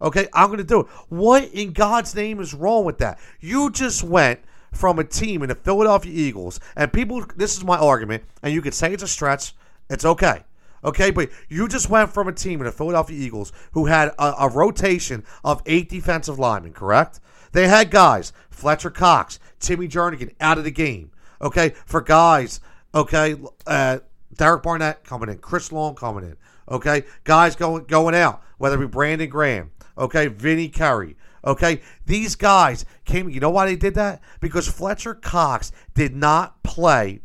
okay, 0.01 0.27
I'm 0.33 0.47
going 0.47 0.59
to 0.59 0.63
do 0.63 0.81
it. 0.81 0.87
What 1.09 1.43
in 1.51 1.73
God's 1.73 2.15
name 2.15 2.39
is 2.39 2.53
wrong 2.53 2.85
with 2.85 2.99
that? 2.99 3.19
You 3.39 3.69
just 3.69 4.03
went 4.03 4.39
from 4.71 4.99
a 4.99 5.03
team 5.03 5.43
in 5.43 5.49
the 5.49 5.55
Philadelphia 5.55 6.13
Eagles, 6.13 6.59
and 6.75 6.93
people, 6.93 7.25
this 7.35 7.57
is 7.57 7.63
my 7.65 7.77
argument, 7.77 8.23
and 8.41 8.53
you 8.53 8.61
could 8.61 8.73
say 8.73 8.93
it's 8.93 9.03
a 9.03 9.07
stretch, 9.07 9.53
it's 9.89 10.05
okay. 10.05 10.43
Okay, 10.83 11.11
but 11.11 11.29
you 11.47 11.67
just 11.67 11.89
went 11.89 12.11
from 12.11 12.27
a 12.27 12.33
team 12.33 12.59
in 12.59 12.65
the 12.65 12.71
Philadelphia 12.71 13.17
Eagles 13.19 13.51
who 13.73 13.85
had 13.85 14.09
a, 14.17 14.33
a 14.39 14.49
rotation 14.49 15.23
of 15.43 15.61
eight 15.65 15.89
defensive 15.89 16.39
linemen, 16.39 16.73
correct? 16.73 17.19
They 17.51 17.67
had 17.67 17.91
guys, 17.91 18.33
Fletcher 18.49 18.89
Cox, 18.89 19.39
Timmy 19.59 19.87
Jernigan 19.87 20.33
out 20.39 20.57
of 20.57 20.63
the 20.63 20.71
game. 20.71 21.11
Okay, 21.41 21.69
for 21.85 22.01
guys, 22.01 22.59
okay, 22.95 23.35
uh, 23.67 23.99
Derek 24.35 24.63
Barnett 24.63 25.03
coming 25.03 25.29
in, 25.29 25.37
Chris 25.39 25.71
Long 25.71 25.95
coming 25.95 26.23
in. 26.23 26.37
Okay, 26.69 27.03
guys 27.23 27.55
going 27.55 27.85
going 27.85 28.15
out, 28.15 28.41
whether 28.57 28.75
it 28.75 28.79
be 28.79 28.87
Brandon 28.87 29.29
Graham, 29.29 29.71
okay, 29.97 30.27
Vinny 30.27 30.69
Curry. 30.69 31.15
Okay, 31.43 31.81
these 32.05 32.35
guys 32.35 32.85
came. 33.03 33.29
You 33.29 33.39
know 33.39 33.49
why 33.49 33.65
they 33.65 33.75
did 33.75 33.95
that? 33.95 34.21
Because 34.39 34.67
Fletcher 34.67 35.15
Cox 35.15 35.71
did 35.95 36.15
not 36.15 36.61
play 36.63 37.21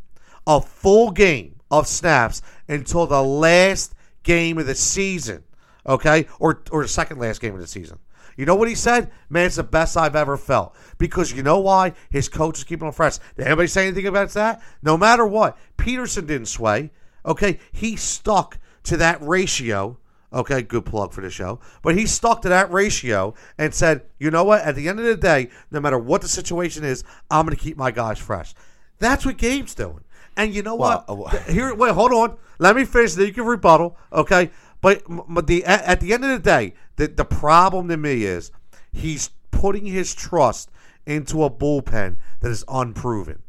a 0.47 0.61
full 0.61 1.11
game 1.11 1.56
of 1.70 1.87
snaps 1.87 2.42
until 2.68 3.07
the 3.07 3.22
last 3.22 3.94
game 4.22 4.59
of 4.59 4.66
the 4.66 4.74
season. 4.74 5.44
Okay, 5.87 6.26
or 6.40 6.62
or 6.70 6.83
the 6.83 6.88
second 6.88 7.18
last 7.18 7.40
game 7.40 7.55
of 7.55 7.61
the 7.61 7.66
season. 7.66 7.98
You 8.37 8.44
know 8.44 8.55
what 8.55 8.68
he 8.68 8.74
said? 8.74 9.11
Man, 9.31 9.46
it's 9.46 9.57
the 9.57 9.62
best 9.62 9.96
I've 9.96 10.16
ever 10.16 10.37
felt. 10.37 10.76
Because 10.98 11.33
you 11.33 11.42
know 11.42 11.59
why? 11.59 11.94
His 12.11 12.29
coach 12.29 12.59
is 12.59 12.64
keeping 12.64 12.87
him 12.87 12.92
fresh. 12.92 13.18
Did 13.37 13.46
anybody 13.46 13.68
say 13.68 13.87
anything 13.87 14.07
about 14.07 14.31
that? 14.31 14.62
No 14.83 14.96
matter 14.96 15.26
what, 15.26 15.57
Pederson 15.79 16.26
didn't 16.26 16.46
sway. 16.46 16.90
Okay, 17.24 17.59
he 17.72 17.96
stuck 17.96 18.59
to 18.85 18.96
that 18.98 19.22
ratio. 19.22 19.98
Okay, 20.33 20.61
good 20.61 20.85
plug 20.85 21.12
for 21.12 21.22
the 21.22 21.31
show. 21.31 21.61
But 21.83 21.96
he 21.96 22.07
stuck 22.07 22.42
to 22.42 22.48
that 22.50 22.70
ratio 22.70 23.35
and 23.57 23.72
said, 23.72 24.02
you 24.18 24.31
know 24.31 24.44
what? 24.44 24.62
At 24.62 24.74
the 24.74 24.88
end 24.88 24.98
of 24.98 25.07
the 25.07 25.16
day, 25.16 25.48
no 25.70 25.81
matter 25.81 25.98
what 25.98 26.20
the 26.20 26.29
situation 26.29 26.85
is, 26.85 27.05
I'm 27.31 27.46
going 27.46 27.57
to 27.57 27.62
keep 27.62 27.76
my 27.76 27.90
guys 27.90 28.18
fresh. 28.18 28.55
That's 28.98 29.24
what 29.24 29.38
Gabe's 29.38 29.74
doing. 29.74 30.00
And 30.37 30.55
you 30.55 30.62
know 30.62 30.75
Well, 30.77 31.05
what? 31.09 31.35
uh, 31.35 31.38
Here, 31.53 31.75
wait, 31.75 31.92
hold 31.92 32.12
on. 32.12 32.37
Let 32.59 32.77
me 32.77 32.85
finish. 32.85 33.14
Then 33.14 33.27
you 33.27 33.33
can 33.33 33.44
rebuttal. 33.46 33.96
Okay, 34.12 34.51
but, 34.81 35.03
but 35.29 35.46
the 35.46 35.64
at, 35.64 35.83
at 35.85 36.01
the 36.01 36.12
end 36.12 36.25
of 36.25 36.31
the 36.31 36.38
day, 36.38 36.75
the 36.96 37.07
the 37.09 37.25
problem 37.25 37.88
to 37.88 37.96
me 37.96 38.25
is 38.25 38.51
he's 38.92 39.31
putting 39.51 39.87
his 39.87 40.14
trust 40.14 40.70
into 41.07 41.44
a 41.44 41.51
bullpen 41.51 42.16
that 42.40 42.51
is 42.51 42.64
unproven. 42.68 43.42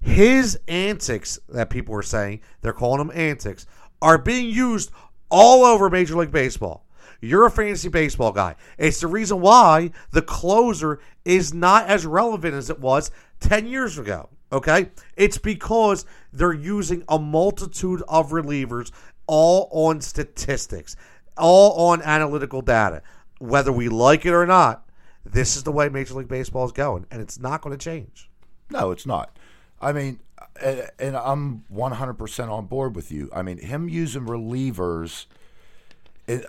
His 0.00 0.58
antics 0.66 1.38
that 1.48 1.70
people 1.70 1.94
are 1.94 2.02
saying 2.02 2.40
they're 2.60 2.72
calling 2.72 2.98
them 2.98 3.12
antics 3.16 3.66
are 4.00 4.18
being 4.18 4.50
used 4.50 4.90
all 5.30 5.64
over 5.64 5.88
Major 5.88 6.16
League 6.16 6.32
Baseball. 6.32 6.84
You're 7.20 7.46
a 7.46 7.50
fantasy 7.50 7.88
baseball 7.88 8.32
guy. 8.32 8.56
It's 8.78 9.00
the 9.00 9.06
reason 9.06 9.40
why 9.40 9.92
the 10.10 10.22
closer 10.22 10.98
is 11.24 11.54
not 11.54 11.86
as 11.86 12.04
relevant 12.04 12.54
as 12.54 12.68
it 12.68 12.80
was 12.80 13.12
10 13.38 13.68
years 13.68 13.96
ago. 13.96 14.28
Okay? 14.52 14.90
It's 15.16 15.38
because 15.38 16.04
they're 16.32 16.52
using 16.52 17.02
a 17.08 17.18
multitude 17.18 18.02
of 18.08 18.30
relievers 18.30 18.92
all 19.26 19.68
on 19.72 20.00
statistics, 20.00 20.96
all 21.36 21.90
on 21.90 22.02
analytical 22.02 22.60
data. 22.60 23.02
Whether 23.38 23.72
we 23.72 23.88
like 23.88 24.26
it 24.26 24.32
or 24.32 24.46
not, 24.46 24.86
this 25.24 25.56
is 25.56 25.62
the 25.62 25.72
way 25.72 25.88
Major 25.88 26.14
League 26.14 26.28
Baseball 26.28 26.64
is 26.66 26.72
going, 26.72 27.06
and 27.10 27.20
it's 27.20 27.38
not 27.38 27.62
going 27.62 27.76
to 27.76 27.82
change. 27.82 28.28
No, 28.70 28.90
it's 28.90 29.06
not. 29.06 29.36
I 29.80 29.92
mean, 29.92 30.20
and, 30.60 31.16
I'm 31.16 31.64
100% 31.72 32.48
on 32.50 32.66
board 32.66 32.94
with 32.94 33.10
you. 33.10 33.30
I 33.32 33.42
mean, 33.42 33.58
him 33.58 33.88
using 33.88 34.26
relievers. 34.26 35.26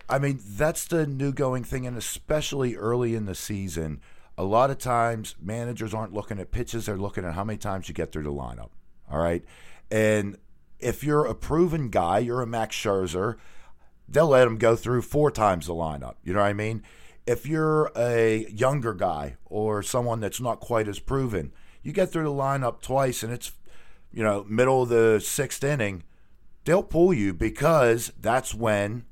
I 0.09 0.19
mean, 0.19 0.39
that's 0.43 0.85
the 0.85 1.07
new 1.07 1.31
going 1.31 1.63
thing, 1.63 1.87
and 1.87 1.97
especially 1.97 2.75
early 2.75 3.15
in 3.15 3.25
the 3.25 3.35
season, 3.35 4.01
a 4.37 4.43
lot 4.43 4.69
of 4.69 4.77
times 4.77 5.35
managers 5.41 5.93
aren't 5.93 6.13
looking 6.13 6.39
at 6.39 6.51
pitches; 6.51 6.85
they're 6.85 6.97
looking 6.97 7.25
at 7.25 7.33
how 7.33 7.43
many 7.43 7.57
times 7.57 7.87
you 7.87 7.93
get 7.93 8.11
through 8.11 8.23
the 8.23 8.31
lineup. 8.31 8.69
All 9.09 9.19
right, 9.19 9.43
and 9.91 10.37
if 10.79 11.03
you're 11.03 11.25
a 11.25 11.35
proven 11.35 11.89
guy, 11.89 12.19
you're 12.19 12.41
a 12.41 12.47
Max 12.47 12.75
Scherzer, 12.75 13.37
they'll 14.07 14.27
let 14.27 14.47
him 14.47 14.57
go 14.57 14.75
through 14.75 15.01
four 15.01 15.31
times 15.31 15.67
the 15.67 15.73
lineup. 15.73 16.15
You 16.23 16.33
know 16.33 16.39
what 16.39 16.47
I 16.47 16.53
mean? 16.53 16.83
If 17.25 17.45
you're 17.45 17.89
a 17.95 18.45
younger 18.49 18.93
guy 18.93 19.37
or 19.45 19.81
someone 19.81 20.19
that's 20.19 20.41
not 20.41 20.59
quite 20.59 20.87
as 20.87 20.99
proven, 20.99 21.53
you 21.81 21.93
get 21.93 22.11
through 22.11 22.25
the 22.25 22.29
lineup 22.29 22.81
twice, 22.81 23.23
and 23.23 23.31
it's 23.31 23.53
you 24.11 24.23
know 24.23 24.45
middle 24.49 24.83
of 24.83 24.89
the 24.89 25.19
sixth 25.19 25.63
inning. 25.63 26.03
They'll 26.65 26.83
pull 26.83 27.13
you 27.13 27.33
because 27.33 28.11
that's 28.19 28.53
when 28.53 29.05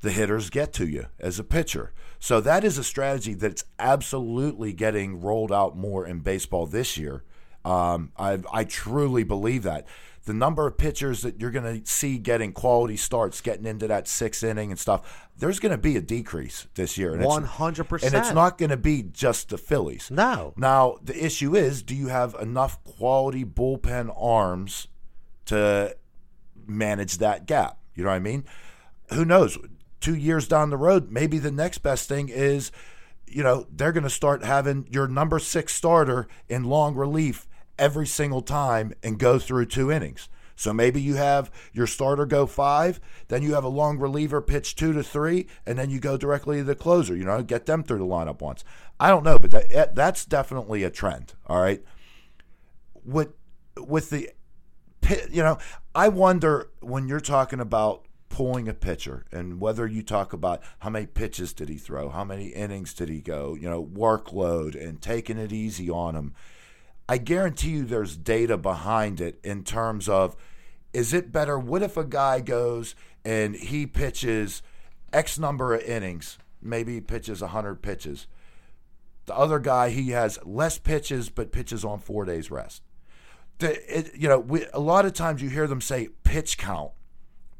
the 0.00 0.10
hitters 0.10 0.48
get 0.50 0.72
to 0.74 0.86
you 0.86 1.06
as 1.18 1.38
a 1.38 1.44
pitcher. 1.44 1.92
So 2.20 2.40
that 2.42 2.62
is 2.62 2.78
a 2.78 2.84
strategy 2.84 3.34
that's 3.34 3.64
absolutely 3.78 4.72
getting 4.72 5.20
rolled 5.20 5.50
out 5.50 5.76
more 5.76 6.06
in 6.06 6.20
baseball 6.20 6.66
this 6.66 6.96
year. 6.96 7.24
Um, 7.64 8.12
I, 8.16 8.38
I 8.52 8.64
truly 8.64 9.24
believe 9.24 9.64
that. 9.64 9.86
The 10.24 10.34
number 10.34 10.66
of 10.66 10.76
pitchers 10.76 11.22
that 11.22 11.40
you're 11.40 11.50
going 11.50 11.80
to 11.80 11.90
see 11.90 12.18
getting 12.18 12.52
quality 12.52 12.98
starts, 12.98 13.40
getting 13.40 13.64
into 13.64 13.88
that 13.88 14.06
sixth 14.06 14.44
inning 14.44 14.70
and 14.70 14.78
stuff, 14.78 15.28
there's 15.38 15.58
going 15.58 15.72
to 15.72 15.78
be 15.78 15.96
a 15.96 16.02
decrease 16.02 16.68
this 16.74 16.98
year. 16.98 17.16
One 17.16 17.44
hundred 17.44 17.84
percent. 17.84 18.14
And 18.14 18.22
it's 18.22 18.34
not 18.34 18.58
going 18.58 18.68
to 18.68 18.76
be 18.76 19.02
just 19.02 19.48
the 19.48 19.56
Phillies. 19.56 20.10
No. 20.10 20.52
Now, 20.58 20.98
the 21.02 21.24
issue 21.24 21.56
is 21.56 21.82
do 21.82 21.94
you 21.94 22.08
have 22.08 22.36
enough 22.38 22.84
quality 22.84 23.46
bullpen 23.46 24.14
arms 24.14 24.88
to 25.46 25.96
manage 26.66 27.16
that 27.18 27.46
gap? 27.46 27.78
You 27.94 28.04
know 28.04 28.10
what 28.10 28.16
I 28.16 28.20
mean? 28.20 28.44
Who 29.14 29.24
knows? 29.24 29.56
Two 30.00 30.14
years 30.14 30.48
down 30.48 30.70
the 30.70 30.76
road, 30.76 31.10
maybe 31.10 31.38
the 31.38 31.50
next 31.50 31.78
best 31.78 32.08
thing 32.08 32.28
is, 32.28 32.72
you 33.26 33.42
know, 33.42 33.66
they're 33.70 33.92
going 33.92 34.04
to 34.04 34.10
start 34.10 34.44
having 34.44 34.88
your 34.90 35.06
number 35.06 35.38
six 35.38 35.74
starter 35.74 36.26
in 36.48 36.64
long 36.64 36.94
relief 36.94 37.46
every 37.78 38.06
single 38.06 38.42
time 38.42 38.92
and 39.02 39.18
go 39.18 39.38
through 39.38 39.66
two 39.66 39.90
innings. 39.90 40.28
So 40.60 40.74
maybe 40.74 41.00
you 41.00 41.14
have 41.14 41.50
your 41.72 41.86
starter 41.86 42.26
go 42.26 42.44
five, 42.44 43.00
then 43.28 43.42
you 43.42 43.54
have 43.54 43.64
a 43.64 43.68
long 43.68 43.98
reliever 43.98 44.42
pitch 44.42 44.76
two 44.76 44.92
to 44.92 45.02
three, 45.02 45.46
and 45.64 45.78
then 45.78 45.88
you 45.88 45.98
go 45.98 46.18
directly 46.18 46.58
to 46.58 46.64
the 46.64 46.74
closer. 46.74 47.16
You 47.16 47.24
know, 47.24 47.42
get 47.42 47.64
them 47.64 47.82
through 47.82 48.00
the 48.00 48.04
lineup 48.04 48.42
once. 48.42 48.62
I 48.98 49.08
don't 49.08 49.24
know, 49.24 49.38
but 49.38 49.52
that, 49.52 49.72
eh, 49.72 49.86
that's 49.94 50.26
definitely 50.26 50.84
a 50.84 50.90
trend. 50.90 51.32
All 51.46 51.62
right. 51.62 51.82
With 53.06 53.32
with 53.78 54.10
the 54.10 54.28
you 55.30 55.42
know, 55.42 55.56
I 55.94 56.08
wonder 56.08 56.70
when 56.80 57.08
you're 57.08 57.20
talking 57.20 57.60
about 57.60 58.04
pulling 58.30 58.68
a 58.68 58.74
pitcher 58.74 59.26
and 59.30 59.60
whether 59.60 59.86
you 59.86 60.02
talk 60.02 60.32
about 60.32 60.62
how 60.78 60.88
many 60.88 61.04
pitches 61.04 61.52
did 61.52 61.68
he 61.68 61.76
throw, 61.76 62.08
how 62.08 62.24
many 62.24 62.46
innings 62.46 62.94
did 62.94 63.10
he 63.10 63.20
go, 63.20 63.54
you 63.54 63.68
know, 63.68 63.84
workload 63.84 64.74
and 64.74 65.02
taking 65.02 65.36
it 65.36 65.52
easy 65.52 65.90
on 65.90 66.14
him. 66.14 66.32
I 67.08 67.18
guarantee 67.18 67.70
you 67.70 67.84
there's 67.84 68.16
data 68.16 68.56
behind 68.56 69.20
it 69.20 69.38
in 69.44 69.64
terms 69.64 70.08
of 70.08 70.36
is 70.92 71.12
it 71.12 71.30
better? 71.30 71.58
What 71.58 71.82
if 71.82 71.96
a 71.96 72.04
guy 72.04 72.40
goes 72.40 72.94
and 73.24 73.54
he 73.54 73.86
pitches 73.86 74.62
X 75.12 75.38
number 75.38 75.74
of 75.74 75.82
innings, 75.82 76.38
maybe 76.62 76.94
he 76.94 77.00
pitches 77.00 77.40
100 77.40 77.82
pitches. 77.82 78.26
The 79.26 79.36
other 79.36 79.58
guy, 79.58 79.90
he 79.90 80.10
has 80.10 80.38
less 80.44 80.78
pitches, 80.78 81.28
but 81.28 81.52
pitches 81.52 81.84
on 81.84 82.00
four 82.00 82.24
days 82.24 82.50
rest. 82.50 82.82
The, 83.58 83.98
it, 83.98 84.16
you 84.16 84.28
know, 84.28 84.38
we, 84.38 84.66
a 84.72 84.80
lot 84.80 85.04
of 85.04 85.12
times 85.12 85.42
you 85.42 85.50
hear 85.50 85.66
them 85.66 85.80
say 85.80 86.08
pitch 86.24 86.58
count, 86.58 86.92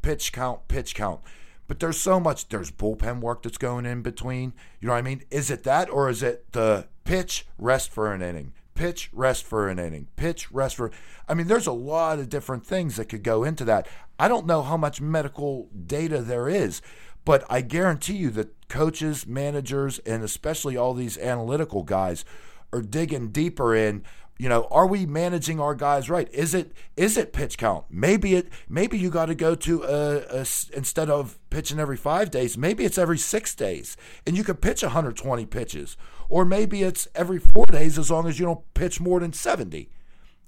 pitch 0.03 0.32
count, 0.32 0.68
pitch 0.68 0.94
count. 0.94 1.20
But 1.66 1.78
there's 1.78 2.01
so 2.01 2.18
much, 2.18 2.48
there's 2.48 2.70
bullpen 2.70 3.20
work 3.20 3.42
that's 3.42 3.59
going 3.59 3.86
in 3.86 4.03
between. 4.03 4.55
You 4.80 4.88
know 4.88 4.94
what 4.94 4.98
I 4.98 5.03
mean? 5.03 5.22
Is 5.30 5.51
it 5.51 5.62
that 5.64 5.88
or 5.88 6.11
is 6.11 6.22
it 6.22 6.53
the 6.53 6.88
pitch, 7.05 7.46
rest 7.59 7.92
for 7.92 8.12
an 8.12 8.22
inning? 8.22 8.55
Pitch, 8.74 9.11
rest 9.12 9.44
for 9.44 9.68
an 9.68 9.78
inning. 9.78 10.09
Pitch, 10.16 10.51
rest 10.51 10.76
for. 10.76 10.90
I 11.28 11.34
mean, 11.34 11.46
there's 11.46 11.66
a 11.66 11.72
lot 11.72 12.18
of 12.18 12.28
different 12.28 12.66
things 12.66 12.96
that 12.96 13.09
could 13.09 13.22
go 13.22 13.44
into 13.44 13.64
that. 13.66 13.86
I 14.18 14.26
don't 14.26 14.46
know 14.46 14.62
how 14.62 14.76
much 14.76 15.01
medical 15.01 15.68
data 15.86 16.22
there 16.22 16.48
is, 16.48 16.82
but 17.24 17.44
I 17.48 17.61
guarantee 17.61 18.16
you 18.16 18.30
that 18.30 18.68
coaches, 18.68 19.26
managers, 19.26 19.98
and 20.01 20.24
especially 20.24 20.76
all 20.76 20.94
these 20.94 21.18
analytical 21.18 21.82
guys 21.82 22.24
are 22.72 22.82
digging 22.82 23.28
deeper 23.28 23.74
in 23.74 24.03
You 24.41 24.49
know, 24.49 24.66
are 24.70 24.86
we 24.86 25.05
managing 25.05 25.61
our 25.61 25.74
guys 25.74 26.09
right? 26.09 26.26
Is 26.32 26.55
it 26.55 26.72
is 26.97 27.18
it 27.18 27.34
pitch 27.34 27.59
count? 27.59 27.84
Maybe 27.91 28.36
it 28.36 28.49
maybe 28.70 28.97
you 28.97 29.11
got 29.11 29.26
to 29.26 29.34
go 29.34 29.55
to 29.55 29.82
a, 29.82 30.16
a 30.30 30.47
instead 30.72 31.11
of 31.11 31.38
pitching 31.51 31.78
every 31.78 31.99
five 31.99 32.30
days, 32.30 32.57
maybe 32.57 32.86
it's 32.86 32.97
every 32.97 33.18
six 33.18 33.55
days, 33.55 33.99
and 34.26 34.38
you 34.38 34.43
could 34.43 34.62
pitch 34.62 34.82
120 34.82 35.45
pitches, 35.45 35.99
or 36.30 36.47
maybe 36.47 36.82
it's 36.82 37.07
every 37.14 37.38
four 37.38 37.66
days 37.66 37.99
as 37.99 38.11
long 38.11 38.26
as 38.26 38.38
you 38.38 38.47
don't 38.47 38.64
pitch 38.72 38.99
more 38.99 39.20
than 39.20 39.34
70. 39.34 39.91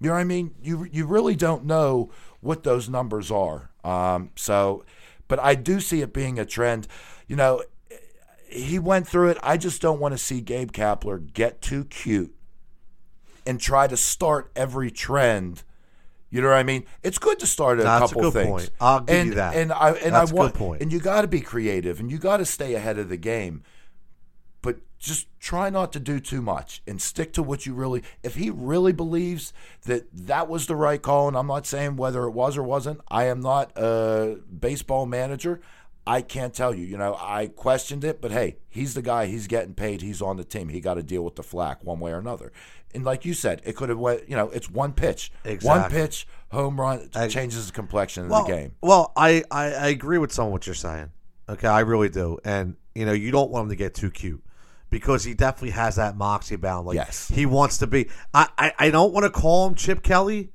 You 0.01 0.07
know 0.07 0.15
what 0.15 0.21
I 0.21 0.25
mean? 0.25 0.55
You 0.63 0.89
you 0.91 1.05
really 1.05 1.37
don't 1.37 1.67
know 1.67 2.11
what 2.41 2.63
those 2.63 2.89
numbers 2.89 3.31
are. 3.31 3.73
Um, 3.85 4.31
so, 4.37 4.87
but 5.29 5.39
I 5.39 5.55
do 5.55 5.81
see 5.81 6.01
it 6.01 6.15
being 6.15 6.39
a 6.39 6.47
trend. 6.47 6.89
You 7.27 7.37
know, 7.37 7.63
he 8.49 8.79
went 8.79 9.07
through 9.07 9.29
it. 9.29 9.39
I 9.43 9.59
just 9.59 9.83
don't 9.83 10.01
want 10.01 10.13
to 10.13 10.19
see 10.19 10.41
Gabe 10.41 10.73
Kapler 10.73 11.31
get 11.31 11.61
too 11.61 11.85
cute 11.85 12.35
and 13.47 13.61
try 13.61 13.87
to 13.87 13.97
start 13.97 14.51
every 14.57 14.91
trend. 14.91 15.63
You 16.31 16.41
know 16.41 16.49
what 16.49 16.57
I 16.57 16.63
mean? 16.63 16.85
It's 17.03 17.19
good 17.19 17.39
to 17.41 17.47
start 17.47 17.79
a 17.79 17.83
That's 17.83 18.11
couple 18.11 18.23
a 18.23 18.25
good 18.25 18.33
things. 18.33 18.49
point. 18.49 18.71
I'll 18.81 19.01
give 19.01 19.17
and, 19.17 19.29
you 19.29 19.35
that. 19.35 19.55
And 19.55 19.71
I 19.71 19.91
and 19.91 20.15
That's 20.15 20.33
I 20.33 20.35
want 20.35 20.55
point. 20.55 20.81
and 20.81 20.91
you 20.91 20.99
got 20.99 21.23
to 21.23 21.29
be 21.29 21.43
creative 21.43 22.01
and 22.01 22.11
you 22.11 22.19
got 22.19 22.39
to 22.39 22.47
stay 22.47 22.75
ahead 22.75 22.99
of 22.99 23.11
the 23.11 23.19
game. 23.19 23.63
But 24.63 24.77
just 24.99 25.29
try 25.41 25.69
not 25.69 25.93
to 25.93 26.01
do 26.01 26.21
too 26.21 26.41
much 26.41 26.83
and 26.87 27.03
stick 27.03 27.35
to 27.35 27.43
what 27.43 27.67
you 27.67 27.75
really. 27.75 28.03
If 28.23 28.37
he 28.37 28.49
really 28.49 28.93
believes 28.93 29.53
that 29.85 30.07
that 30.11 30.49
was 30.49 30.67
the 30.67 30.77
right 30.77 31.03
call, 31.03 31.29
and 31.29 31.37
I'm 31.37 31.49
not 31.49 31.67
saying 31.67 31.97
whether 31.97 32.25
it 32.25 32.31
was 32.31 32.57
or 32.57 32.63
wasn't. 32.63 33.01
I 33.09 33.25
am 33.25 33.41
not 33.41 33.73
a 33.77 34.39
baseball 34.59 35.05
manager. 35.05 35.61
I 36.07 36.23
can't 36.23 36.55
tell 36.55 36.75
you. 36.75 36.85
You 36.85 36.97
know, 36.97 37.17
I 37.21 37.49
questioned 37.49 38.05
it, 38.05 38.21
but 38.21 38.33
hey, 38.33 38.57
he's 38.69 38.95
the 38.95 39.03
guy. 39.03 39.27
He's 39.27 39.47
getting 39.47 39.75
paid. 39.75 40.01
He's 40.01 40.23
on 40.23 40.37
the 40.37 40.45
team. 40.45 40.69
He 40.69 40.81
got 40.81 40.95
to 40.95 41.03
deal 41.03 41.23
with 41.25 41.37
the 41.37 41.43
flack 41.43 41.85
one 41.85 42.01
way 42.01 42.13
or 42.13 42.19
another. 42.19 42.53
And 42.95 43.05
like 43.05 43.25
you 43.25 43.35
said, 43.35 43.63
it 43.65 43.77
could 43.77 43.89
have 43.89 43.99
went. 43.99 44.29
You 44.29 44.37
know, 44.37 44.51
it's 44.51 44.71
one 44.71 44.93
pitch, 44.93 45.33
one 45.63 45.91
pitch, 45.91 46.27
home 46.51 46.81
run 46.81 47.09
it 47.15 47.29
changes 47.29 47.67
the 47.67 47.73
complexion 47.73 48.25
of 48.25 48.31
well, 48.31 48.45
the 48.45 48.53
game. 48.53 48.75
Well, 48.83 49.13
I, 49.17 49.43
I, 49.51 49.73
I 49.73 49.87
agree 49.89 50.19
with 50.19 50.33
some 50.33 50.47
of 50.47 50.53
what 50.53 50.67
you're 50.67 50.75
saying. 50.75 51.11
Okay, 51.49 51.69
I 51.69 51.81
really 51.81 52.09
do. 52.09 52.39
And 52.45 52.77
you 52.95 53.07
know, 53.07 53.13
you 53.13 53.31
don't 53.31 53.51
want 53.51 53.65
him 53.65 53.69
to 53.71 53.77
get 53.77 53.95
too 53.95 54.11
cute 54.11 54.43
because 54.91 55.25
he 55.25 55.35
definitely 55.35 55.71
has 55.71 55.97
that 55.97 56.17
moxie 56.17 56.57
bound. 56.57 56.87
Like 56.87 56.97
Yes. 56.97 57.29
he 57.29 57.47
wants 57.47 57.79
to 57.79 57.87
be. 57.87 58.09
I, 58.35 58.49
I, 58.57 58.73
I 58.79 58.91
don't 58.91 59.13
want 59.13 59.25
to 59.25 59.31
call 59.31 59.67
him 59.67 59.75
Chip 59.75 60.03
Kelly, 60.03 60.51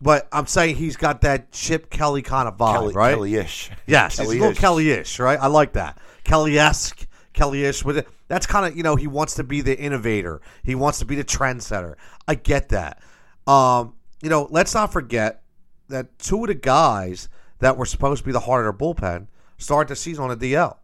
but 0.00 0.28
I'm 0.32 0.46
saying 0.46 0.76
he's 0.76 0.96
got 0.96 1.20
that 1.22 1.52
Chip 1.52 1.88
Kelly 1.88 2.22
kind 2.22 2.48
of 2.48 2.56
vibe, 2.56 2.72
Kelly, 2.72 2.94
right? 2.94 3.14
Kelly-ish. 3.14 3.70
Yes, 3.86 4.18
he's 4.18 4.26
a 4.26 4.30
little 4.30 4.52
Kelly-ish. 4.52 4.60
Kelly-ish, 4.60 5.20
right? 5.20 5.38
I 5.40 5.46
like 5.46 5.74
that. 5.74 5.98
Kelly-esque, 6.24 7.06
Kelly-ish 7.32 7.84
with 7.84 7.98
it. 7.98 8.08
That's 8.28 8.46
kind 8.46 8.66
of, 8.66 8.76
you 8.76 8.82
know, 8.82 8.96
he 8.96 9.06
wants 9.06 9.34
to 9.34 9.44
be 9.44 9.60
the 9.60 9.78
innovator. 9.78 10.40
He 10.62 10.74
wants 10.74 10.98
to 10.98 11.04
be 11.04 11.14
the 11.14 11.24
trendsetter. 11.24 11.94
I 12.26 12.34
get 12.34 12.70
that. 12.70 13.00
Um, 13.46 13.94
you 14.20 14.28
know, 14.28 14.48
let's 14.50 14.74
not 14.74 14.92
forget 14.92 15.42
that 15.88 16.18
two 16.18 16.42
of 16.42 16.48
the 16.48 16.54
guys 16.54 17.28
that 17.60 17.76
were 17.76 17.86
supposed 17.86 18.22
to 18.22 18.26
be 18.26 18.32
the 18.32 18.40
heart 18.40 18.66
of 18.66 18.78
their 18.78 18.86
bullpen 18.86 19.28
started 19.58 19.88
the 19.88 19.96
season 19.96 20.24
on 20.24 20.30
a 20.30 20.36
DL 20.36 20.76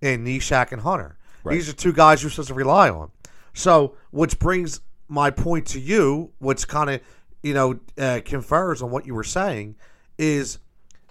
in 0.00 0.24
Neshek 0.24 0.72
and 0.72 0.82
Hunter. 0.82 1.16
These 1.54 1.68
are 1.70 1.72
two 1.72 1.92
guys 1.92 2.22
you're 2.22 2.30
supposed 2.30 2.48
to 2.48 2.54
rely 2.54 2.90
on. 2.90 3.10
So, 3.54 3.96
which 4.10 4.38
brings 4.38 4.80
my 5.08 5.30
point 5.30 5.66
to 5.68 5.80
you, 5.80 6.32
which 6.38 6.68
kind 6.68 6.90
of, 6.90 7.00
you 7.42 7.54
know, 7.54 7.80
uh, 7.98 8.20
confers 8.24 8.82
on 8.82 8.90
what 8.90 9.06
you 9.06 9.14
were 9.14 9.24
saying, 9.24 9.76
is 10.18 10.58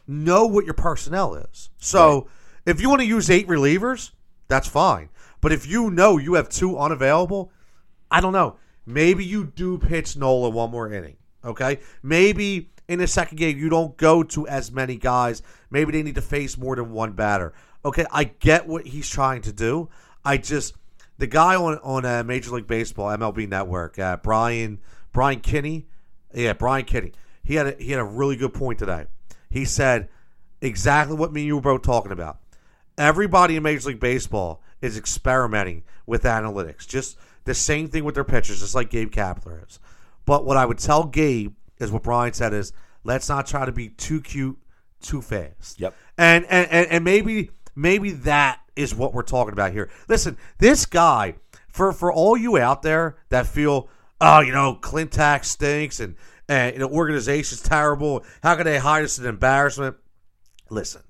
know 0.08 0.46
what 0.46 0.66
your 0.66 0.74
personnel 0.74 1.36
is. 1.36 1.70
So 1.78 2.28
if 2.66 2.82
you 2.82 2.90
want 2.90 3.02
to 3.02 3.08
use 3.08 3.30
eight 3.30 3.48
relievers, 3.48 4.12
that's 4.48 4.68
fine. 4.68 5.10
But 5.42 5.52
if 5.52 5.68
you 5.68 5.90
know 5.90 6.18
you 6.18 6.34
have 6.34 6.50
two 6.50 6.78
unavailable, 6.78 7.52
I 8.12 8.22
don't 8.22 8.34
know. 8.34 8.58
Maybe 8.86 9.24
you 9.24 9.46
do 9.46 9.78
pitch 9.78 10.18
Nola 10.18 10.50
one 10.50 10.72
more 10.72 10.92
inning. 10.92 11.18
Okay. 11.44 11.80
Maybe 12.04 12.72
in 12.90 13.00
the 13.00 13.08
second 13.08 13.38
game 13.38 13.58
you 13.58 13.70
don't 13.70 13.96
go 13.96 14.24
to 14.24 14.48
as 14.48 14.72
many 14.72 14.98
guys. 14.98 15.42
Maybe 15.70 15.92
they 15.92 16.04
need 16.04 16.16
to 16.16 16.22
face 16.22 16.58
more 16.58 16.76
than 16.76 16.92
one 16.92 17.14
batter. 17.14 17.54
Okay, 17.86 18.06
I 18.12 18.26
get 18.26 18.68
what 18.68 18.86
he's 18.86 19.10
trying 19.10 19.42
to 19.44 19.54
do. 19.54 19.90
I 20.26 20.38
just 20.38 20.76
the 21.18 21.28
guy 21.28 21.56
on 21.56 21.78
on 21.78 22.04
uh, 22.04 22.24
Major 22.24 22.52
League 22.52 22.68
Baseball 22.68 23.16
MLB 23.16 23.48
Network, 23.48 23.98
uh, 23.98 24.18
Brian 24.18 24.80
Brian 25.14 25.40
Kenny, 25.40 25.86
yeah, 26.34 26.54
Brian 26.54 26.84
Kenny. 26.84 27.14
He 27.44 27.56
had 27.56 27.68
a, 27.68 27.76
he 27.80 27.92
had 27.92 28.00
a 28.00 28.06
really 28.06 28.36
good 28.36 28.54
point 28.54 28.80
today. 28.80 29.06
He 29.50 29.64
said 29.66 30.10
exactly 30.62 31.16
what 31.16 31.32
me 31.32 31.42
and 31.42 31.48
you 31.48 31.56
were 31.56 31.62
both 31.62 31.84
talking 31.84 32.12
about. 32.12 32.40
Everybody 33.00 33.56
in 33.56 33.64
Major 33.64 33.90
League 33.90 34.00
Baseball 34.00 34.62
is 34.82 34.98
experimenting 34.98 35.84
with 36.06 36.24
analytics. 36.24 36.86
Just 36.86 37.18
the 37.46 37.56
same 37.56 37.88
thing 37.88 38.04
with 38.04 38.14
their 38.14 38.26
pitchers, 38.26 38.60
just 38.60 38.76
like 38.76 38.90
Gabe 38.90 39.10
Kapler 39.10 39.66
is. 39.68 39.80
But 40.26 40.46
what 40.46 40.58
I 40.58 40.66
would 40.66 40.78
tell 40.78 41.06
Gabe 41.06 41.54
is 41.80 41.92
what 41.92 42.04
Brian 42.04 42.34
said 42.34 42.54
is 42.54 42.74
let's 43.04 43.30
not 43.30 43.48
try 43.48 43.66
to 43.66 43.72
be 43.72 43.90
too 43.90 44.22
cute 44.22 44.60
too 45.02 45.22
fast. 45.22 45.80
Yep. 45.80 45.96
And 46.18 46.46
and, 46.46 46.70
and, 46.70 46.88
and 46.88 47.04
maybe 47.06 47.52
maybe 47.74 48.12
that 48.12 48.60
is 48.76 48.94
what 48.94 49.14
we're 49.14 49.24
talking 49.24 49.54
about 49.54 49.72
here. 49.72 49.90
Listen, 50.08 50.38
this 50.58 50.86
guy, 50.86 51.36
for 51.70 51.94
for 51.94 52.12
all 52.12 52.36
you 52.36 52.58
out 52.58 52.82
there 52.82 53.18
that 53.30 53.48
feel, 53.48 53.90
oh, 54.20 54.42
you 54.42 54.52
know, 54.52 54.76
Klentak 54.76 55.46
stinks 55.46 56.02
and 56.02 56.16
and 56.50 56.74
you 56.74 56.80
know, 56.80 56.90
organization's 56.90 57.62
terrible. 57.62 58.26
How 58.44 58.56
can 58.56 58.66
they 58.66 58.78
hide 58.78 59.06
us 59.06 59.18
an 59.18 59.26
embarrassment? 59.26 59.96
Listen, 60.70 61.02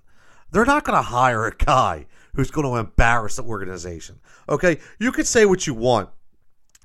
they're 0.51 0.65
not 0.65 0.83
going 0.83 0.97
to 0.97 1.09
hire 1.09 1.45
a 1.45 1.55
guy 1.55 2.05
who's 2.33 2.51
going 2.51 2.67
to 2.67 2.79
embarrass 2.79 3.37
the 3.37 3.43
organization. 3.43 4.19
Okay, 4.47 4.79
you 4.99 5.11
could 5.11 5.27
say 5.27 5.45
what 5.45 5.67
you 5.67 5.73
want 5.73 6.09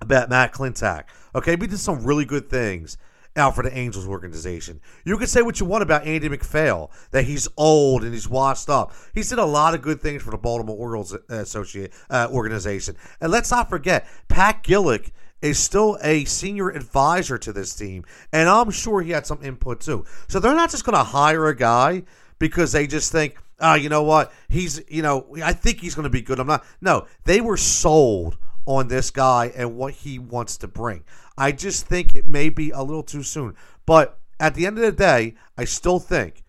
about 0.00 0.30
Matt 0.30 0.52
Klentak. 0.52 1.04
Okay, 1.34 1.52
he 1.52 1.56
did 1.66 1.78
some 1.78 2.04
really 2.04 2.24
good 2.24 2.48
things 2.48 2.96
out 3.36 3.54
for 3.54 3.62
the 3.62 3.76
Angels 3.76 4.06
organization. 4.06 4.80
You 5.04 5.18
could 5.18 5.28
say 5.28 5.42
what 5.42 5.58
you 5.58 5.66
want 5.66 5.82
about 5.82 6.06
Andy 6.06 6.28
MacPhail, 6.28 6.90
that 7.10 7.24
he's 7.24 7.48
old 7.56 8.04
and 8.04 8.12
he's 8.12 8.28
washed 8.28 8.68
up. 8.68 8.92
He's 9.12 9.28
did 9.28 9.38
a 9.38 9.44
lot 9.44 9.74
of 9.74 9.82
good 9.82 10.00
things 10.00 10.22
for 10.22 10.30
the 10.30 10.38
Baltimore 10.38 10.76
Orioles 10.76 11.14
uh, 11.14 11.18
associate 11.28 11.92
uh, 12.10 12.28
organization. 12.30 12.96
And 13.20 13.32
let's 13.32 13.50
not 13.50 13.68
forget, 13.68 14.06
Pat 14.28 14.62
Gillick 14.62 15.10
is 15.42 15.58
still 15.58 15.98
a 16.02 16.24
senior 16.24 16.70
advisor 16.70 17.36
to 17.38 17.52
this 17.52 17.74
team, 17.74 18.04
and 18.32 18.48
I'm 18.48 18.70
sure 18.70 19.02
he 19.02 19.10
had 19.10 19.26
some 19.26 19.42
input 19.42 19.80
too. 19.80 20.04
So 20.28 20.38
they're 20.38 20.54
not 20.54 20.70
just 20.70 20.84
going 20.84 20.96
to 20.96 21.04
hire 21.04 21.48
a 21.48 21.56
guy 21.56 22.04
because 22.38 22.72
they 22.72 22.86
just 22.86 23.10
think, 23.12 23.36
oh, 23.60 23.74
you 23.74 23.88
know 23.88 24.02
what, 24.02 24.32
he's, 24.48 24.82
you 24.88 25.02
know, 25.02 25.34
I 25.42 25.52
think 25.52 25.80
he's 25.80 25.94
going 25.94 26.04
to 26.04 26.10
be 26.10 26.22
good. 26.22 26.38
I'm 26.38 26.46
not. 26.46 26.64
No, 26.80 27.06
they 27.24 27.40
were 27.40 27.56
sold 27.56 28.38
on 28.66 28.88
this 28.88 29.10
guy 29.10 29.52
and 29.56 29.76
what 29.76 29.94
he 29.94 30.18
wants 30.18 30.56
to 30.58 30.68
bring. 30.68 31.04
I 31.36 31.52
just 31.52 31.86
think 31.86 32.14
it 32.14 32.26
may 32.26 32.48
be 32.48 32.70
a 32.70 32.82
little 32.82 33.02
too 33.02 33.22
soon. 33.22 33.54
But 33.86 34.18
at 34.40 34.54
the 34.54 34.66
end 34.66 34.78
of 34.78 34.84
the 34.84 34.92
day, 34.92 35.34
I 35.56 35.64
still 35.64 35.98
think 35.98 36.42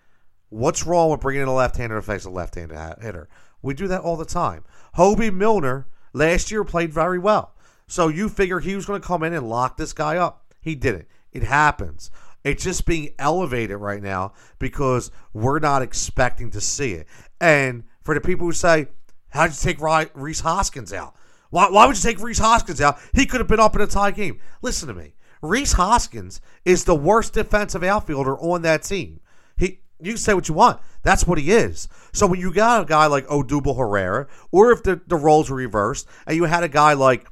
what's 0.50 0.86
wrong 0.86 1.12
with 1.12 1.22
bringing 1.22 1.44
in 1.44 1.48
a 1.48 1.54
left-hander 1.54 1.96
to 1.96 2.02
face 2.02 2.26
a 2.26 2.30
left-handed 2.30 2.78
hitter? 3.02 3.28
We 3.62 3.74
do 3.74 3.88
that 3.88 4.02
all 4.02 4.16
the 4.16 4.26
time. 4.26 4.64
Hoby 4.96 5.34
Milner 5.34 5.88
last 6.14 6.52
year 6.52 6.64
played 6.64 6.94
very 6.94 7.20
well. 7.20 7.56
So 7.88 8.08
you 8.08 8.30
figure 8.30 8.60
he 8.60 8.76
was 8.76 8.86
going 8.86 9.02
to 9.02 9.08
come 9.08 9.24
in 9.24 9.34
and 9.34 9.50
lock 9.50 9.78
this 9.78 9.94
guy 9.94 10.18
up. 10.18 10.46
He 10.62 10.76
didn't. 10.76 11.08
It 11.32 11.44
happens. 11.44 12.10
It's 12.46 12.64
just 12.64 12.86
being 12.86 13.10
elevated 13.18 13.78
right 13.78 14.02
now 14.02 14.34
because 14.60 15.10
we're 15.34 15.58
not 15.58 15.82
expecting 15.82 16.52
to 16.52 16.62
see 16.62 16.94
it. 16.94 17.08
And 17.42 17.84
for 18.04 18.14
the 18.14 18.22
people 18.22 18.46
who 18.46 18.54
say, 18.54 18.88
how'd 19.30 19.50
you 19.50 19.56
take 19.60 19.82
Rhys 19.82 20.42
Hoskins 20.42 20.94
out? 20.94 21.16
Why, 21.50 21.70
why 21.72 21.88
would 21.88 21.96
you 21.96 22.02
take 22.04 22.22
Rhys 22.22 22.38
Hoskins 22.38 22.80
out? 22.80 23.00
He 23.14 23.26
could 23.26 23.42
have 23.42 23.48
been 23.48 23.60
up 23.60 23.76
in 23.76 23.82
a 23.82 23.88
tie 23.88 24.12
game. 24.12 24.40
Listen 24.62 24.88
to 24.90 24.94
me. 24.94 25.16
Rhys 25.42 25.74
Hoskins 25.74 26.40
is 26.64 26.84
the 26.84 26.96
worst 26.96 27.34
defensive 27.34 27.84
outfielder 27.84 28.38
on 28.38 28.62
that 28.62 28.84
team. 28.84 29.22
He, 29.58 29.80
you 30.00 30.12
can 30.12 30.18
say 30.18 30.36
what 30.36 30.48
you 30.48 30.54
want. 30.54 30.80
That's 31.02 31.26
what 31.26 31.40
he 31.40 31.52
is. 31.52 31.88
So 32.14 32.28
when 32.28 32.40
you 32.40 32.54
got 32.54 32.84
a 32.84 32.86
guy 32.86 33.08
like 33.08 33.26
Odubel 33.26 33.76
Herrera, 33.76 34.28
or 34.52 34.72
if 34.72 34.84
the, 34.84 35.02
the 35.08 35.16
roles 35.16 35.50
were 35.50 35.58
reversed, 35.58 36.08
and 36.28 36.36
you 36.36 36.44
had 36.44 36.64
a 36.64 36.70
guy 36.70 36.94
like 36.94 37.28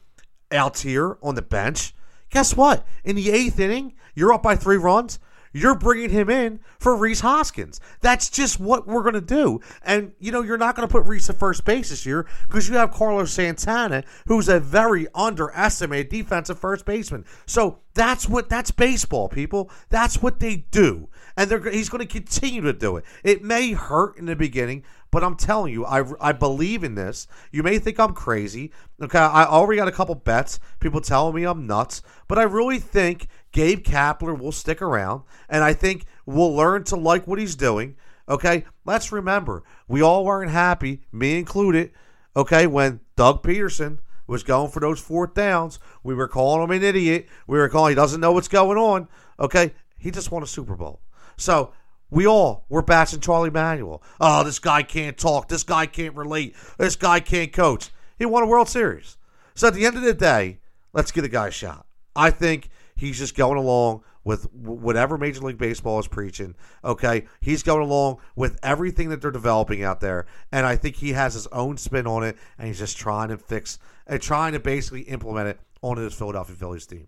Altherr 0.49 1.18
on 1.22 1.36
the 1.36 1.43
bench, 1.43 1.93
guess 2.34 2.57
what? 2.57 2.86
In 3.03 3.15
the 3.15 3.29
eighth 3.29 3.59
inning, 3.59 3.93
you're 4.15 4.34
up 4.34 4.43
by 4.43 4.55
three 4.55 4.77
runs. 4.77 5.19
You're 5.55 5.75
bringing 5.75 6.09
him 6.09 6.31
in 6.31 6.61
for 6.79 6.95
Rhys 6.95 7.19
Hoskins. 7.19 7.79
That's 8.01 8.27
just 8.27 8.59
what 8.59 8.88
we're 8.88 9.03
going 9.03 9.13
to 9.13 9.21
do. 9.21 9.61
And, 9.84 10.13
you 10.19 10.31
know, 10.31 10.41
you're 10.41 10.57
not 10.57 10.75
going 10.75 10.88
to 10.88 10.91
put 10.91 11.05
Reese 11.05 11.29
at 11.29 11.38
first 11.38 11.63
base 11.63 11.91
this 11.91 12.07
year 12.07 12.25
because 12.47 12.67
you 12.67 12.75
have 12.75 12.89
Carlos 12.89 13.31
Santana, 13.31 14.03
who's 14.25 14.49
a 14.49 14.59
very 14.59 15.05
underestimated 15.13 16.09
defensive 16.09 16.57
first 16.57 16.86
baseman. 16.86 17.23
So 17.45 17.81
that's 17.93 18.27
what, 18.27 18.49
that's 18.49 18.71
baseball, 18.71 19.29
people. 19.29 19.69
That's 19.89 20.23
what 20.23 20.39
they 20.39 20.65
do. 20.71 21.07
And 21.38 21.51
they're, 21.51 21.69
he's 21.69 21.89
going 21.89 22.05
to 22.05 22.11
continue 22.11 22.61
to 22.61 22.73
do 22.73 22.97
it. 22.97 23.05
It 23.23 23.43
may 23.43 23.73
hurt 23.73 24.17
in 24.17 24.25
the 24.25 24.36
beginning, 24.36 24.84
but 25.14 25.24
I'm 25.24 25.36
telling 25.36 25.72
you, 25.72 25.86
I, 25.86 26.03
I 26.20 26.32
believe 26.32 26.84
in 26.84 26.95
this. 26.95 27.28
You 27.51 27.61
may 27.61 27.78
think 27.78 27.99
I'm 27.99 28.16
crazy. 28.16 28.72
Okay, 28.99 29.20
I 29.20 29.45
already 29.45 29.78
got 29.78 29.88
a 29.88 29.91
couple 29.91 30.16
bets. 30.16 30.59
People 30.80 31.01
telling 31.01 31.36
me 31.36 31.43
I'm 31.43 31.68
nuts, 31.68 32.01
but 32.28 32.39
I 32.39 32.43
really 32.43 32.80
think 32.80 33.28
Gabe 33.51 33.84
Kapler 33.84 34.36
will 34.36 34.51
stick 34.51 34.82
around, 34.82 35.22
and 35.47 35.64
I 35.64 35.74
think 35.74 36.05
we'll 36.26 36.55
learn 36.55 36.84
to 36.86 36.95
like 36.95 37.28
what 37.28 37.38
he's 37.38 37.55
doing. 37.55 37.95
Okay, 38.28 38.66
let's 38.86 39.11
remember, 39.11 39.64
we 39.88 40.01
all 40.01 40.26
weren't 40.26 40.49
happy, 40.49 41.03
me 41.11 41.38
included. 41.38 41.91
Okay, 42.36 42.66
when 42.66 42.99
Doug 43.16 43.43
Pederson 43.43 43.99
was 44.26 44.41
going 44.41 44.72
for 44.72 44.80
those 44.80 44.99
fourth 44.99 45.36
downs. 45.36 45.78
We 46.01 46.16
were 46.16 46.28
calling 46.28 46.64
him 46.64 46.72
an 46.72 46.82
idiot. 46.82 47.28
We 47.45 47.59
were 47.59 47.70
calling 47.70 47.91
he 47.91 47.95
doesn't 47.95 48.22
know 48.22 48.32
what's 48.32 48.47
going 48.47 48.80
on. 48.80 49.07
Okay, 49.39 49.74
he 49.95 50.09
just 50.09 50.32
won 50.32 50.41
a 50.41 50.47
Super 50.47 50.76
Bowl. 50.76 51.01
So 51.38 51.72
we 52.14 52.28
all 52.28 52.66
were 52.70 52.84
bashing 52.84 53.20
Charlie 53.20 53.49
Manuel. 53.49 54.03
Oh, 54.22 54.43
this 54.43 54.59
guy 54.59 54.84
can't 54.84 55.18
talk. 55.18 55.47
This 55.47 55.64
guy 55.64 55.88
can't 55.88 56.16
relate. 56.16 56.55
This 56.78 56.95
guy 56.95 57.20
can't 57.20 57.51
coach. 57.51 57.89
He 58.20 58.26
won 58.26 58.43
a 58.43 58.45
World 58.45 58.70
Series. 58.70 59.18
So 59.55 59.68
at 59.68 59.74
the 59.74 59.86
end 59.86 59.97
of 59.97 60.03
the 60.03 60.14
day, 60.14 60.59
let's 60.93 61.11
give 61.11 61.24
the 61.24 61.30
guy 61.30 61.47
a 61.47 61.51
shot. 61.51 61.88
I 62.16 62.30
think 62.30 62.70
he's 62.95 63.18
just 63.18 63.36
going 63.36 63.57
along 63.57 64.03
with 64.24 64.53
whatever 64.53 65.18
Major 65.18 65.41
League 65.41 65.57
Baseball 65.57 65.99
is 65.99 66.07
preaching. 66.07 66.53
Okay, 66.86 67.26
he's 67.41 67.64
going 67.64 67.82
along 67.82 68.20
with 68.36 68.59
everything 68.61 69.09
that 69.09 69.20
they're 69.20 69.32
developing 69.32 69.84
out 69.84 69.99
there, 69.99 70.28
and 70.51 70.66
I 70.66 70.76
think 70.76 70.97
he 70.97 71.14
has 71.14 71.34
his 71.34 71.47
own 71.47 71.78
spin 71.78 72.05
on 72.05 72.24
it, 72.24 72.38
and 72.57 72.68
he's 72.68 72.80
just 72.80 72.95
trying 72.95 73.30
to 73.30 73.38
fix 73.38 73.80
and 74.05 74.22
trying 74.22 74.53
to 74.53 74.59
basically 74.59 75.01
implement 75.01 75.49
it 75.49 75.59
onto 75.82 76.03
this 76.03 76.14
Philadelphia 76.14 76.55
Phillies 76.55 76.86
team. 76.86 77.07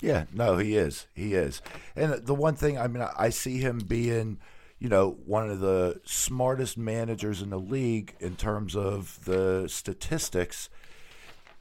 Yeah, 0.00 0.24
no, 0.32 0.58
he 0.58 0.76
is. 0.76 1.06
He 1.14 1.34
is. 1.34 1.60
And 1.96 2.12
the 2.24 2.34
one 2.34 2.54
thing, 2.54 2.78
I 2.78 2.86
mean, 2.86 3.04
I 3.16 3.30
see 3.30 3.58
him 3.58 3.78
being, 3.78 4.38
you 4.78 4.88
know, 4.88 5.18
one 5.26 5.50
of 5.50 5.60
the 5.60 6.00
smartest 6.04 6.78
managers 6.78 7.42
in 7.42 7.50
the 7.50 7.58
league 7.58 8.14
in 8.20 8.36
terms 8.36 8.76
of 8.76 9.24
the 9.24 9.66
statistics. 9.68 10.68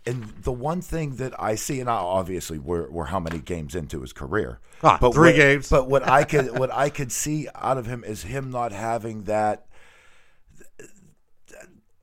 And 0.06 0.24
the 0.44 0.52
one 0.52 0.82
thing 0.82 1.16
that 1.18 1.34
I 1.42 1.56
see, 1.56 1.80
and 1.80 1.90
obviously 1.90 2.60
we're, 2.60 2.90
we're 2.90 3.06
how 3.06 3.20
many 3.20 3.40
games 3.40 3.76
into 3.76 4.02
his 4.02 4.14
career, 4.14 4.60
ah, 4.84 4.98
but 5.02 5.14
three 5.14 5.32
what, 5.32 5.36
games. 5.36 5.70
But 5.70 5.90
what 5.90 6.08
I 6.08 6.24
could 6.24 6.58
what 6.60 6.74
I 6.74 6.90
could 6.90 7.12
see 7.12 7.50
out 7.54 7.78
of 7.78 7.88
him 7.88 8.06
is 8.06 8.24
him 8.24 8.50
not 8.50 8.72
having 8.72 9.24
that 9.24 9.67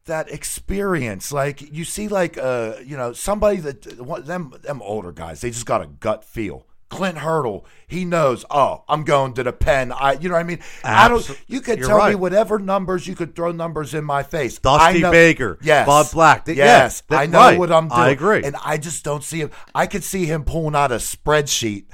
that 0.07 0.31
experience. 0.31 1.33
Like 1.33 1.61
you 1.73 1.85
see, 1.85 2.09
like 2.09 2.39
uh, 2.39 2.75
you 2.85 2.97
know, 2.97 3.13
somebody 3.13 3.59
that 3.59 3.83
them 4.27 4.55
them 4.63 4.83
older 4.83 5.13
guys, 5.13 5.41
they 5.41 5.51
just 5.51 5.67
got 5.67 5.83
a 5.83 5.87
gut 5.87 6.25
feel. 6.25 6.67
Clint 6.95 7.19
Hurdle, 7.19 7.67
he 7.87 8.05
knows. 8.05 8.45
Oh, 8.51 8.85
I'm 8.89 9.05
going 9.05 9.35
to 9.35 9.43
the 9.43 9.53
pen. 9.53 9.91
I, 9.93 10.13
you 10.13 10.29
know 10.29 10.37
what 10.37 10.41
I 10.41 10.45
mean. 10.45 10.61
I 10.85 11.09
don't. 11.09 11.29
You 11.49 11.61
could 11.61 11.81
tell 11.83 11.99
right. 11.99 12.11
me 12.11 12.15
whatever 12.15 12.59
numbers. 12.59 13.07
You 13.07 13.17
could 13.17 13.35
throw 13.35 13.53
numbers 13.53 13.95
in 13.95 14.05
my 14.05 14.23
face. 14.23 14.59
Dusty 14.59 15.01
know, 15.01 15.11
Baker, 15.11 15.59
yes, 15.61 15.87
Bud 15.87 16.07
Black. 16.13 16.45
Th- 16.45 16.57
yes. 16.57 17.03
yeah, 17.11 17.19
I 17.19 17.27
know 17.27 17.39
right. 17.39 17.59
what 17.59 17.73
I'm 17.73 17.89
doing. 17.89 18.01
I 18.01 18.11
agree. 18.11 18.45
and 18.45 18.57
I 18.65 18.79
just 18.79 19.05
don't 19.05 19.25
see 19.25 19.41
him. 19.41 19.51
I 19.75 19.87
could 19.87 20.05
see 20.05 20.27
him 20.27 20.45
pulling 20.45 20.77
out 20.77 20.93
a 20.93 20.97
spreadsheet 20.97 21.87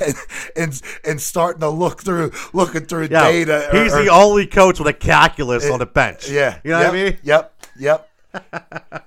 and 0.06 0.14
and, 0.56 0.82
and 1.04 1.20
starting 1.20 1.60
to 1.60 1.68
look 1.68 2.02
through, 2.02 2.32
looking 2.52 2.86
through 2.86 3.08
Yeah, 3.10 3.30
data. 3.30 3.68
he's 3.72 3.92
or- 3.92 4.04
the 4.04 4.10
only 4.10 4.46
coach 4.46 4.78
with 4.78 4.88
a 4.88 4.92
calculus 4.92 5.68
on 5.68 5.80
the 5.80 5.86
bench. 5.86 6.30
yeah, 6.30 6.60
you 6.62 6.70
know 6.70 6.80
yep, 6.80 6.92
what 6.92 6.98
I 6.98 7.04
mean. 7.04 7.18
Yep, 7.22 7.64
yep. 7.78 8.07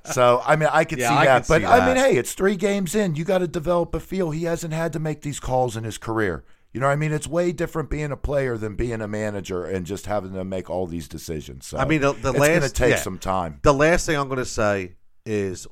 So 0.06 0.42
I 0.46 0.56
mean, 0.56 0.70
I 0.72 0.84
could 0.84 1.00
Yeah, 1.00 1.10
see 1.10 1.16
I 1.16 1.26
that, 1.26 1.44
could 1.44 1.48
but 1.50 1.62
see 1.62 1.66
I 1.68 1.86
mean, 1.88 1.96
hey, 1.98 2.18
it's 2.18 2.34
three 2.34 2.56
games 2.56 2.96
in. 2.96 3.16
You 3.16 3.24
got 3.24 3.40
to 3.40 3.48
develop 3.48 3.94
a 3.96 4.00
feel. 4.00 4.32
He 4.32 4.44
hasn't 4.44 4.74
had 4.74 4.94
to 4.94 5.00
make 5.00 5.22
these 5.22 5.40
calls 5.40 5.78
in 5.78 5.84
his 5.84 5.98
career. 5.98 6.44
You 6.74 6.80
know 6.80 6.88
what 6.88 6.94
I 6.94 6.96
mean? 6.96 7.12
It's 7.12 7.28
way 7.28 7.52
different 7.52 7.90
being 7.90 8.12
a 8.12 8.18
player 8.18 8.58
than 8.58 8.76
being 8.76 9.02
a 9.02 9.08
manager 9.08 9.66
and 9.66 9.86
just 9.86 10.06
having 10.06 10.34
to 10.34 10.46
make 10.46 10.70
all 10.70 10.88
these 10.88 11.08
decisions. 11.10 11.66
So 11.68 11.78
I 11.78 11.86
mean, 11.86 12.02
the- 12.02 12.14
the 12.14 12.30
it's 12.30 12.38
going 12.40 12.54
to 12.56 12.60
last- 12.62 12.76
take 12.76 12.92
yeah. 12.92 12.96
some 12.98 13.18
time. 13.18 13.60
The 13.62 13.74
last 13.74 14.06
thing 14.06 14.18
I'm 14.18 14.28
going 14.28 14.38
to 14.40 14.46
say 14.46 14.94
is 15.26 15.68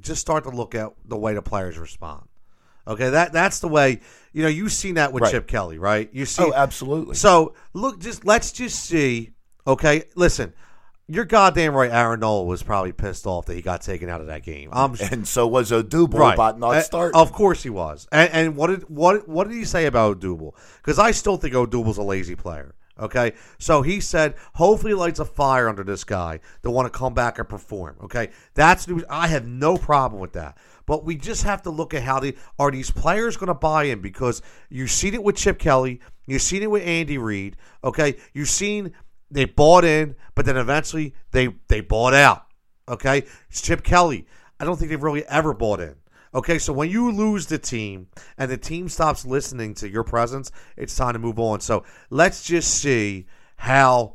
just 0.00 0.20
start 0.20 0.44
to 0.44 0.50
look 0.50 0.74
at 0.74 0.92
the 1.04 1.16
way 1.16 1.34
the 1.34 1.42
players 1.42 1.78
respond. 1.78 2.26
Okay, 2.88 3.10
that 3.10 3.32
that's 3.32 3.58
the 3.60 3.66
way. 3.68 4.00
You 4.32 4.42
know, 4.42 4.48
you've 4.48 4.72
seen 4.72 4.94
that 4.94 5.12
with 5.12 5.22
Right. 5.24 5.30
Chip 5.32 5.48
Kelly, 5.48 5.78
right? 5.78 6.08
You 6.12 6.24
see, 6.24 6.42
Oh, 6.44 6.52
absolutely. 6.54 7.16
So 7.16 7.54
look, 7.72 7.98
just 8.00 8.24
let's 8.24 8.52
just 8.52 8.84
see. 8.84 9.30
Okay, 9.66 10.04
listen, 10.14 10.52
you're 11.08 11.24
goddamn 11.24 11.74
right. 11.74 11.90
Aaron 11.90 12.20
Nola 12.20 12.44
was 12.44 12.62
probably 12.62 12.92
pissed 12.92 13.26
off 13.26 13.46
that 13.46 13.54
he 13.54 13.62
got 13.62 13.82
taken 13.82 14.08
out 14.08 14.20
of 14.20 14.26
that 14.26 14.42
game. 14.42 14.70
I'm 14.72 14.96
and 15.12 15.26
so 15.26 15.46
was 15.46 15.70
Odubel 15.70 16.18
right. 16.18 16.34
about 16.34 16.58
not 16.58 16.82
starting. 16.84 17.18
Of 17.18 17.32
course 17.32 17.62
he 17.62 17.70
was. 17.70 18.08
And, 18.10 18.30
and 18.32 18.56
what 18.56 18.68
did 18.68 18.88
what 18.88 19.28
what 19.28 19.48
did 19.48 19.56
he 19.56 19.64
say 19.64 19.86
about 19.86 20.20
Odubel? 20.20 20.52
Because 20.76 20.98
I 20.98 21.12
still 21.12 21.36
think 21.36 21.54
Odubel's 21.54 21.98
a 21.98 22.02
lazy 22.02 22.34
player. 22.34 22.74
Okay, 22.98 23.34
so 23.58 23.82
he 23.82 24.00
said, 24.00 24.36
hopefully, 24.54 24.92
he 24.92 24.94
lights 24.94 25.18
a 25.18 25.26
fire 25.26 25.68
under 25.68 25.84
this 25.84 26.02
guy 26.02 26.40
to 26.62 26.70
want 26.70 26.90
to 26.90 26.98
come 26.98 27.12
back 27.12 27.38
and 27.38 27.46
perform. 27.46 27.96
Okay, 28.04 28.30
that's 28.54 28.88
news. 28.88 29.04
I 29.10 29.28
have 29.28 29.46
no 29.46 29.76
problem 29.76 30.18
with 30.18 30.32
that. 30.32 30.56
But 30.86 31.04
we 31.04 31.16
just 31.16 31.42
have 31.42 31.62
to 31.62 31.70
look 31.70 31.92
at 31.92 32.04
how 32.04 32.20
the 32.20 32.34
are 32.58 32.70
these 32.70 32.90
players 32.90 33.36
going 33.36 33.48
to 33.48 33.54
buy 33.54 33.84
in 33.84 34.00
because 34.00 34.40
you've 34.70 34.90
seen 34.90 35.12
it 35.12 35.22
with 35.22 35.36
Chip 35.36 35.58
Kelly, 35.58 36.00
you've 36.26 36.40
seen 36.40 36.62
it 36.62 36.70
with 36.70 36.86
Andy 36.86 37.18
Reid. 37.18 37.56
Okay, 37.84 38.16
you've 38.32 38.48
seen 38.48 38.94
they 39.30 39.44
bought 39.44 39.84
in, 39.84 40.16
but 40.34 40.46
then 40.46 40.56
eventually 40.56 41.14
they 41.32 41.48
they 41.68 41.80
bought 41.80 42.14
out. 42.14 42.46
Okay, 42.88 43.24
it's 43.48 43.62
Chip 43.62 43.82
Kelly. 43.82 44.26
I 44.60 44.64
don't 44.64 44.76
think 44.76 44.90
they've 44.90 45.02
really 45.02 45.26
ever 45.26 45.52
bought 45.52 45.80
in. 45.80 45.96
Okay, 46.34 46.58
so 46.58 46.72
when 46.72 46.90
you 46.90 47.10
lose 47.10 47.46
the 47.46 47.58
team 47.58 48.08
and 48.36 48.50
the 48.50 48.58
team 48.58 48.88
stops 48.88 49.24
listening 49.24 49.74
to 49.74 49.88
your 49.88 50.04
presence, 50.04 50.52
it's 50.76 50.94
time 50.94 51.14
to 51.14 51.18
move 51.18 51.38
on. 51.38 51.60
So 51.60 51.84
let's 52.10 52.42
just 52.44 52.74
see 52.74 53.26
how 53.56 54.14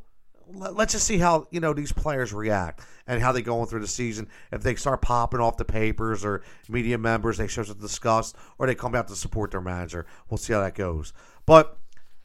let- 0.53 0.76
let's 0.76 0.93
just 0.93 1.07
see 1.07 1.18
how 1.18 1.47
you 1.51 1.59
know 1.59 1.74
these 1.74 1.91
players 1.91 2.34
react 2.34 2.82
and 3.07 3.22
how 3.22 3.32
they 3.32 3.41
go 3.41 3.59
on 3.59 3.68
through 3.68 3.80
the 3.80 3.88
season. 3.88 4.28
If 4.51 4.62
they 4.62 4.76
start 4.76 5.01
popping 5.01 5.39
off 5.39 5.57
the 5.57 5.66
papers 5.66 6.24
or 6.24 6.43
media 6.70 6.97
members, 6.97 7.38
they 7.38 7.47
show 7.47 7.64
to 7.64 7.74
disgust, 7.74 8.36
or 8.57 8.68
they 8.68 8.76
come 8.76 8.95
out 8.95 9.07
to 9.07 9.16
support 9.16 9.51
their 9.51 9.62
manager. 9.62 10.05
We'll 10.30 10.38
see 10.38 10.53
how 10.53 10.62
that 10.62 10.76
goes. 10.76 11.14
But 11.45 11.78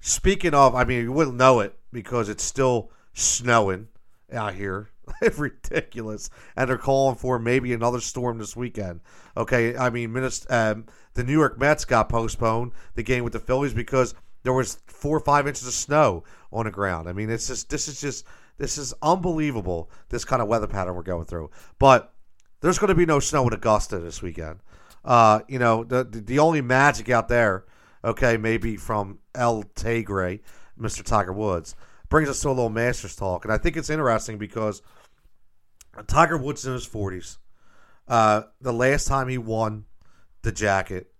speaking 0.06 0.54
of, 0.54 0.74
I 0.74 0.84
mean, 0.84 1.02
you 1.02 1.12
wouldn't 1.12 1.36
know 1.36 1.60
it 1.60 1.76
because 1.92 2.28
it's 2.28 2.44
still 2.44 2.90
snowing 3.12 3.88
out 4.32 4.54
here. 4.54 4.90
it's 5.20 5.38
Ridiculous, 5.38 6.30
and 6.56 6.68
they're 6.68 6.78
calling 6.78 7.16
for 7.16 7.38
maybe 7.38 7.72
another 7.72 8.00
storm 8.00 8.38
this 8.38 8.56
weekend. 8.56 9.00
Okay, 9.36 9.76
I 9.76 9.90
mean, 9.90 10.16
um, 10.48 10.86
the 11.14 11.24
New 11.24 11.32
York 11.32 11.58
Mets 11.58 11.84
got 11.84 12.08
postponed 12.08 12.72
the 12.94 13.02
game 13.02 13.24
with 13.24 13.32
the 13.32 13.40
Phillies 13.40 13.74
because 13.74 14.14
there 14.42 14.52
was 14.52 14.78
four 14.86 15.16
or 15.16 15.20
five 15.20 15.46
inches 15.46 15.66
of 15.66 15.74
snow 15.74 16.24
on 16.52 16.66
the 16.66 16.70
ground. 16.70 17.08
I 17.08 17.12
mean, 17.12 17.30
it's 17.30 17.48
just 17.48 17.68
this 17.68 17.88
is 17.88 18.00
just 18.00 18.24
this 18.58 18.78
is 18.78 18.94
unbelievable. 19.02 19.90
This 20.08 20.24
kind 20.24 20.40
of 20.40 20.48
weather 20.48 20.66
pattern 20.66 20.94
we're 20.94 21.02
going 21.02 21.26
through, 21.26 21.50
but 21.78 22.12
there's 22.60 22.78
going 22.78 22.88
to 22.88 22.94
be 22.94 23.06
no 23.06 23.20
snow 23.20 23.46
in 23.46 23.52
Augusta 23.52 23.98
this 23.98 24.22
weekend. 24.22 24.60
Uh, 25.04 25.40
you 25.48 25.58
know, 25.58 25.84
the 25.84 26.04
the 26.04 26.38
only 26.38 26.60
magic 26.60 27.08
out 27.08 27.28
there, 27.28 27.64
okay, 28.06 28.36
maybe 28.36 28.76
from 28.76 29.18
El 29.34 29.64
Tigre, 29.74 30.38
Mr. 30.78 31.02
Tiger 31.02 31.32
Woods, 31.32 31.74
brings 32.08 32.28
us 32.28 32.40
to 32.40 32.48
a 32.48 32.50
little 32.50 32.70
Masters 32.70 33.16
talk, 33.16 33.44
and 33.44 33.52
I 33.52 33.58
think 33.58 33.76
it's 33.76 33.90
interesting 33.90 34.38
because 34.38 34.80
Tiger 36.06 36.38
Woods 36.38 36.60
is 36.60 36.66
in 36.66 36.72
his 36.74 36.86
forties. 36.86 37.38
Uh, 38.08 38.42
the 38.60 38.72
last 38.72 39.08
time 39.08 39.28
he 39.28 39.36
won 39.36 39.84
the 40.42 40.52
jacket 40.52 41.12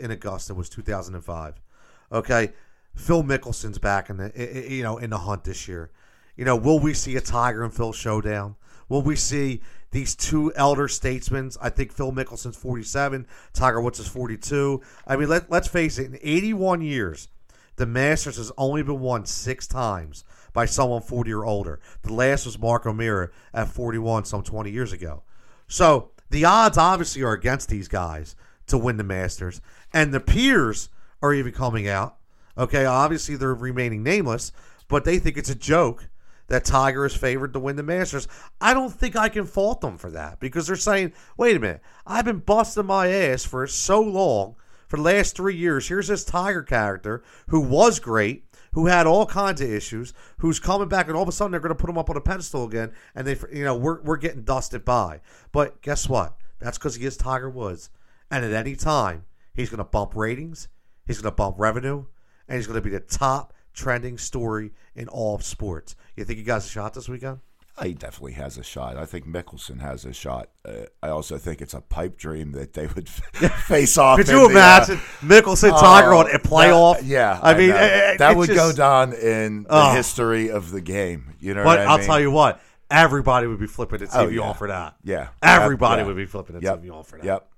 in 0.00 0.10
Augusta 0.10 0.54
was 0.54 0.68
2005. 0.68 1.62
Okay, 2.10 2.52
Phil 2.94 3.22
Mickelson's 3.22 3.78
back 3.78 4.10
in 4.10 4.16
the 4.16 4.66
you 4.68 4.82
know 4.82 4.98
in 4.98 5.10
the 5.10 5.18
hunt 5.18 5.44
this 5.44 5.68
year. 5.68 5.90
You 6.36 6.44
know, 6.44 6.56
will 6.56 6.80
we 6.80 6.94
see 6.94 7.14
a 7.14 7.20
Tiger 7.20 7.62
and 7.62 7.72
Phil 7.72 7.92
showdown? 7.92 8.56
Will 8.88 9.02
we 9.02 9.14
see 9.14 9.62
these 9.94 10.16
two 10.16 10.52
elder 10.56 10.88
statesmen? 10.88 11.52
I 11.62 11.70
think 11.70 11.92
Phil 11.92 12.12
Mickelson's 12.12 12.56
47, 12.56 13.26
Tiger 13.52 13.80
Woods 13.80 14.00
is 14.00 14.08
42. 14.08 14.82
I 15.06 15.16
mean, 15.16 15.28
let, 15.28 15.48
let's 15.50 15.68
face 15.68 15.98
it, 15.98 16.06
in 16.06 16.18
81 16.20 16.82
years, 16.82 17.28
the 17.76 17.86
Masters 17.86 18.36
has 18.36 18.50
only 18.58 18.82
been 18.82 18.98
won 18.98 19.24
six 19.24 19.68
times 19.68 20.24
by 20.52 20.66
someone 20.66 21.00
40 21.00 21.32
or 21.32 21.44
older. 21.44 21.80
The 22.02 22.12
last 22.12 22.44
was 22.44 22.58
Mark 22.58 22.86
O'Meara 22.86 23.30
at 23.54 23.68
41 23.68 24.24
some 24.24 24.42
20 24.42 24.68
years 24.70 24.92
ago. 24.92 25.22
So 25.68 26.10
the 26.28 26.44
odds 26.44 26.76
obviously 26.76 27.22
are 27.22 27.32
against 27.32 27.68
these 27.68 27.86
guys 27.86 28.34
to 28.66 28.76
win 28.76 28.96
the 28.96 29.04
Masters. 29.04 29.60
And 29.92 30.12
the 30.12 30.20
peers 30.20 30.88
are 31.22 31.32
even 31.32 31.52
coming 31.52 31.86
out. 31.86 32.16
Okay, 32.58 32.84
obviously 32.84 33.36
they're 33.36 33.54
remaining 33.54 34.02
nameless, 34.02 34.50
but 34.88 35.04
they 35.04 35.20
think 35.20 35.36
it's 35.36 35.50
a 35.50 35.54
joke 35.54 36.08
that 36.48 36.64
Tiger 36.64 37.06
is 37.06 37.16
favored 37.16 37.52
to 37.52 37.58
win 37.58 37.76
the 37.76 37.82
Masters. 37.82 38.28
I 38.60 38.74
don't 38.74 38.92
think 38.92 39.16
I 39.16 39.28
can 39.28 39.46
fault 39.46 39.80
them 39.80 39.96
for 39.96 40.10
that 40.10 40.40
because 40.40 40.66
they're 40.66 40.76
saying, 40.76 41.12
wait 41.36 41.56
a 41.56 41.60
minute, 41.60 41.80
I've 42.06 42.24
been 42.24 42.38
busting 42.38 42.86
my 42.86 43.08
ass 43.08 43.44
for 43.44 43.66
so 43.66 44.00
long, 44.00 44.56
for 44.88 44.96
the 44.96 45.02
last 45.02 45.36
three 45.36 45.56
years. 45.56 45.88
Here's 45.88 46.08
this 46.08 46.24
Tiger 46.24 46.62
character 46.62 47.22
who 47.48 47.60
was 47.60 47.98
great, 47.98 48.44
who 48.72 48.86
had 48.86 49.06
all 49.06 49.26
kinds 49.26 49.60
of 49.60 49.70
issues, 49.70 50.12
who's 50.38 50.60
coming 50.60 50.88
back, 50.88 51.08
and 51.08 51.16
all 51.16 51.22
of 51.22 51.28
a 51.28 51.32
sudden 51.32 51.52
they're 51.52 51.60
going 51.60 51.74
to 51.74 51.80
put 51.80 51.90
him 51.90 51.98
up 51.98 52.10
on 52.10 52.16
a 52.16 52.20
pedestal 52.20 52.64
again, 52.64 52.92
and 53.14 53.26
they, 53.26 53.36
you 53.52 53.64
know, 53.64 53.76
we're 53.76 54.02
we're 54.02 54.16
getting 54.16 54.42
dusted 54.42 54.84
by. 54.84 55.20
But 55.52 55.80
guess 55.80 56.08
what? 56.08 56.36
That's 56.58 56.78
because 56.78 56.96
he 56.96 57.06
is 57.06 57.16
Tiger 57.16 57.48
Woods, 57.50 57.90
and 58.30 58.44
at 58.44 58.52
any 58.52 58.76
time 58.76 59.24
he's 59.54 59.70
going 59.70 59.78
to 59.78 59.84
bump 59.84 60.14
ratings, 60.14 60.68
he's 61.06 61.20
going 61.20 61.32
to 61.32 61.36
bump 61.36 61.56
revenue, 61.58 62.04
and 62.48 62.56
he's 62.56 62.66
going 62.66 62.80
to 62.80 62.82
be 62.82 62.90
the 62.90 63.00
top 63.00 63.52
trending 63.74 64.16
story 64.18 64.72
in 64.94 65.08
all 65.08 65.34
of 65.34 65.44
sports. 65.44 65.96
You 66.16 66.24
think 66.24 66.38
he 66.38 66.44
got 66.44 66.64
a 66.64 66.66
shot 66.68 66.94
this 66.94 67.08
weekend? 67.08 67.40
He 67.82 67.92
definitely 67.92 68.34
has 68.34 68.56
a 68.56 68.62
shot. 68.62 68.96
I 68.96 69.04
think 69.04 69.26
Mickelson 69.26 69.80
has 69.80 70.04
a 70.04 70.12
shot. 70.12 70.48
Uh, 70.64 70.84
I 71.02 71.08
also 71.08 71.38
think 71.38 71.60
it's 71.60 71.74
a 71.74 71.80
pipe 71.80 72.16
dream 72.16 72.52
that 72.52 72.72
they 72.72 72.86
would 72.86 73.08
face 73.66 73.98
off. 73.98 74.18
Could 74.18 74.28
in 74.28 74.36
you 74.36 74.40
the, 74.42 74.46
uh, 74.46 74.50
imagine 74.50 74.96
Mickelson 75.20 75.70
Tiger 75.80 76.14
oh, 76.14 76.18
on 76.20 76.30
a 76.32 76.38
playoff? 76.38 76.98
that- 76.98 77.04
yeah, 77.04 77.40
I 77.42 77.54
mean 77.54 77.70
know. 77.70 77.76
eh, 77.76 77.80
eh, 78.12 78.16
that 78.18 78.30
it 78.30 78.36
would 78.36 78.46
just- 78.46 78.56
go 78.56 78.72
down 78.72 79.12
in 79.12 79.64
the 79.64 79.68
Oh. 79.70 79.92
history 79.92 80.50
of 80.52 80.70
the 80.70 80.80
game. 80.80 81.34
You 81.40 81.54
know, 81.54 81.64
But 81.64 81.78
what 81.78 81.78
I 81.80 81.84
I'll 81.90 81.98
mean? 81.98 82.06
tell 82.06 82.20
you 82.20 82.30
what, 82.30 82.60
everybody 82.92 83.48
would 83.48 83.58
be 83.58 83.66
flipping 83.66 83.98
the 83.98 84.06
Oh, 84.16 84.28
TV 84.28 84.34
yeah. 84.36 84.42
on 84.42 84.54
for 84.54 84.68
that. 84.68 84.94
Yeah. 85.02 85.28
Everybody 85.42 86.02
yeah. 86.02 86.06
would 86.06 86.16
be 86.16 86.26
flipping 86.26 86.54
the 86.60 86.62
Yep. 86.62 86.80
TV 86.82 86.90
on 86.94 87.02
for 87.02 87.16
that. 87.18 87.24
Yep. 87.24 87.48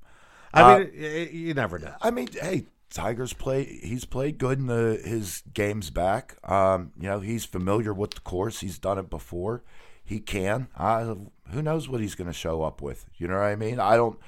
I 0.55 0.63
Uh, 0.63 0.79
mean, 0.79 0.91
y- 0.99 1.29
you 1.31 1.53
never 1.53 1.79
know. 1.79 1.93
I 2.01 2.11
mean, 2.11 2.29
hey, 2.33 2.65
Tigers 2.91 3.33
play. 3.33 3.65
He's 3.65 4.05
played 4.05 4.39
good 4.39 4.59
in 4.59 4.67
the 4.67 5.01
his 5.05 5.43
games 5.53 5.91
back. 5.91 6.37
Um, 6.49 6.93
you 6.99 7.09
know, 7.09 7.21
he's 7.21 7.45
familiar 7.45 7.93
with 7.93 8.13
the 8.13 8.21
course. 8.21 8.61
He's 8.61 8.79
done 8.79 8.99
it 8.99 9.11
before. 9.11 9.63
He 10.05 10.21
can. 10.21 10.69
I, 10.77 11.15
who 11.51 11.63
knows 11.63 11.89
what 11.89 12.01
he's 12.01 12.15
going 12.15 12.29
to 12.29 12.33
show 12.33 12.63
up 12.63 12.81
with? 12.81 13.07
You 13.17 13.27
know 13.27 13.35
what 13.35 13.45
I 13.45 13.57
mean? 13.57 13.81
I 13.81 13.97
don't. 13.97 14.19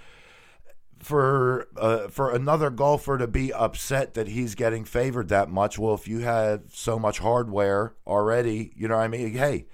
For 0.98 1.68
uh, 1.76 2.08
for 2.08 2.32
another 2.34 2.70
golfer 2.70 3.18
to 3.18 3.28
be 3.28 3.52
upset 3.52 4.14
that 4.14 4.26
he's 4.26 4.56
getting 4.56 4.84
favored 4.84 5.28
that 5.28 5.48
much. 5.48 5.78
Well, 5.78 5.94
if 5.94 6.08
you 6.08 6.20
have 6.20 6.62
so 6.72 6.98
much 6.98 7.20
hardware 7.20 7.94
already, 8.04 8.72
you 8.74 8.88
know 8.88 8.96
what 8.96 9.04
I 9.04 9.08
mean. 9.08 9.32
Hey, 9.34 9.66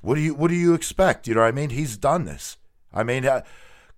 what 0.00 0.14
do 0.14 0.22
you 0.22 0.34
what 0.34 0.48
do 0.48 0.54
you 0.54 0.72
expect? 0.72 1.28
You 1.28 1.34
know 1.34 1.42
what 1.42 1.48
I 1.48 1.52
mean? 1.52 1.68
He's 1.70 1.98
done 1.98 2.24
this. 2.24 2.56
I 2.94 3.02
mean, 3.02 3.26
uh, 3.26 3.42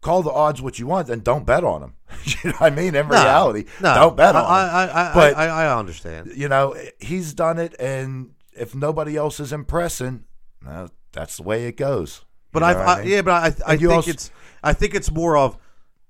call 0.03 0.23
the 0.23 0.31
odds 0.31 0.61
what 0.61 0.79
you 0.79 0.87
want, 0.87 1.07
then 1.07 1.21
don't 1.21 1.47
bet 1.47 1.65
on 1.65 1.81
them. 1.81 1.95
you 2.25 2.51
know 2.51 2.57
I 2.61 2.69
mean? 2.69 2.95
In 2.95 3.09
No, 3.09 3.15
reality, 3.15 3.65
no, 3.81 3.95
don't 3.95 4.17
bet 4.17 4.37
on 4.37 4.45
I, 4.45 4.63
him. 4.65 4.71
I, 4.75 5.11
I, 5.11 5.15
But- 5.15 5.37
I, 5.39 5.47
I 5.47 5.79
understand. 5.79 6.33
you 6.37 6.49
know, 6.49 6.77
he's 7.01 7.33
done 7.33 7.59
it, 7.59 7.75
and 7.81 8.33
if 8.53 8.75
nobody 8.75 9.17
else 9.17 9.41
is 9.41 9.53
impressing, 9.53 10.25
well, 10.65 10.91
that's 11.13 11.39
the 11.39 11.43
way 11.45 11.67
it 11.67 11.77
goes. 11.79 12.25
But 12.53 12.63
I, 12.63 12.75
I, 12.75 13.01
mean? 13.01 13.09
yeah, 13.11 13.23
but 13.23 13.33
I, 13.33 13.73
I 13.73 13.77
think 13.79 13.91
also- 13.91 14.11
it's, 14.11 14.31
I 14.63 14.75
think 14.75 14.95
it's 14.95 15.11
more 15.11 15.37
of 15.39 15.57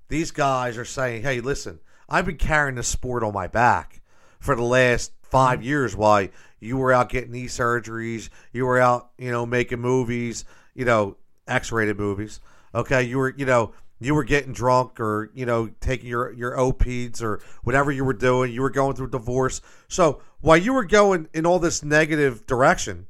these 0.09 0.31
guys 0.31 0.77
are 0.77 0.83
saying, 0.85 1.21
"Hey, 1.23 1.39
listen, 1.39 1.79
I've 2.09 2.25
been 2.25 2.35
carrying 2.37 2.75
this 2.75 2.87
sport 2.89 3.23
on 3.23 3.33
my 3.33 3.47
back 3.47 4.01
for 4.39 4.55
the 4.55 4.61
last 4.63 5.13
five 5.23 5.59
Mm-hmm. 5.59 5.67
years. 5.67 5.95
Why 5.95 6.31
you 6.59 6.77
were 6.77 6.91
out 6.91 7.09
getting 7.09 7.31
knee 7.31 7.45
surgeries, 7.47 8.29
you 8.51 8.65
were 8.65 8.79
out, 8.79 9.11
you 9.17 9.31
know, 9.31 9.45
making 9.45 9.79
movies, 9.79 10.43
you 10.75 10.83
know, 10.85 11.15
X-rated 11.47 11.97
movies. 11.97 12.39
Okay, 12.73 13.03
you 13.03 13.17
were, 13.17 13.33
you 13.35 13.45
know." 13.45 13.73
You 13.99 14.15
were 14.15 14.25
getting 14.25 14.51
drunk, 14.51 14.99
or 14.99 15.31
you 15.33 15.45
know, 15.45 15.69
taking 15.79 16.09
your 16.09 16.33
your 16.33 16.59
opiates, 16.59 17.21
or 17.21 17.39
whatever 17.63 17.89
you 17.89 18.03
were 18.03 18.11
doing. 18.11 18.51
You 18.51 18.61
were 18.61 18.69
going 18.69 18.97
through 18.97 19.11
divorce. 19.11 19.61
So 19.87 20.21
while 20.41 20.57
you 20.57 20.73
were 20.73 20.83
going 20.83 21.29
in 21.33 21.45
all 21.45 21.57
this 21.57 21.83
negative 21.83 22.45
direction, 22.45 23.07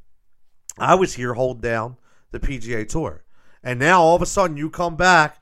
I 0.78 0.94
was 0.94 1.16
here 1.16 1.34
holding 1.34 1.62
down 1.62 1.98
the 2.30 2.40
PGA 2.40 2.88
Tour. 2.88 3.24
And 3.64 3.80
now 3.80 4.02
all 4.02 4.16
of 4.16 4.22
a 4.22 4.28
sudden 4.28 4.58
you 4.58 4.70
come 4.70 4.96
back 4.96 5.42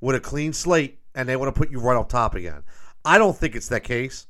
with 0.00 0.14
a 0.14 0.20
clean 0.20 0.52
slate 0.52 0.98
and 1.14 1.28
they 1.28 1.36
want 1.36 1.52
to 1.52 1.58
put 1.58 1.70
you 1.70 1.80
right 1.80 1.96
on 1.96 2.06
top 2.06 2.34
again. 2.34 2.62
I 3.04 3.18
don't 3.18 3.36
think 3.36 3.56
it's 3.56 3.68
that 3.68 3.84
case. 3.84 4.26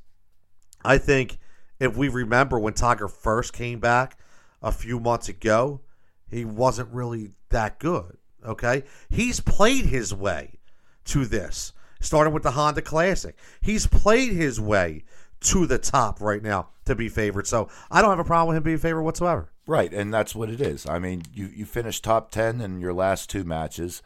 I 0.83 0.97
think 0.97 1.37
if 1.79 1.97
we 1.97 2.07
remember 2.09 2.57
when 2.59 2.73
Tiger 2.73 3.07
first 3.07 3.53
came 3.53 3.79
back 3.79 4.17
a 4.61 4.71
few 4.71 4.99
months 4.99 5.29
ago, 5.29 5.81
he 6.29 6.45
wasn't 6.45 6.93
really 6.93 7.31
that 7.49 7.79
good. 7.79 8.17
Okay? 8.45 8.83
He's 9.09 9.39
played 9.39 9.85
his 9.85 10.13
way 10.13 10.59
to 11.05 11.25
this, 11.25 11.73
starting 11.99 12.33
with 12.33 12.43
the 12.43 12.51
Honda 12.51 12.81
Classic. 12.81 13.37
He's 13.61 13.87
played 13.87 14.33
his 14.33 14.59
way 14.59 15.03
to 15.41 15.65
the 15.65 15.77
top 15.77 16.21
right 16.21 16.41
now 16.41 16.69
to 16.85 16.95
be 16.95 17.09
favored. 17.09 17.47
So 17.47 17.69
I 17.91 18.01
don't 18.01 18.11
have 18.11 18.19
a 18.19 18.23
problem 18.23 18.49
with 18.49 18.57
him 18.57 18.63
being 18.63 18.77
favored 18.77 19.03
whatsoever. 19.03 19.49
Right, 19.65 19.93
and 19.93 20.13
that's 20.13 20.35
what 20.35 20.49
it 20.49 20.59
is. 20.59 20.85
I 20.85 20.99
mean, 20.99 21.23
you 21.33 21.49
you 21.53 21.65
finished 21.65 22.03
top 22.03 22.31
ten 22.31 22.59
in 22.59 22.81
your 22.81 22.93
last 22.93 23.29
two 23.29 23.45
matches. 23.45 24.01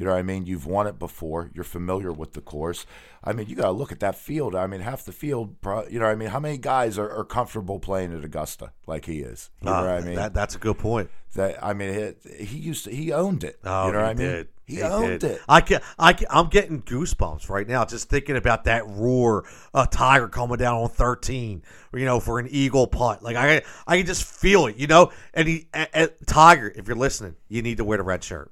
You 0.00 0.06
know 0.06 0.12
what 0.12 0.18
I 0.18 0.22
mean? 0.22 0.46
You've 0.46 0.64
won 0.64 0.86
it 0.86 0.98
before. 0.98 1.50
You're 1.52 1.62
familiar 1.62 2.10
with 2.10 2.32
the 2.32 2.40
course. 2.40 2.86
I 3.22 3.34
mean, 3.34 3.48
you 3.48 3.54
got 3.54 3.66
to 3.66 3.70
look 3.70 3.92
at 3.92 4.00
that 4.00 4.14
field. 4.14 4.54
I 4.54 4.66
mean, 4.66 4.80
half 4.80 5.04
the 5.04 5.12
field. 5.12 5.56
You 5.90 5.98
know 5.98 6.06
what 6.06 6.12
I 6.12 6.14
mean? 6.14 6.30
How 6.30 6.40
many 6.40 6.56
guys 6.56 6.96
are, 6.98 7.10
are 7.10 7.22
comfortable 7.24 7.78
playing 7.78 8.16
at 8.16 8.24
Augusta 8.24 8.72
like 8.86 9.04
he 9.04 9.18
is? 9.18 9.50
You 9.60 9.66
know 9.66 9.74
Uh, 9.74 9.80
what 9.82 9.90
I 9.90 10.00
mean? 10.00 10.14
that, 10.14 10.32
that's 10.32 10.54
a 10.54 10.58
good 10.58 10.78
point. 10.78 11.10
that 11.34 11.62
I 11.62 11.74
mean, 11.74 11.90
it, 11.90 12.22
he 12.38 12.56
used 12.56 12.84
to, 12.84 12.90
he 12.90 13.12
owned 13.12 13.44
it. 13.44 13.60
Oh, 13.62 13.88
you 13.88 13.92
know 13.92 13.98
he 13.98 14.02
what 14.04 14.10
I 14.10 14.14
mean? 14.14 14.26
did. 14.26 14.48
He, 14.64 14.80
owned 14.80 15.20
did. 15.20 15.32
it. 15.32 15.42
I 15.46 15.60
can, 15.60 15.82
I 15.98 16.14
can, 16.14 16.28
I'm 16.30 16.48
getting 16.48 16.80
goosebumps 16.80 17.50
right 17.50 17.68
now 17.68 17.84
just 17.84 18.08
thinking 18.08 18.36
about 18.38 18.64
that 18.64 18.84
roar, 18.88 19.44
a 19.74 19.86
tiger 19.86 20.28
coming 20.28 20.56
down 20.56 20.76
on 20.80 20.88
13, 20.88 21.62
you 21.92 22.04
know, 22.06 22.20
for 22.20 22.38
an 22.38 22.46
eagle 22.50 22.86
putt. 22.86 23.22
Like 23.22 23.36
I, 23.36 23.62
I 23.86 23.98
can 23.98 24.06
just 24.06 24.24
feel 24.24 24.66
it, 24.68 24.76
you 24.76 24.86
know. 24.86 25.12
And 25.34 25.46
he, 25.46 25.66
Tiger, 26.24 26.72
if 26.74 26.86
you're 26.88 26.96
listening, 26.96 27.36
you 27.48 27.60
need 27.60 27.76
to 27.78 27.84
wear 27.84 27.98
the 27.98 28.04
red 28.04 28.24
shirt. 28.24 28.50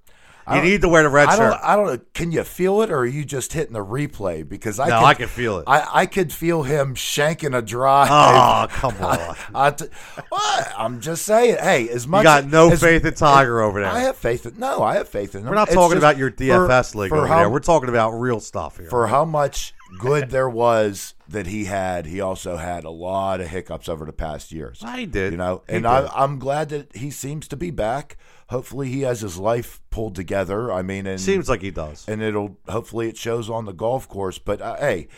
You 0.56 0.62
need 0.62 0.80
to 0.82 0.88
wear 0.88 1.02
the 1.02 1.08
red 1.08 1.28
I 1.28 1.36
shirt. 1.36 1.52
don't. 1.52 1.62
I 1.64 1.76
don't 1.76 1.86
know. 1.86 1.98
Can 2.14 2.32
you 2.32 2.42
feel 2.44 2.82
it, 2.82 2.90
or 2.90 2.98
are 2.98 3.06
you 3.06 3.24
just 3.24 3.52
hitting 3.52 3.72
the 3.72 3.84
replay? 3.84 4.48
Because 4.48 4.78
I 4.78 4.88
No, 4.88 4.96
can, 5.00 5.04
I 5.04 5.14
can 5.14 5.28
feel 5.28 5.58
it. 5.58 5.64
I, 5.66 5.88
I 6.02 6.06
could 6.06 6.32
feel 6.32 6.62
him 6.62 6.94
shanking 6.94 7.56
a 7.56 7.62
drive. 7.62 8.08
Oh, 8.10 8.66
come 8.74 8.94
on. 9.04 9.36
I 9.54 9.70
t- 9.70 9.86
what? 10.28 10.72
I'm 10.76 11.00
just 11.00 11.24
saying. 11.24 11.56
Hey, 11.60 11.88
as 11.88 12.06
much 12.06 12.20
You 12.20 12.24
got 12.24 12.46
no 12.46 12.70
as- 12.70 12.80
faith 12.80 13.04
in 13.04 13.14
Tiger 13.14 13.60
over 13.60 13.80
there. 13.80 13.90
I 13.90 14.00
have 14.00 14.16
faith 14.16 14.46
in. 14.46 14.58
No, 14.58 14.82
I 14.82 14.94
have 14.96 15.08
faith 15.08 15.34
in 15.34 15.42
him. 15.42 15.48
We're 15.48 15.54
not 15.54 15.68
It's 15.68 15.74
talking 15.74 15.96
just 15.96 16.02
about 16.04 16.16
your 16.16 16.30
DFS 16.30 16.92
for- 16.92 16.98
league 16.98 17.08
for 17.10 17.16
over 17.18 17.26
how, 17.26 17.36
there. 17.38 17.50
We're 17.50 17.60
talking 17.60 17.88
about 17.88 18.10
real 18.12 18.40
stuff 18.40 18.78
here. 18.78 18.88
for 18.88 19.06
how 19.06 19.24
much 19.24 19.74
good 19.98 20.30
there 20.30 20.48
was 20.48 21.14
that 21.28 21.46
he 21.46 21.64
had. 21.64 22.06
He 22.06 22.20
also 22.20 22.56
had 22.56 22.84
a 22.84 22.90
lot 22.90 23.40
of 23.40 23.48
hiccups 23.48 23.88
over 23.88 24.04
the 24.04 24.12
past 24.12 24.52
years. 24.52 24.82
I 24.84 25.04
did. 25.04 25.32
You 25.32 25.38
know, 25.38 25.62
He 25.68 25.74
and 25.76 25.82
did. 25.84 25.88
I, 25.88 26.10
I'm 26.14 26.38
glad 26.38 26.68
that 26.70 26.94
he 26.96 27.10
seems 27.10 27.48
to 27.48 27.56
be 27.56 27.70
back. 27.70 28.16
Hopefully, 28.48 28.88
he 28.88 29.02
has 29.02 29.20
his 29.20 29.36
life 29.38 29.80
pulled 29.90 30.14
together. 30.14 30.72
I 30.72 30.82
mean, 30.82 31.06
and 31.06 31.20
Seems 31.20 31.48
like 31.48 31.60
he 31.62 31.70
does. 31.70 32.06
and 32.08 32.22
it'll 32.22 32.56
hopefully 32.68 33.08
it 33.08 33.16
shows 33.16 33.50
on 33.50 33.64
the 33.66 33.72
golf 33.74 34.08
course. 34.08 34.38
But 34.38 34.60
uh, 34.62 34.76
hey, 34.76 35.08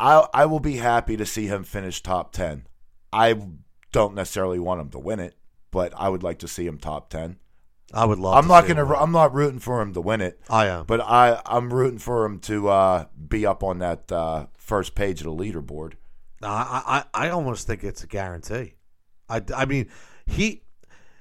I 0.00 0.26
I 0.32 0.46
will 0.46 0.60
be 0.60 0.76
happy 0.76 1.16
to 1.16 1.26
see 1.26 1.46
him 1.46 1.64
finish 1.64 2.02
top 2.02 2.32
ten. 2.32 2.66
I 3.12 3.38
don't 3.92 4.14
necessarily 4.14 4.58
want 4.58 4.80
him 4.80 4.90
to 4.90 4.98
win 4.98 5.20
it, 5.20 5.34
but 5.70 5.92
I 5.96 6.08
would 6.08 6.22
like 6.22 6.38
to 6.40 6.48
see 6.48 6.66
him 6.66 6.78
top 6.78 7.10
ten. 7.10 7.36
I 7.92 8.04
would 8.04 8.18
love. 8.18 8.36
I'm 8.36 8.42
to 8.44 8.48
not 8.48 8.64
see 8.64 8.68
gonna. 8.74 8.84
win. 8.86 8.96
I'm 8.98 9.12
not 9.12 9.34
rooting 9.34 9.60
for 9.60 9.80
him 9.82 9.92
to 9.94 10.00
win 10.00 10.20
it, 10.20 10.40
I 10.50 10.66
am. 10.66 10.84
but 10.86 11.00
I 11.00 11.40
I'm 11.46 11.72
rooting 11.72 11.98
for 11.98 12.24
him 12.24 12.38
to 12.40 12.68
uh, 12.68 13.04
be 13.28 13.44
up 13.46 13.62
on 13.62 13.78
that 13.80 14.10
uh, 14.12 14.46
first 14.56 14.94
page 14.94 15.20
of 15.20 15.24
the 15.24 15.32
leaderboard. 15.32 15.94
I, 16.42 17.04
I, 17.14 17.26
I 17.26 17.30
almost 17.30 17.66
think 17.66 17.82
it's 17.84 18.04
a 18.04 18.06
guarantee. 18.06 18.74
I, 19.28 19.42
I 19.56 19.64
mean, 19.64 19.88
he 20.26 20.62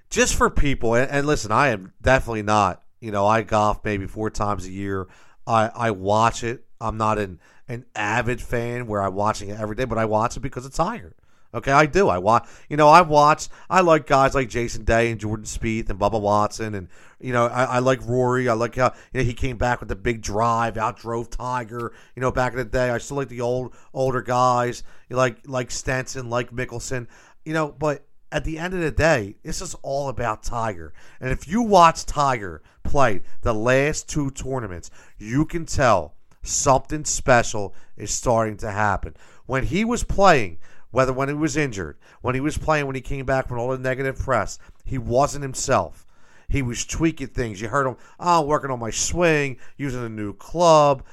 just 0.09 0.35
for 0.35 0.49
people, 0.49 0.95
and, 0.95 1.09
and 1.09 1.27
listen, 1.27 1.51
I 1.51 1.69
am 1.69 1.93
definitely 2.01 2.43
not. 2.43 2.83
You 2.99 3.11
know, 3.11 3.25
I 3.25 3.41
golf 3.43 3.83
maybe 3.83 4.07
four 4.07 4.29
times 4.29 4.65
a 4.65 4.71
year. 4.71 5.07
I, 5.45 5.69
I 5.73 5.91
watch 5.91 6.43
it. 6.43 6.65
I'm 6.79 6.97
not 6.97 7.17
an 7.17 7.39
an 7.67 7.85
avid 7.95 8.41
fan 8.41 8.87
where 8.87 9.01
I'm 9.01 9.13
watching 9.13 9.49
it 9.49 9.59
every 9.59 9.75
day, 9.75 9.85
but 9.85 9.97
I 9.97 10.05
watch 10.05 10.37
it 10.37 10.39
because 10.39 10.65
it's 10.65 10.77
Tiger. 10.77 11.15
Okay, 11.53 11.71
I 11.71 11.85
do. 11.85 12.09
I 12.09 12.17
watch. 12.17 12.47
You 12.69 12.77
know, 12.77 12.87
I 12.89 13.01
watch. 13.01 13.47
I 13.69 13.81
like 13.81 14.05
guys 14.05 14.35
like 14.35 14.49
Jason 14.49 14.83
Day 14.83 15.11
and 15.11 15.19
Jordan 15.19 15.45
Spieth 15.45 15.89
and 15.89 15.99
Bubba 15.99 16.19
Watson, 16.19 16.75
and 16.75 16.89
you 17.19 17.33
know, 17.33 17.47
I, 17.47 17.63
I 17.63 17.79
like 17.79 18.05
Rory. 18.05 18.49
I 18.49 18.53
like 18.53 18.75
how 18.75 18.93
you 19.13 19.19
know 19.19 19.23
he 19.23 19.33
came 19.33 19.57
back 19.57 19.79
with 19.79 19.89
the 19.89 19.95
big 19.95 20.21
drive, 20.21 20.75
outdrove 20.75 21.29
Tiger. 21.29 21.93
You 22.15 22.21
know, 22.21 22.31
back 22.31 22.51
in 22.51 22.57
the 22.59 22.65
day, 22.65 22.89
I 22.89 22.97
still 22.97 23.17
like 23.17 23.29
the 23.29 23.41
old 23.41 23.73
older 23.93 24.21
guys. 24.21 24.83
You 25.09 25.15
like 25.15 25.47
like 25.47 25.71
Stenson, 25.71 26.29
like 26.29 26.51
Mickelson. 26.51 27.07
You 27.45 27.53
know, 27.53 27.69
but 27.71 28.05
at 28.31 28.43
the 28.43 28.57
end 28.57 28.73
of 28.73 28.81
the 28.81 28.91
day, 28.91 29.35
this 29.43 29.61
is 29.61 29.75
all 29.81 30.09
about 30.09 30.43
Tiger. 30.43 30.93
And 31.19 31.31
if 31.31 31.47
you 31.47 31.61
watch 31.61 32.05
Tiger 32.05 32.61
play 32.83 33.21
the 33.41 33.53
last 33.53 34.09
two 34.09 34.31
tournaments, 34.31 34.91
you 35.17 35.45
can 35.45 35.65
tell 35.65 36.15
something 36.43 37.05
special 37.05 37.73
is 37.95 38.11
starting 38.11 38.57
to 38.57 38.71
happen. 38.71 39.15
When 39.45 39.63
he 39.65 39.85
was 39.85 40.03
playing, 40.03 40.59
whether 40.91 41.13
when 41.13 41.29
he 41.29 41.35
was 41.35 41.57
injured, 41.57 41.97
when 42.21 42.35
he 42.35 42.41
was 42.41 42.57
playing, 42.57 42.85
when 42.85 42.95
he 42.95 43.01
came 43.01 43.25
back 43.25 43.47
from 43.47 43.59
all 43.59 43.69
the 43.69 43.77
negative 43.77 44.17
press, 44.17 44.57
he 44.85 44.97
wasn't 44.97 45.43
himself. 45.43 46.05
He 46.49 46.61
was 46.61 46.85
tweaking 46.85 47.27
things. 47.27 47.61
You 47.61 47.67
heard 47.67 47.87
him, 47.87 47.97
oh, 48.19 48.41
working 48.41 48.71
on 48.71 48.79
my 48.79 48.89
swing, 48.89 49.57
using 49.77 50.03
a 50.03 50.09
new 50.09 50.33
club. 50.33 51.03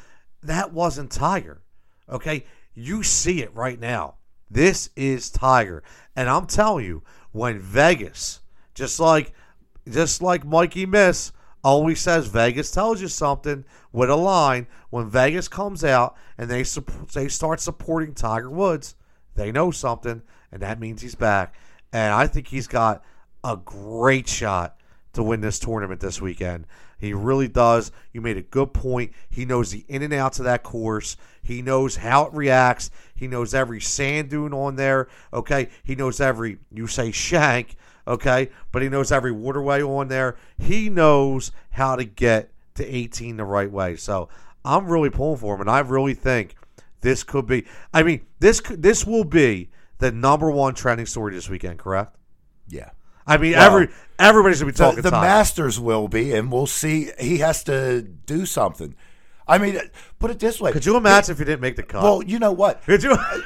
That 0.42 0.72
wasn't 0.72 1.10
Tiger. 1.10 1.62
Okay? 2.08 2.46
You 2.74 3.02
see 3.02 3.42
it 3.42 3.54
right 3.54 3.78
now. 3.80 4.16
This 4.54 4.88
is 4.94 5.30
Tiger. 5.30 5.82
And 6.14 6.30
I'm 6.30 6.46
telling 6.46 6.84
you, 6.84 7.02
when 7.32 7.58
Vegas, 7.58 8.40
just 8.72 9.00
like 9.00 9.32
just 9.90 10.22
like 10.22 10.46
Mikey 10.46 10.86
Miss 10.86 11.32
always 11.64 12.00
says 12.00 12.28
Vegas 12.28 12.70
tells 12.70 13.02
you 13.02 13.08
something 13.08 13.64
with 13.92 14.10
a 14.10 14.16
line, 14.16 14.68
when 14.90 15.10
Vegas 15.10 15.48
comes 15.48 15.82
out 15.82 16.16
and 16.38 16.48
they 16.48 16.62
they 17.14 17.26
start 17.26 17.58
supporting 17.60 18.14
Tiger 18.14 18.48
Woods, 18.48 18.94
they 19.34 19.50
know 19.50 19.72
something 19.72 20.22
and 20.52 20.62
that 20.62 20.78
means 20.78 21.02
he's 21.02 21.16
back. 21.16 21.56
And 21.92 22.14
I 22.14 22.28
think 22.28 22.46
he's 22.46 22.68
got 22.68 23.02
a 23.42 23.56
great 23.56 24.28
shot 24.28 24.78
to 25.14 25.24
win 25.24 25.40
this 25.40 25.58
tournament 25.58 26.00
this 26.00 26.20
weekend. 26.20 26.66
He 27.04 27.12
really 27.12 27.48
does. 27.48 27.92
You 28.12 28.20
made 28.20 28.36
a 28.36 28.42
good 28.42 28.72
point. 28.72 29.12
He 29.30 29.44
knows 29.44 29.70
the 29.70 29.84
in 29.88 30.02
and 30.02 30.12
outs 30.12 30.38
of 30.38 30.44
that 30.44 30.62
course. 30.62 31.16
He 31.42 31.62
knows 31.62 31.96
how 31.96 32.26
it 32.26 32.32
reacts. 32.32 32.90
He 33.14 33.26
knows 33.26 33.54
every 33.54 33.80
sand 33.80 34.30
dune 34.30 34.52
on 34.52 34.76
there. 34.76 35.08
Okay. 35.32 35.68
He 35.82 35.94
knows 35.94 36.20
every, 36.20 36.58
you 36.72 36.86
say 36.86 37.10
shank. 37.10 37.76
Okay. 38.06 38.50
But 38.72 38.82
he 38.82 38.88
knows 38.88 39.12
every 39.12 39.32
waterway 39.32 39.82
on 39.82 40.08
there. 40.08 40.36
He 40.58 40.88
knows 40.88 41.52
how 41.70 41.96
to 41.96 42.04
get 42.04 42.50
to 42.74 42.84
18 42.84 43.36
the 43.36 43.44
right 43.44 43.70
way. 43.70 43.96
So 43.96 44.28
I'm 44.64 44.86
really 44.86 45.10
pulling 45.10 45.38
for 45.38 45.54
him. 45.54 45.60
And 45.60 45.70
I 45.70 45.80
really 45.80 46.14
think 46.14 46.54
this 47.02 47.22
could 47.22 47.46
be, 47.46 47.66
I 47.92 48.02
mean, 48.02 48.22
this 48.40 48.62
this 48.70 49.06
will 49.06 49.24
be 49.24 49.68
the 49.98 50.10
number 50.10 50.50
one 50.50 50.74
trending 50.74 51.06
story 51.06 51.34
this 51.34 51.48
weekend, 51.48 51.78
correct? 51.78 52.16
Yeah, 52.66 52.90
I 53.26 53.38
mean, 53.38 53.52
Well, 53.52 53.66
every 53.66 53.88
everybody's 54.18 54.60
gonna 54.60 54.72
be 54.72 54.76
The, 54.76 54.84
talking 54.84 55.02
the 55.02 55.10
Tiger. 55.10 55.26
Masters 55.26 55.80
will 55.80 56.08
be, 56.08 56.32
and 56.32 56.50
we'll 56.52 56.66
see. 56.66 57.10
He 57.18 57.38
has 57.38 57.64
to 57.64 58.02
do 58.02 58.44
something. 58.46 58.94
I 59.46 59.58
mean, 59.58 59.78
put 60.18 60.30
it 60.30 60.38
this 60.38 60.60
way. 60.60 60.72
Could 60.72 60.86
you 60.86 60.96
imagine 60.96 61.32
if 61.32 61.38
you 61.38 61.44
didn't 61.44 61.60
make 61.60 61.76
the 61.76 61.82
cut? 61.82 62.02
Well, 62.02 62.22
you 62.22 62.38
know 62.38 62.52
what? 62.52 62.82
could 62.82 63.02
you? 63.02 63.12
Uh, 63.12 63.40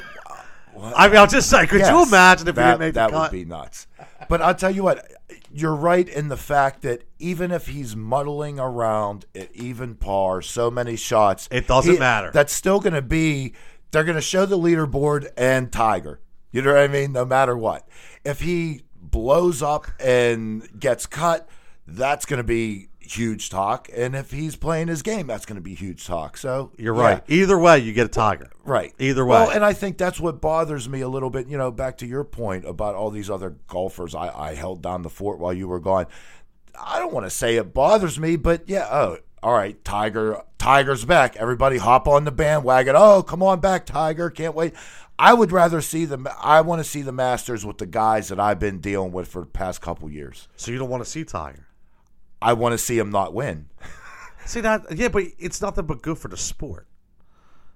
I 0.96 1.08
mean, 1.08 1.16
I'll 1.16 1.26
just 1.26 1.50
say, 1.50 1.66
could 1.66 1.80
you 1.80 2.02
imagine 2.04 2.46
if 2.46 2.54
that, 2.54 2.64
you 2.64 2.70
didn't 2.70 2.80
make 2.80 2.94
the 2.94 3.00
that 3.08 3.12
would 3.12 3.30
be 3.32 3.44
nuts. 3.44 3.88
But 4.28 4.40
I'll 4.42 4.54
tell 4.54 4.70
you 4.70 4.84
what, 4.84 5.10
you're 5.52 5.74
right 5.74 6.08
in 6.08 6.28
the 6.28 6.36
fact 6.36 6.82
that 6.82 7.02
even 7.18 7.50
if 7.50 7.66
he's 7.66 7.96
muddling 7.96 8.60
around 8.60 9.24
at 9.34 9.50
even 9.56 9.96
par, 9.96 10.40
so 10.40 10.70
many 10.70 10.94
shots, 10.94 11.48
It 11.50 11.66
doesn't 11.66 11.94
he- 11.94 11.98
matter. 11.98 12.30
That's 12.32 12.52
still 12.52 12.78
going 12.78 12.92
to 12.94 13.02
be. 13.02 13.54
They're 13.90 14.04
going 14.04 14.16
to 14.16 14.20
show 14.20 14.46
the 14.46 14.58
leaderboard 14.58 15.28
and 15.36 15.72
Tiger. 15.72 16.20
You 16.52 16.62
know 16.62 16.74
what 16.74 16.80
I 16.82 16.88
mean? 16.88 17.10
No 17.12 17.24
matter 17.24 17.56
what, 17.56 17.88
if 18.24 18.40
he 18.40 18.82
blows 19.10 19.62
up 19.62 19.86
and 20.00 20.68
gets 20.78 21.06
cut, 21.06 21.48
that's 21.86 22.26
going 22.26 22.38
to 22.38 22.44
be 22.44 22.88
huge 23.00 23.50
talk. 23.50 23.88
And 23.94 24.14
if 24.14 24.30
he's 24.30 24.56
playing 24.56 24.88
his 24.88 25.02
game, 25.02 25.26
that's 25.26 25.46
going 25.46 25.56
to 25.56 25.62
be 25.62 25.74
huge 25.74 26.06
talk. 26.06 26.36
So 26.36 26.72
You're 26.76 26.94
yeah. 26.94 27.02
right. 27.02 27.22
Either 27.28 27.58
way, 27.58 27.78
you 27.78 27.92
get 27.92 28.06
a 28.06 28.10
Tiger. 28.10 28.50
Right. 28.64 28.92
Either 28.98 29.24
way. 29.24 29.38
Well, 29.38 29.50
and 29.50 29.64
I 29.64 29.72
think 29.72 29.98
that's 29.98 30.20
what 30.20 30.40
bothers 30.40 30.88
me 30.88 31.00
a 31.00 31.08
little 31.08 31.30
bit. 31.30 31.48
You 31.48 31.58
know, 31.58 31.70
back 31.70 31.98
to 31.98 32.06
your 32.06 32.24
point 32.24 32.64
about 32.64 32.94
all 32.94 33.10
these 33.10 33.30
other 33.30 33.56
golfers 33.66 34.14
I, 34.14 34.28
I 34.28 34.54
held 34.54 34.82
down 34.82 35.02
the 35.02 35.10
fort 35.10 35.38
while 35.38 35.52
you 35.52 35.68
were 35.68 35.80
gone. 35.80 36.06
I 36.80 36.98
don't 36.98 37.12
want 37.12 37.26
to 37.26 37.30
say 37.30 37.56
it 37.56 37.74
bothers 37.74 38.20
me, 38.20 38.36
but 38.36 38.68
yeah, 38.68 38.86
oh, 38.90 39.18
all 39.42 39.52
right, 39.52 39.82
Tiger, 39.84 40.42
Tiger's 40.58 41.04
back. 41.04 41.36
Everybody 41.36 41.78
hop 41.78 42.06
on 42.06 42.24
the 42.24 42.30
bandwagon. 42.30 42.94
Oh, 42.96 43.22
come 43.22 43.42
on 43.42 43.60
back, 43.60 43.86
Tiger. 43.86 44.30
Can't 44.30 44.54
wait. 44.54 44.74
I 45.18 45.34
would 45.34 45.50
rather 45.52 45.80
see 45.80 46.04
the 46.04 46.32
I 46.40 46.60
want 46.60 46.80
to 46.80 46.84
see 46.88 47.02
the 47.02 47.12
Masters 47.12 47.66
with 47.66 47.78
the 47.78 47.86
guys 47.86 48.28
that 48.28 48.38
I've 48.38 48.58
been 48.60 48.78
dealing 48.78 49.10
with 49.12 49.28
for 49.28 49.40
the 49.40 49.46
past 49.46 49.80
couple 49.80 50.08
years. 50.10 50.46
So 50.56 50.70
you 50.70 50.78
don't 50.78 50.88
want 50.88 51.02
to 51.04 51.10
see 51.10 51.24
Tiger. 51.24 51.66
I 52.40 52.52
want 52.52 52.72
to 52.72 52.78
see 52.78 52.98
him 52.98 53.10
not 53.10 53.34
win. 53.34 53.68
See 54.46 54.60
that? 54.62 54.86
Yeah, 54.96 55.08
but 55.08 55.24
it's 55.38 55.60
nothing 55.60 55.84
but 55.84 56.00
good 56.00 56.16
for 56.16 56.28
the 56.28 56.36
sport. 56.38 56.86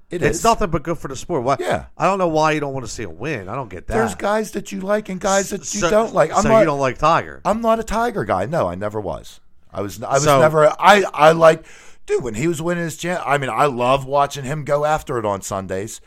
It 0.08 0.22
It's 0.22 0.38
is. 0.38 0.44
nothing 0.44 0.70
but 0.70 0.82
good 0.82 0.96
for 0.96 1.08
the 1.08 1.16
sport. 1.16 1.42
Why? 1.42 1.56
Yeah. 1.58 1.86
I 1.98 2.06
don't 2.06 2.18
know 2.18 2.28
why 2.28 2.52
you 2.52 2.60
don't 2.60 2.72
want 2.72 2.86
to 2.86 2.90
see 2.90 3.02
a 3.02 3.10
win. 3.10 3.48
I 3.48 3.54
don't 3.54 3.68
get 3.68 3.88
that. 3.88 3.94
There's 3.94 4.14
guys 4.14 4.52
that 4.52 4.72
you 4.72 4.80
like 4.80 5.08
and 5.10 5.20
guys 5.20 5.50
that 5.50 5.60
you 5.74 5.80
So- 5.80 5.90
don't 5.90 6.14
like. 6.14 6.30
I'm 6.34 6.42
so 6.42 6.48
not, 6.48 6.60
you 6.60 6.64
don't 6.66 6.78
like 6.80 6.96
Tiger. 6.96 7.42
I'm 7.44 7.60
not 7.60 7.78
a 7.80 7.82
Tiger 7.82 8.24
guy. 8.24 8.46
No, 8.46 8.68
I 8.68 8.74
never 8.74 9.00
was. 9.00 9.40
I 9.70 9.82
was. 9.82 10.02
I 10.02 10.14
was 10.14 10.24
So- 10.24 10.40
never. 10.40 10.68
I. 10.80 11.04
I 11.12 11.32
like, 11.32 11.66
dude. 12.06 12.22
When 12.22 12.34
he 12.34 12.46
was 12.48 12.62
winning 12.62 12.84
his 12.84 12.96
champ, 12.96 13.22
I 13.26 13.36
mean, 13.36 13.50
I 13.50 13.66
love 13.66 14.06
watching 14.06 14.44
him 14.44 14.64
go 14.64 14.84
after 14.86 15.18
it 15.18 15.26
on 15.26 15.42
Sundays. 15.42 16.00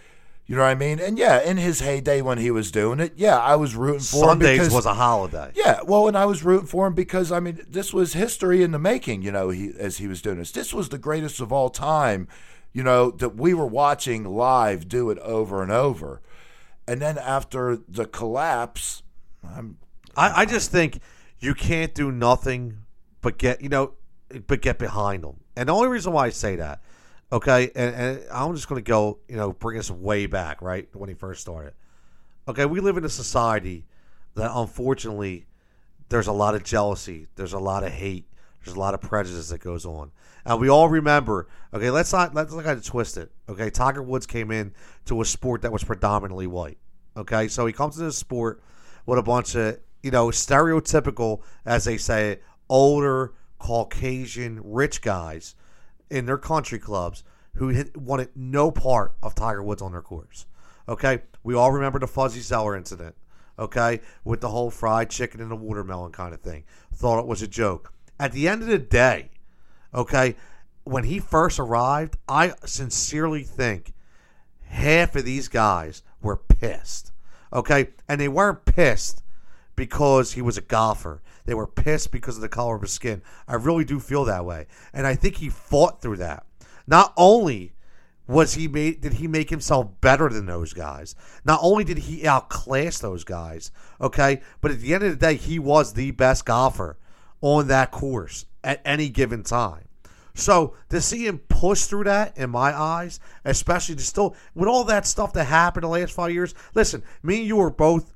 You 0.48 0.56
know 0.56 0.62
what 0.62 0.70
I 0.70 0.76
mean? 0.76 1.00
And 1.00 1.18
yeah, 1.18 1.42
in 1.42 1.58
his 1.58 1.80
heyday 1.80 2.22
when 2.22 2.38
he 2.38 2.52
was 2.52 2.70
doing 2.70 3.00
it, 3.00 3.14
yeah, 3.16 3.40
I 3.40 3.56
was 3.56 3.76
rooting 3.76 4.02
for 4.02 4.18
him 4.18 4.30
Sundays 4.30 4.72
was 4.72 4.86
a 4.86 4.94
holiday. 4.94 5.52
yeah, 5.56 5.80
well, 5.84 6.08
and 6.08 6.16
I 6.16 6.26
was 6.26 6.44
rooting 6.44 6.68
for 6.68 6.86
him 6.86 6.94
because 6.94 7.32
I 7.32 7.40
mean, 7.40 7.66
this 7.68 7.94
was 7.94 8.14
history 8.14 8.62
in 8.62 8.72
the 8.72 8.78
making. 8.78 9.24
You 9.24 9.32
know, 9.32 9.50
he 9.50 9.74
as 9.78 9.98
he 9.98 10.08
was 10.08 10.22
doing 10.22 10.38
this, 10.38 10.52
this 10.52 10.74
was 10.74 10.90
the 10.90 11.00
greatest 11.00 11.40
of 11.42 11.52
all 11.52 11.70
time. 11.70 12.28
You 12.74 12.84
know 12.84 13.10
that 13.12 13.36
we 13.36 13.54
were 13.54 13.66
watching 13.66 14.24
live 14.24 14.88
do 14.88 15.10
it 15.10 15.18
over 15.20 15.64
and 15.64 15.72
over, 15.72 16.22
and 16.88 17.02
then 17.02 17.18
after 17.18 17.78
the 17.88 18.06
collapse, 18.06 19.02
I'm 19.44 19.78
I, 20.16 20.42
I 20.42 20.46
just 20.46 20.72
think 20.72 21.00
you 21.40 21.56
can't 21.56 21.94
do 21.96 22.12
nothing 22.12 22.80
but 23.22 23.38
get 23.38 23.62
you 23.62 23.70
know, 23.70 23.94
but 24.46 24.62
get 24.62 24.78
behind 24.78 25.24
them. 25.24 25.40
And 25.56 25.70
the 25.70 25.74
only 25.74 25.88
reason 25.88 26.14
why 26.14 26.26
I 26.26 26.30
say 26.30 26.58
that, 26.58 26.82
okay, 27.36 27.70
and, 27.76 27.96
and 27.96 28.26
I'm 28.32 28.56
just 28.56 28.70
going 28.70 28.82
to 28.82 28.90
go, 28.90 29.20
you 29.28 29.36
know, 29.36 29.52
bring 29.52 29.78
us 29.78 29.92
way 29.92 30.26
back, 30.26 30.62
right 30.62 30.88
when 30.94 31.10
he 31.10 31.16
first 31.16 31.42
started. 31.42 31.74
Okay, 32.48 32.66
we 32.66 32.80
live 32.80 32.96
in 32.96 33.04
a 33.04 33.10
society 33.10 33.86
that 34.36 34.52
unfortunately 34.54 35.46
there's 36.08 36.28
a 36.28 36.32
lot 36.32 36.56
of 36.56 36.64
jealousy, 36.64 37.28
there's 37.36 37.52
a 37.52 37.60
lot 37.60 37.84
of 37.84 37.92
hate, 37.92 38.26
there's 38.64 38.78
a 38.78 38.80
lot 38.80 38.94
of 38.94 39.02
prejudice 39.02 39.50
that 39.50 39.60
goes 39.60 39.86
on. 39.86 40.12
And 40.46 40.62
we 40.62 40.70
all 40.70 40.88
remember, 40.88 41.48
okay, 41.74 41.90
let's 41.90 42.14
not 42.14 42.34
let's 42.34 42.54
not 42.54 42.64
get 42.64 43.18
it. 43.18 43.32
Okay, 43.50 43.70
Tiger 43.70 44.02
Woods 44.02 44.26
came 44.26 44.50
in 44.50 44.74
to 45.06 45.20
a 45.22 45.26
sport 45.26 45.64
that 45.64 45.72
was 45.72 45.84
predominantly 45.84 46.48
white. 46.48 46.78
Okay, 47.18 47.50
so 47.50 47.66
he 47.66 47.74
comes 47.74 47.96
to 47.96 48.04
this 48.04 48.18
sport 48.18 48.62
with 49.06 49.20
a 49.20 49.24
bunch 49.24 49.56
of, 49.56 49.80
you 50.04 50.12
know, 50.12 50.28
stereotypical, 50.28 51.42
as 51.66 51.84
they 51.84 51.98
say, 51.98 52.40
older 52.70 53.34
Caucasian 53.60 54.62
rich 54.64 55.02
guys 55.02 55.56
in 56.16 56.26
their 56.26 56.38
country 56.38 56.80
clubs 56.80 57.26
who 57.56 57.70
had 57.70 57.96
wanted 57.98 58.30
no 58.36 58.72
part 58.72 59.14
of 59.22 59.36
Tiger 59.36 59.62
Woods 59.62 59.82
on 59.82 59.92
their 59.92 60.02
course. 60.02 60.46
Okay, 60.88 61.24
we 61.44 61.54
all 61.54 61.74
remember 61.74 62.00
the 62.00 62.08
Fuzzy 62.08 62.40
Zoeller 62.40 62.76
incident. 62.76 63.16
Okay, 63.60 64.00
with 64.24 64.40
the 64.40 64.50
whole 64.50 64.70
fried 64.70 65.10
chicken 65.10 65.42
and 65.42 65.52
the 65.52 65.56
watermelon 65.56 66.14
kind 66.14 66.34
of 66.34 66.40
thing. 66.40 66.64
Thought 66.94 67.20
it 67.20 67.28
was 67.28 67.42
a 67.42 67.48
joke. 67.48 67.92
At 68.18 68.32
the 68.32 68.48
end 68.48 68.62
of 68.62 68.70
the 68.70 68.80
day, 68.80 69.30
okay, 69.94 70.36
when 70.86 71.04
he 71.04 71.20
first 71.20 71.60
arrived, 71.60 72.18
I 72.30 72.54
sincerely 72.66 73.44
think 73.44 73.94
half 74.68 75.16
of 75.16 75.26
these 75.26 75.50
guys 75.50 76.02
were 76.22 76.38
pissed. 76.38 77.12
Okay, 77.52 77.90
and 78.08 78.22
they 78.22 78.30
weren't 78.30 78.66
pissed 78.66 79.22
because 79.76 80.34
he 80.34 80.42
was 80.42 80.58
a 80.58 80.62
golfer. 80.62 81.22
They 81.46 81.54
were 81.54 81.68
pissed 81.68 82.12
because 82.12 82.36
of 82.36 82.42
the 82.42 82.50
color 82.50 82.76
of 82.76 82.82
his 82.82 82.92
skin. 82.92 83.22
I 83.48 83.56
really 83.56 83.86
do 83.86 84.00
feel 84.00 84.26
that 84.26 84.46
way, 84.46 84.68
and 84.94 85.08
I 85.08 85.16
think 85.16 85.38
he 85.38 85.50
fought 85.50 86.02
through 86.02 86.18
that. 86.18 86.46
Not 86.88 87.14
only 87.18 87.74
was 88.28 88.56
he 88.56 88.68
made 88.68 89.02
did 89.02 89.14
he 89.14 89.28
make 89.28 89.52
himself 89.52 89.88
better 90.02 90.30
than 90.30 90.48
those 90.48 90.74
guys, 90.74 91.16
not 91.44 91.60
only 91.62 91.84
did 91.84 92.00
he 92.00 92.28
outclass 92.28 93.00
those 93.00 93.24
guys, 93.24 93.72
okay, 94.02 94.42
but 94.62 94.72
at 94.72 94.80
the 94.80 94.94
end 94.94 95.04
of 95.04 95.12
the 95.12 95.28
day, 95.28 95.36
he 95.36 95.60
was 95.60 95.94
the 95.94 96.12
best 96.12 96.46
golfer 96.46 96.98
on 97.42 97.68
that 97.68 97.92
course 97.92 98.46
at 98.64 98.82
any 98.84 99.10
given 99.10 99.44
time. 99.44 99.88
So 100.34 100.76
to 100.90 101.00
see 101.00 101.26
him 101.26 101.40
push 101.40 101.86
through 101.86 102.04
that, 102.06 102.38
in 102.38 102.50
my 102.50 102.78
eyes, 102.78 103.20
especially 103.46 103.96
to 103.96 104.04
still 104.04 104.36
with 104.54 104.68
all 104.68 104.84
that 104.86 105.06
stuff 105.06 105.32
that 105.34 105.46
happened 105.46 105.84
the 105.84 105.90
last 105.90 106.14
five 106.14 106.32
years. 106.32 106.54
Listen, 106.74 107.04
me 107.24 107.40
and 107.40 107.48
you 107.48 107.60
are 107.62 107.70
both 107.70 108.12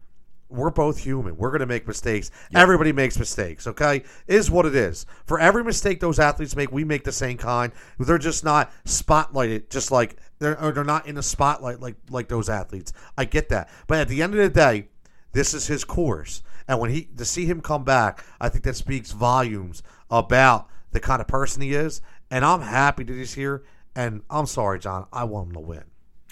we're 0.50 0.72
both 0.72 0.98
human. 0.98 1.38
We're 1.38 1.52
going 1.52 1.60
to 1.60 1.66
make 1.66 1.88
mistakes. 1.88 2.32
Everybody 2.54 2.92
makes 2.92 3.18
mistakes, 3.20 3.68
okay? 3.68 4.04
Is 4.28 4.50
what 4.50 4.66
it 4.66 4.76
is. 4.76 5.06
For 5.26 5.40
every 5.40 5.64
mistake 5.64 6.00
those 6.00 6.20
athletes 6.20 6.56
make, 6.56 6.72
we 6.72 6.84
make 6.84 7.04
the 7.04 7.12
same 7.12 7.38
kind. 7.38 7.72
They're 8.00 8.18
just 8.18 8.44
not 8.44 8.72
spotlighted 8.86 9.70
just 9.70 9.92
like 9.92 10.18
they're 10.40 10.60
or 10.62 10.72
they're 10.72 10.84
not 10.84 11.06
in 11.06 11.16
the 11.16 11.24
spotlight 11.24 11.80
like 11.80 11.96
like 12.10 12.28
those 12.28 12.50
athletes. 12.50 12.94
I 13.18 13.26
get 13.26 13.50
that. 13.50 13.70
But 13.88 14.00
at 14.00 14.08
the 14.08 14.22
end 14.22 14.34
of 14.34 14.40
the 14.40 14.50
day, 14.50 14.88
this 15.34 15.54
is 15.54 15.68
his 15.68 15.84
course. 15.84 16.42
And 16.68 16.80
when 16.80 16.90
he 16.90 17.06
to 17.18 17.26
see 17.26 17.46
him 17.46 17.62
come 17.62 17.84
back, 17.84 18.24
I 18.42 18.50
think 18.50 18.64
that 18.64 18.76
speaks 18.76 19.12
volumes 19.12 19.84
about 20.10 20.68
the 20.92 21.00
kind 21.00 21.22
of 21.22 21.28
person 21.28 21.62
he 21.62 21.74
is. 21.74 22.02
And 22.32 22.44
I'm 22.44 22.62
happy 22.62 23.04
that 23.04 23.14
he's 23.14 23.34
here. 23.36 23.64
And 23.96 24.22
I'm 24.30 24.46
sorry, 24.46 24.80
John. 24.80 25.08
I 25.12 25.24
want 25.26 25.50
him 25.50 25.54
to 25.54 25.60
win. 25.60 25.84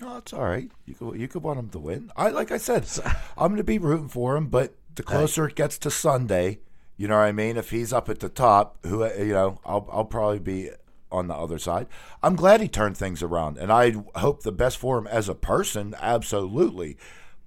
Oh, 0.02 0.18
it's 0.18 0.34
all 0.34 0.43
right. 0.43 0.70
You 0.86 0.93
could 0.93 1.20
you 1.20 1.28
could 1.28 1.43
want 1.43 1.60
him 1.60 1.70
to 1.70 1.80
win. 1.80 2.12
I 2.16 2.30
like 2.30 2.52
I 2.52 2.58
said, 2.58 2.88
I'm 3.38 3.48
going 3.50 3.58
to 3.58 3.64
be 3.64 3.80
rooting 3.80 4.10
for 4.10 4.36
him. 4.36 4.48
But 4.48 4.76
the 4.95 5.04
closer 5.04 5.48
it 5.48 5.56
gets 5.56 5.78
to 5.80 5.91
Sunday, 5.91 6.60
you 6.98 7.08
know 7.08 7.16
what 7.18 7.24
I 7.26 7.32
mean. 7.32 7.58
If 7.58 7.72
he's 7.72 7.93
up 7.93 8.10
at 8.10 8.20
the 8.20 8.30
top, 8.30 8.78
who 8.86 9.06
you 9.16 9.34
know, 9.34 9.60
I'll 9.66 9.88
I'll 9.91 10.06
probably 10.06 10.39
be 10.39 10.70
on 11.12 11.28
the 11.28 11.34
other 11.36 11.58
side. 11.58 11.88
I'm 12.22 12.36
glad 12.36 12.62
he 12.62 12.68
turned 12.68 12.98
things 12.98 13.24
around, 13.24 13.58
and 13.58 13.72
I 13.72 13.93
hope 14.16 14.43
the 14.43 14.52
best 14.52 14.78
for 14.78 14.98
him 14.98 15.08
as 15.08 15.30
a 15.30 15.36
person. 15.36 15.95
Absolutely. 16.00 16.98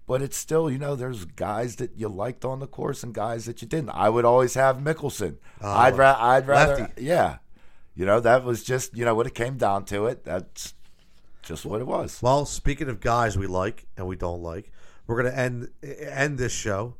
But 0.07 0.23
it's 0.23 0.37
still, 0.37 0.69
you 0.69 0.79
know, 0.79 0.97
there's 0.97 1.25
guys 1.25 1.77
that 1.77 1.97
you 1.97 2.09
liked 2.09 2.45
on 2.45 2.59
the 2.59 2.67
course 2.67 3.05
and 3.05 3.15
guys 3.15 3.45
that 3.45 3.63
you 3.63 3.69
didn't. 3.69 3.91
I 3.91 4.09
would 4.09 4.25
always 4.25 4.55
have 4.55 4.79
Mickelson. 4.79 5.37
Oh, 5.61 5.71
I'd, 5.71 5.97
ra- 5.97 6.17
I'd 6.19 6.49
rather, 6.49 6.77
lefty. 6.79 7.05
yeah. 7.05 7.37
You 7.95 8.07
know, 8.07 8.19
that 8.19 8.43
was 8.43 8.65
just, 8.65 8.97
you 8.97 9.05
know, 9.05 9.15
when 9.15 9.29
it 9.29 9.37
came 9.37 9.57
down 9.57 9.85
to 9.85 10.07
it, 10.07 10.25
that's 10.25 10.75
just 11.43 11.65
what 11.65 11.81
it 11.81 11.87
was. 11.87 12.21
Well, 12.23 12.45
speaking 12.47 12.89
of 12.89 13.01
guys 13.01 13.37
we 13.37 13.47
like 13.47 13.87
and 13.97 14.07
we 14.07 14.17
don't 14.17 14.43
like, 14.43 14.71
we're 15.07 15.23
gonna 15.23 15.35
end 15.35 15.71
end 15.83 16.39
this 16.39 16.53
show 16.53 16.95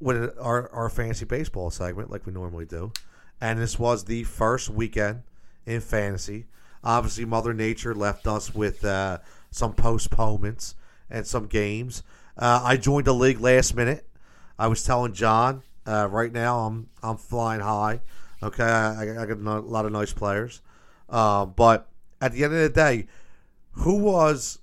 with 0.00 0.36
our 0.40 0.70
our 0.72 0.88
fantasy 0.88 1.24
baseball 1.24 1.70
segment 1.70 2.10
like 2.10 2.26
we 2.26 2.32
normally 2.32 2.66
do, 2.66 2.92
and 3.40 3.58
this 3.58 3.78
was 3.78 4.04
the 4.04 4.24
first 4.24 4.70
weekend 4.70 5.22
in 5.66 5.80
fantasy. 5.80 6.46
Obviously, 6.82 7.24
Mother 7.24 7.52
Nature 7.52 7.94
left 7.94 8.26
us 8.26 8.54
with 8.54 8.84
uh, 8.84 9.18
some 9.50 9.74
postponements 9.74 10.74
and 11.10 11.26
some 11.26 11.46
games. 11.46 12.02
Uh, 12.36 12.62
I 12.64 12.76
joined 12.76 13.06
the 13.06 13.14
league 13.14 13.40
last 13.40 13.74
minute. 13.74 14.06
I 14.58 14.66
was 14.66 14.82
telling 14.82 15.12
John 15.12 15.62
uh, 15.86 16.08
right 16.10 16.32
now 16.32 16.60
I'm 16.60 16.88
I'm 17.02 17.16
flying 17.16 17.60
high. 17.60 18.00
Okay, 18.42 18.64
I, 18.64 19.22
I 19.22 19.26
got 19.26 19.38
a 19.38 19.60
lot 19.60 19.84
of 19.84 19.92
nice 19.92 20.12
players, 20.12 20.62
uh, 21.08 21.44
but 21.44 21.88
at 22.20 22.32
the 22.32 22.44
end 22.44 22.54
of 22.54 22.60
the 22.60 22.68
day, 22.68 23.06
who 23.72 23.96
was 23.96 24.58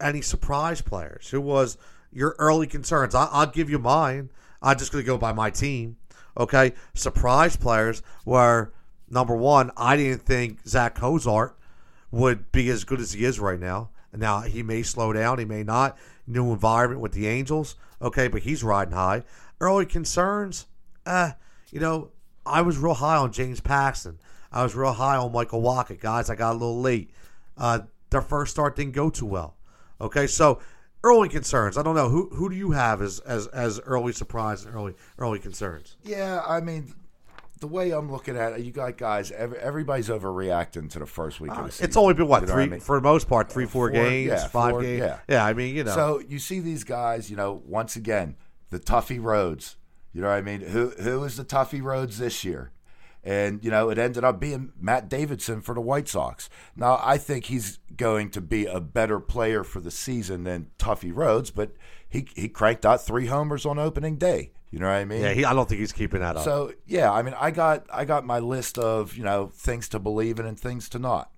any 0.00 0.20
surprise 0.20 0.80
players? 0.80 1.30
Who 1.30 1.40
was 1.40 1.78
your 2.12 2.34
early 2.38 2.66
concerns? 2.66 3.14
I, 3.14 3.28
I'll 3.30 3.46
give 3.46 3.70
you 3.70 3.78
mine. 3.78 4.30
I'm 4.60 4.78
just 4.78 4.92
going 4.92 5.02
to 5.02 5.06
go 5.06 5.18
by 5.18 5.32
my 5.32 5.50
team. 5.50 5.96
Okay, 6.36 6.72
surprise 6.94 7.56
players 7.56 8.02
were 8.24 8.72
number 9.10 9.36
one. 9.36 9.70
I 9.76 9.96
didn't 9.96 10.22
think 10.22 10.66
Zach 10.66 10.94
Cozart 10.94 11.58
would 12.10 12.50
be 12.52 12.68
as 12.70 12.84
good 12.84 13.00
as 13.00 13.12
he 13.12 13.24
is 13.24 13.38
right 13.38 13.60
now. 13.60 13.90
Now 14.14 14.40
he 14.42 14.62
may 14.62 14.82
slow 14.82 15.12
down, 15.12 15.38
he 15.38 15.44
may 15.44 15.62
not. 15.62 15.96
New 16.26 16.52
environment 16.52 17.00
with 17.00 17.12
the 17.12 17.26
Angels. 17.26 17.76
Okay, 18.00 18.28
but 18.28 18.42
he's 18.42 18.62
riding 18.62 18.94
high. 18.94 19.24
Early 19.60 19.86
concerns. 19.86 20.66
uh, 21.06 21.32
you 21.70 21.80
know, 21.80 22.10
I 22.44 22.62
was 22.62 22.78
real 22.78 22.94
high 22.94 23.16
on 23.16 23.32
James 23.32 23.60
Paxton. 23.60 24.18
I 24.50 24.62
was 24.62 24.74
real 24.74 24.92
high 24.92 25.16
on 25.16 25.32
Michael 25.32 25.62
Wacha. 25.62 25.98
Guys, 25.98 26.28
I 26.28 26.34
got 26.34 26.52
a 26.52 26.58
little 26.58 26.80
late. 26.80 27.10
Uh, 27.56 27.80
their 28.12 28.22
first 28.22 28.52
start 28.52 28.76
didn't 28.76 28.92
go 28.94 29.10
too 29.10 29.26
well. 29.26 29.56
Okay, 30.00 30.26
so 30.26 30.60
early 31.04 31.28
concerns. 31.28 31.76
I 31.76 31.82
don't 31.82 31.94
know 31.96 32.08
who 32.08 32.28
who 32.30 32.48
do 32.48 32.56
you 32.56 32.70
have 32.72 33.02
as 33.02 33.18
as 33.20 33.46
as 33.48 33.80
early 33.80 34.12
surprise 34.12 34.64
and 34.64 34.74
early 34.74 34.94
early 35.18 35.38
concerns. 35.38 35.96
Yeah, 36.04 36.42
I 36.46 36.60
mean, 36.60 36.94
the 37.60 37.66
way 37.68 37.90
I'm 37.92 38.10
looking 38.10 38.36
at 38.36 38.52
it, 38.54 38.60
you 38.60 38.72
got 38.72 38.96
guys. 38.98 39.30
Every, 39.30 39.58
everybody's 39.58 40.08
overreacting 40.08 40.90
to 40.90 40.98
the 40.98 41.06
first 41.06 41.40
week 41.40 41.52
of 41.52 41.64
the 41.66 41.70
season. 41.70 41.84
Uh, 41.84 41.86
It's 41.86 41.96
only 41.96 42.14
been 42.14 42.26
what 42.28 42.42
You 42.42 42.48
know 42.48 42.52
three 42.54 42.64
I 42.64 42.68
mean? 42.68 42.80
for 42.80 42.96
the 42.96 43.02
most 43.02 43.28
part, 43.28 43.50
three, 43.52 43.66
four, 43.66 43.88
Four- 43.90 43.90
games, 43.90 44.28
yeah, 44.30 44.46
five 44.48 44.70
four- 44.72 44.82
games. 44.82 45.12
yeah. 45.28 45.44
I 45.44 45.52
mean, 45.52 45.74
you 45.74 45.84
know, 45.84 45.94
So 45.94 46.20
you 46.28 46.38
see 46.38 46.60
these 46.60 46.82
guys, 46.84 47.30
you 47.30 47.36
know, 47.36 47.62
once 47.66 47.94
again, 47.96 48.36
the 48.70 48.80
Tuffy 48.80 49.22
Rhodes. 49.22 49.76
You 50.12 50.20
know 50.20 50.28
what 50.28 50.34
I 50.38 50.42
mean? 50.42 50.60
Who 50.60 50.90
who 50.90 51.24
is 51.24 51.36
the 51.36 51.44
Tuffy 51.44 51.82
Rhodes 51.82 52.18
this 52.18 52.44
year? 52.44 52.70
And 53.24 53.64
you 53.64 53.70
know, 53.70 53.88
it 53.88 53.98
ended 53.98 54.24
up 54.24 54.40
being 54.40 54.72
Matt 54.80 55.08
Davidson 55.08 55.60
for 55.60 55.74
the 55.74 55.80
White 55.80 56.08
Sox. 56.08 56.50
Now, 56.74 57.00
I 57.02 57.18
think 57.18 57.46
he's 57.46 57.78
going 57.96 58.30
to 58.30 58.40
be 58.40 58.66
a 58.66 58.80
better 58.80 59.20
player 59.20 59.62
for 59.62 59.80
the 59.80 59.90
season 59.92 60.44
than 60.44 60.70
Tuffy 60.78 61.12
Rhodes, 61.14 61.50
but 61.50 61.72
he 62.08 62.26
he 62.34 62.48
cranked 62.48 62.84
out 62.84 63.04
three 63.04 63.26
homers 63.26 63.64
on 63.64 63.78
opening 63.78 64.16
day. 64.16 64.52
You 64.72 64.78
know 64.78 64.86
what 64.86 64.94
I 64.94 65.04
mean? 65.04 65.20
yeah, 65.20 65.34
he, 65.34 65.44
I 65.44 65.52
don't 65.52 65.68
think 65.68 65.80
he's 65.80 65.92
keeping 65.92 66.20
that 66.20 66.36
up. 66.36 66.44
So 66.44 66.72
yeah, 66.86 67.12
I 67.12 67.22
mean, 67.22 67.34
I 67.38 67.50
got 67.50 67.86
I 67.92 68.04
got 68.04 68.24
my 68.24 68.38
list 68.38 68.78
of 68.78 69.16
you 69.16 69.22
know 69.22 69.50
things 69.54 69.88
to 69.90 69.98
believe 69.98 70.40
in 70.40 70.46
and 70.46 70.58
things 70.58 70.88
to 70.90 70.98
not. 70.98 71.30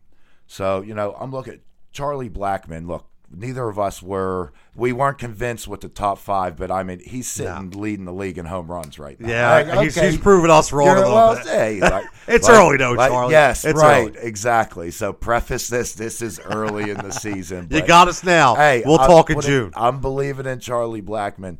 So 0.46 0.80
you 0.80 0.94
know, 0.94 1.16
I'm 1.18 1.32
looking 1.32 1.54
at 1.54 1.60
Charlie 1.92 2.30
Blackmon. 2.30 2.86
Look, 2.86 3.06
neither 3.36 3.68
of 3.68 3.78
us 3.78 4.02
were 4.02 4.52
we 4.76 4.92
weren't 4.92 5.18
convinced 5.18 5.68
with 5.68 5.80
the 5.82 5.88
top 5.88 6.18
five, 6.18 6.56
but 6.56 6.70
I 6.70 6.82
mean, 6.82 7.00
he's 7.00 7.28
sitting 7.30 7.70
leading 7.70 8.04
the 8.06 8.12
league 8.12 8.38
in 8.38 8.46
home 8.46 8.68
runs 8.70 8.98
right 8.98 9.18
now. 9.20 9.28
yeah, 9.28 9.50
Like, 9.74 9.84
he's, 9.84 9.96
okay, 9.98 10.10
he's 10.10 10.20
proven 10.20 10.50
us 10.50 10.72
wrong 10.72 10.88
a 10.88 10.90
you're- 10.90 11.00
little 11.02 11.14
well, 11.14 11.34
bit. 11.36 11.46
hey, 11.46 11.80
like- 11.80 12.06
It's 12.26 12.48
like- 12.48 12.58
early 12.58 12.76
though, 12.78 12.96
Charlie. 12.96 13.32
Yes, 13.32 13.64
It's 13.64 13.78
right, 13.80 14.08
early. 14.08 14.18
exactly. 14.20 14.90
So 14.90 15.12
preface 15.12 15.68
this: 15.68 15.94
this 15.94 16.22
is 16.22 16.40
early 16.40 16.90
in 16.90 16.96
the 16.98 17.10
season. 17.26 17.68
You 17.70 17.86
got 17.86 18.08
us 18.08 18.24
now. 18.24 18.54
Hey, 18.56 18.82
we'll 18.84 18.98
I'm 19.00 19.08
talk 19.08 19.30
in 19.30 19.40
June. 19.40 19.72
I'm 19.76 20.00
believing 20.00 20.46
in 20.46 20.58
Charlie 20.60 21.02
Blackmon. 21.02 21.58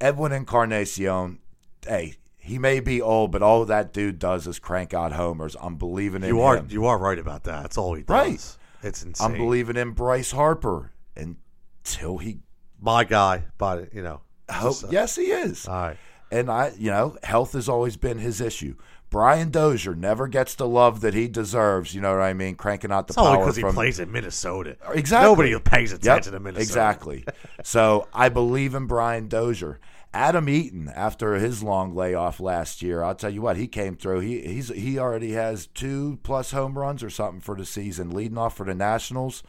Edwin 0.00 0.32
Encarnacion, 0.32 1.38
hey, 1.86 2.14
he 2.38 2.58
may 2.58 2.80
be 2.80 3.00
old, 3.00 3.30
but 3.30 3.42
all 3.42 3.64
that 3.64 3.92
dude 3.92 4.18
does 4.18 4.46
is 4.48 4.58
crank 4.58 4.92
out 4.92 5.12
homers. 5.12 5.56
I'm 5.60 5.76
believing 5.76 6.22
in 6.22 6.28
You 6.28 6.40
are 6.40 6.56
him. 6.56 6.66
you 6.70 6.86
are 6.86 6.98
right 6.98 7.18
about 7.18 7.44
that. 7.44 7.62
That's 7.62 7.78
all 7.78 7.94
he 7.94 8.02
does. 8.02 8.08
Right. 8.08 8.56
It's 8.82 9.02
insane. 9.02 9.32
I'm 9.32 9.36
believing 9.36 9.76
in 9.76 9.92
Bryce 9.92 10.32
Harper 10.32 10.92
until 11.16 12.18
he. 12.18 12.40
My 12.80 13.04
guy, 13.04 13.44
but 13.58 13.94
you 13.94 14.02
know. 14.02 14.20
Hope, 14.50 14.72
just, 14.72 14.84
uh, 14.84 14.88
yes, 14.90 15.16
he 15.16 15.24
is. 15.24 15.66
All 15.66 15.74
right. 15.74 15.96
And 16.30 16.50
I, 16.50 16.72
you 16.78 16.90
know, 16.90 17.16
health 17.22 17.52
has 17.52 17.68
always 17.68 17.96
been 17.96 18.18
his 18.18 18.40
issue. 18.40 18.74
Brian 19.10 19.50
Dozier 19.50 19.94
never 19.94 20.26
gets 20.26 20.54
the 20.54 20.66
love 20.66 21.02
that 21.02 21.12
he 21.12 21.28
deserves. 21.28 21.94
You 21.94 22.00
know 22.00 22.12
what 22.12 22.22
I 22.22 22.32
mean? 22.32 22.54
Cranking 22.54 22.90
out 22.90 23.06
the 23.08 23.12
It's 23.12 23.16
power 23.16 23.38
because 23.38 23.56
he 23.56 23.62
from 23.62 23.74
plays 23.74 24.00
in 24.00 24.10
Minnesota. 24.10 24.78
Exactly. 24.94 25.28
Nobody 25.28 25.58
pays 25.60 25.92
Yep, 25.92 26.00
attention 26.00 26.32
to 26.32 26.40
Minnesota. 26.40 26.62
Exactly. 26.62 27.24
so 27.62 28.08
I 28.14 28.30
believe 28.30 28.74
in 28.74 28.86
Brian 28.86 29.28
Dozier. 29.28 29.78
Adam 30.14 30.48
Eaton, 30.48 30.88
after 30.94 31.34
his 31.34 31.62
long 31.62 31.94
layoff 31.94 32.38
last 32.38 32.82
year, 32.82 33.02
I'll 33.02 33.14
tell 33.14 33.30
you 33.30 33.40
what, 33.42 33.56
he 33.56 33.66
came 33.66 33.96
through. 33.96 34.20
He 34.20 34.40
he's 34.42 34.68
he 34.68 34.98
already 34.98 35.32
has 35.32 35.66
two 35.66 36.18
plus 36.22 36.50
home 36.50 36.78
runs 36.78 37.02
or 37.02 37.10
something 37.10 37.40
for 37.40 37.54
the 37.56 37.64
season, 37.64 38.10
leading 38.10 38.36
off 38.38 38.56
for 38.56 38.66
the 38.66 38.74
Nationals. 38.74 39.42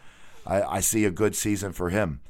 I, 0.48 0.62
I 0.62 0.80
see 0.80 1.06
a 1.06 1.12
good 1.12 1.36
season 1.36 1.74
for 1.74 1.90
him. 1.90 2.22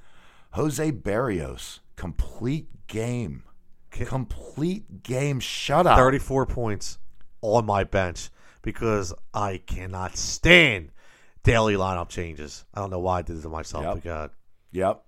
Jose 0.54 0.92
Berrios, 0.92 1.80
complete 1.96 2.68
game. 2.88 3.44
Complete 3.92 5.04
game 5.04 5.40
shutout. 5.40 5.96
34 5.98 6.48
points 6.48 6.98
on 7.42 7.66
my 7.66 7.84
bench 7.84 8.30
because 8.64 9.14
I 9.34 9.58
cannot 9.58 10.18
stand 10.18 10.90
daily 11.44 11.76
lineup 11.76 12.10
changes. 12.10 12.66
I 12.74 12.80
don't 12.82 12.90
know 12.90 13.00
why 13.00 13.20
I 13.20 13.22
did 13.22 13.38
it 13.38 13.42
to 13.44 13.50
myself, 13.50 13.84
Yep. 13.84 13.94
but 13.96 14.04
God. 14.04 14.30
Yep. 14.72 15.04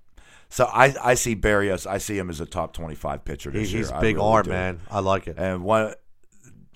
So 0.55 0.63
I, 0.71 0.95
I 1.03 1.13
see 1.15 1.35
Berrios. 1.35 1.85
I 1.85 1.97
see 1.97 2.17
him 2.17 2.29
as 2.29 2.39
a 2.39 2.45
top 2.45 2.71
twenty-five 2.71 3.25
pitcher 3.25 3.51
He, 3.51 3.59
this 3.59 3.71
year. 3.73 3.79
he's 3.81 3.91
I 3.91 3.99
big 3.99 4.15
really 4.15 4.27
arm, 4.29 4.43
do. 4.45 4.49
man. 4.51 4.79
I 4.89 4.99
like 5.01 5.27
it. 5.27 5.35
And 5.37 5.65
one 5.65 5.93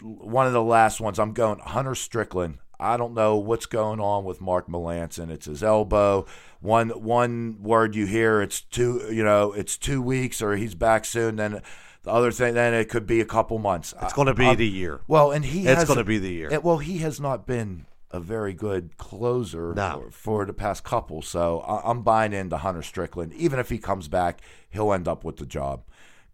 one 0.04 0.48
of 0.48 0.52
the 0.52 0.62
last 0.62 1.00
ones 1.00 1.18
I'm 1.18 1.32
going 1.32 1.60
Hunter 1.60 1.96
Strickland. 1.96 2.58
I 2.78 2.98
don't 2.98 3.14
know 3.14 3.38
what's 3.38 3.66
going 3.66 4.02
on 4.02 4.26
with 4.26 4.42
Mark 4.42 4.68
Melancon. 4.68 5.30
It's 5.30 5.46
his 5.46 5.64
elbow. 5.64 6.26
One 6.60 6.90
one 6.90 7.58
word 7.62 7.96
you 7.96 8.06
hear, 8.06 8.42
it's 8.42 8.60
two. 8.60 9.08
You 9.10 9.24
know, 9.24 9.54
it's 9.54 9.78
two 9.78 10.02
weeks 10.02 10.42
or 10.42 10.58
he's 10.58 10.76
back 10.76 11.06
soon. 11.06 11.38
Then 11.38 11.62
the 12.04 12.12
other 12.12 12.34
thing, 12.34 12.56
then 12.56 12.74
it 12.74 12.90
could 12.90 13.08
be 13.08 13.22
a 13.22 13.26
couple 13.26 13.60
months. 13.60 13.94
It's 14.02 14.12
going 14.12 14.28
to 14.28 14.34
be 14.34 14.56
the 14.56 14.68
year. 14.68 15.00
well, 15.08 15.32
and 15.32 15.46
he 15.46 15.66
It's 15.66 15.86
gonna 15.86 16.04
be 16.04 16.18
the 16.18 16.34
year. 16.34 16.60
well, 16.60 16.80
he 16.80 16.98
has 16.98 17.22
not 17.22 17.48
been 17.48 17.86
a 18.12 18.20
very 18.20 18.54
good 18.54 18.98
closer 18.98 19.74
No. 19.76 20.06
for, 20.06 20.12
for 20.12 20.46
the 20.46 20.54
past 20.54 20.84
couple. 20.84 21.22
So 21.22 21.60
I, 21.62 21.90
I'm 21.90 22.02
buying 22.02 22.34
into 22.34 22.58
Hunter 22.58 22.82
Strickland. 22.82 23.34
Even 23.34 23.60
if 23.60 23.70
he 23.70 23.78
comes 23.78 24.08
back, 24.08 24.42
he'll 24.70 24.92
end 24.94 25.08
up 25.08 25.24
with 25.24 25.38
the 25.38 25.46
job. 25.46 25.84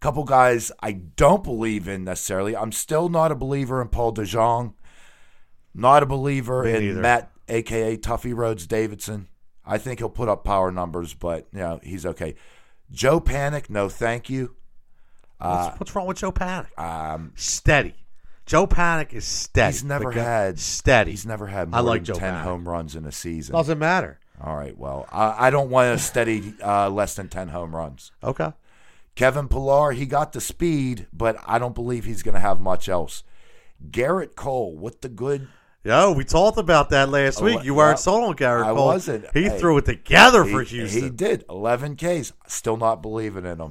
Couple 0.00 0.24
guys 0.24 0.70
I 0.80 0.92
don't 0.92 1.42
believe 1.42 1.88
in 1.88 2.04
necessarily. 2.04 2.54
I'm 2.56 2.70
still 2.72 3.08
not 3.08 3.32
a 3.32 3.34
believer 3.34 3.80
in 3.80 3.88
Paul 3.88 4.12
DeJong. 4.14 4.74
Not 5.74 6.02
a 6.02 6.06
believer 6.06 6.64
Me 6.64 6.74
in 6.74 6.82
neither. 6.88 7.00
Matt, 7.00 7.30
aka 7.48 7.96
Tuffy 7.96 8.34
Rhodes 8.36 8.66
Davidson. 8.66 9.28
I 9.64 9.78
think 9.78 9.98
he'll 9.98 10.08
put 10.10 10.28
up 10.28 10.44
power 10.44 10.70
numbers, 10.70 11.12
but 11.14 11.48
you 11.52 11.58
know 11.60 11.80
he's 11.82 12.06
okay. 12.06 12.34
Joe 12.90 13.20
Panik, 13.20 13.68
no 13.68 13.88
thank 13.88 14.30
you. 14.30 14.54
what's, 15.38 15.80
what's 15.80 15.94
wrong 15.96 16.06
with 16.06 16.18
Joe 16.18 16.30
Panik? 16.32 16.78
Um, 16.78 17.32
steady. 17.34 17.94
Joe 18.46 18.66
Panik 18.66 19.12
is 19.12 19.24
steady. 19.24 19.72
he's 19.72 19.84
never 19.84 20.12
guy- 20.12 20.22
had 20.22 20.58
steady. 20.58 21.10
He's 21.10 21.26
never 21.26 21.48
had 21.48 21.70
more 21.70 21.78
I 21.80 21.82
like 21.82 22.04
than 22.04 22.14
Joe 22.14 22.20
ten 22.20 22.34
Panik. 22.34 22.42
home 22.42 22.68
runs 22.68 22.94
in 22.96 23.04
a 23.04 23.12
season. 23.12 23.54
Doesn't 23.54 23.78
matter. 23.78 24.20
All 24.40 24.56
right. 24.56 24.76
Well, 24.76 25.06
I, 25.10 25.46
I 25.48 25.50
don't 25.50 25.70
want 25.70 25.94
a 25.94 25.98
steady 25.98 26.54
uh, 26.62 26.88
less 26.90 27.14
than 27.16 27.28
10 27.28 27.48
home 27.48 27.74
runs. 27.74 28.12
Okay. 28.22 28.52
Kevin 29.14 29.48
Pillar, 29.48 29.92
he 29.92 30.04
got 30.04 30.32
the 30.32 30.40
speed, 30.42 31.06
but 31.12 31.36
I 31.46 31.58
don't 31.58 31.74
believe 31.74 32.04
he's 32.04 32.22
going 32.22 32.34
to 32.34 32.40
have 32.40 32.60
much 32.60 32.88
else. 32.88 33.22
Gerrit 33.90 34.34
Cole, 34.36 34.76
what 34.76 35.00
the 35.00 35.08
good. 35.08 35.48
Yo, 35.86 36.10
we 36.10 36.24
talked 36.24 36.58
about 36.58 36.90
that 36.90 37.08
last 37.10 37.40
week. 37.40 37.62
You 37.62 37.72
weren't 37.74 38.00
sold 38.00 38.24
on 38.24 38.34
Gerrit 38.34 38.64
I 38.64 38.72
Cole. 38.74 38.86
wasn't. 38.86 39.26
He 39.32 39.44
Hey, 39.44 39.56
threw 39.58 39.78
it 39.78 39.84
together 39.84 40.42
He, 40.42 40.50
for 40.50 40.62
Houston. 40.62 41.02
he 41.02 41.10
did 41.10 41.44
11 41.48 41.94
Ks. 41.96 42.32
Still 42.48 42.76
not 42.76 43.02
believing 43.02 43.46
in 43.46 43.60
him. 43.60 43.70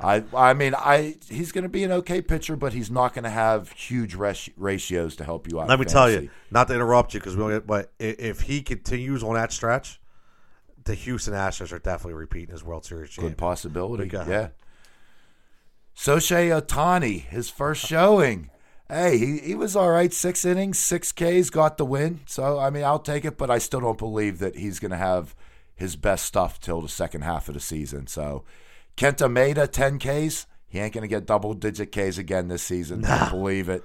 I 0.00 0.24
I 0.36 0.54
mean 0.54 0.74
I 0.74 1.14
he's 1.28 1.52
going 1.52 1.62
to 1.62 1.68
be 1.68 1.84
an 1.84 1.92
okay 1.92 2.20
pitcher, 2.20 2.56
but 2.56 2.72
he's 2.72 2.90
not 2.90 3.14
going 3.14 3.22
to 3.22 3.30
have 3.30 3.70
huge 3.70 4.16
res- 4.16 4.50
ratios 4.56 5.14
to 5.16 5.24
help 5.24 5.48
you 5.48 5.60
out. 5.60 5.68
Let 5.68 5.74
in 5.74 5.80
me 5.80 5.86
tell 5.86 6.06
fantasy. 6.06 6.24
you, 6.24 6.30
not 6.50 6.66
to 6.66 6.74
interrupt 6.74 7.14
you, 7.14 7.20
because 7.20 7.36
we'll 7.36 7.50
get, 7.50 7.64
but 7.66 7.92
i- 8.00 8.16
if 8.18 8.40
he 8.40 8.60
continues 8.62 9.22
on 9.22 9.34
that 9.34 9.52
stretch, 9.52 10.00
the 10.84 10.94
Houston 10.94 11.32
Astros 11.34 11.70
are 11.72 11.78
definitely 11.78 12.14
repeating 12.14 12.50
his 12.52 12.64
World 12.64 12.84
Series 12.84 13.10
Good 13.10 13.14
champion. 13.14 13.34
possibility. 13.36 14.10
Yeah. 14.12 14.48
Shohei 15.96 16.60
Otani, 16.60 17.20
his 17.22 17.48
first 17.50 17.86
showing. 17.86 18.50
Hey, 18.88 19.18
he, 19.18 19.38
he 19.38 19.54
was 19.54 19.74
all 19.74 19.90
right. 19.90 20.12
Six 20.12 20.44
innings, 20.44 20.78
six 20.78 21.10
Ks, 21.10 21.50
got 21.50 21.76
the 21.76 21.84
win. 21.84 22.20
So, 22.26 22.58
I 22.58 22.70
mean, 22.70 22.84
I'll 22.84 23.00
take 23.00 23.24
it, 23.24 23.36
but 23.36 23.50
I 23.50 23.58
still 23.58 23.80
don't 23.80 23.98
believe 23.98 24.38
that 24.38 24.56
he's 24.56 24.78
going 24.78 24.92
to 24.92 24.96
have 24.96 25.34
his 25.74 25.96
best 25.96 26.24
stuff 26.24 26.60
till 26.60 26.80
the 26.80 26.88
second 26.88 27.22
half 27.22 27.48
of 27.48 27.54
the 27.54 27.60
season. 27.60 28.06
So, 28.06 28.44
Kenta 28.96 29.30
Maeda, 29.30 29.70
10 29.70 29.98
Ks. 29.98 30.46
He 30.68 30.78
ain't 30.78 30.94
going 30.94 31.02
to 31.02 31.08
get 31.08 31.26
double 31.26 31.54
digit 31.54 31.90
Ks 31.90 32.18
again 32.18 32.48
this 32.48 32.62
season. 32.62 33.00
Don't 33.02 33.30
believe 33.30 33.68
it. 33.68 33.84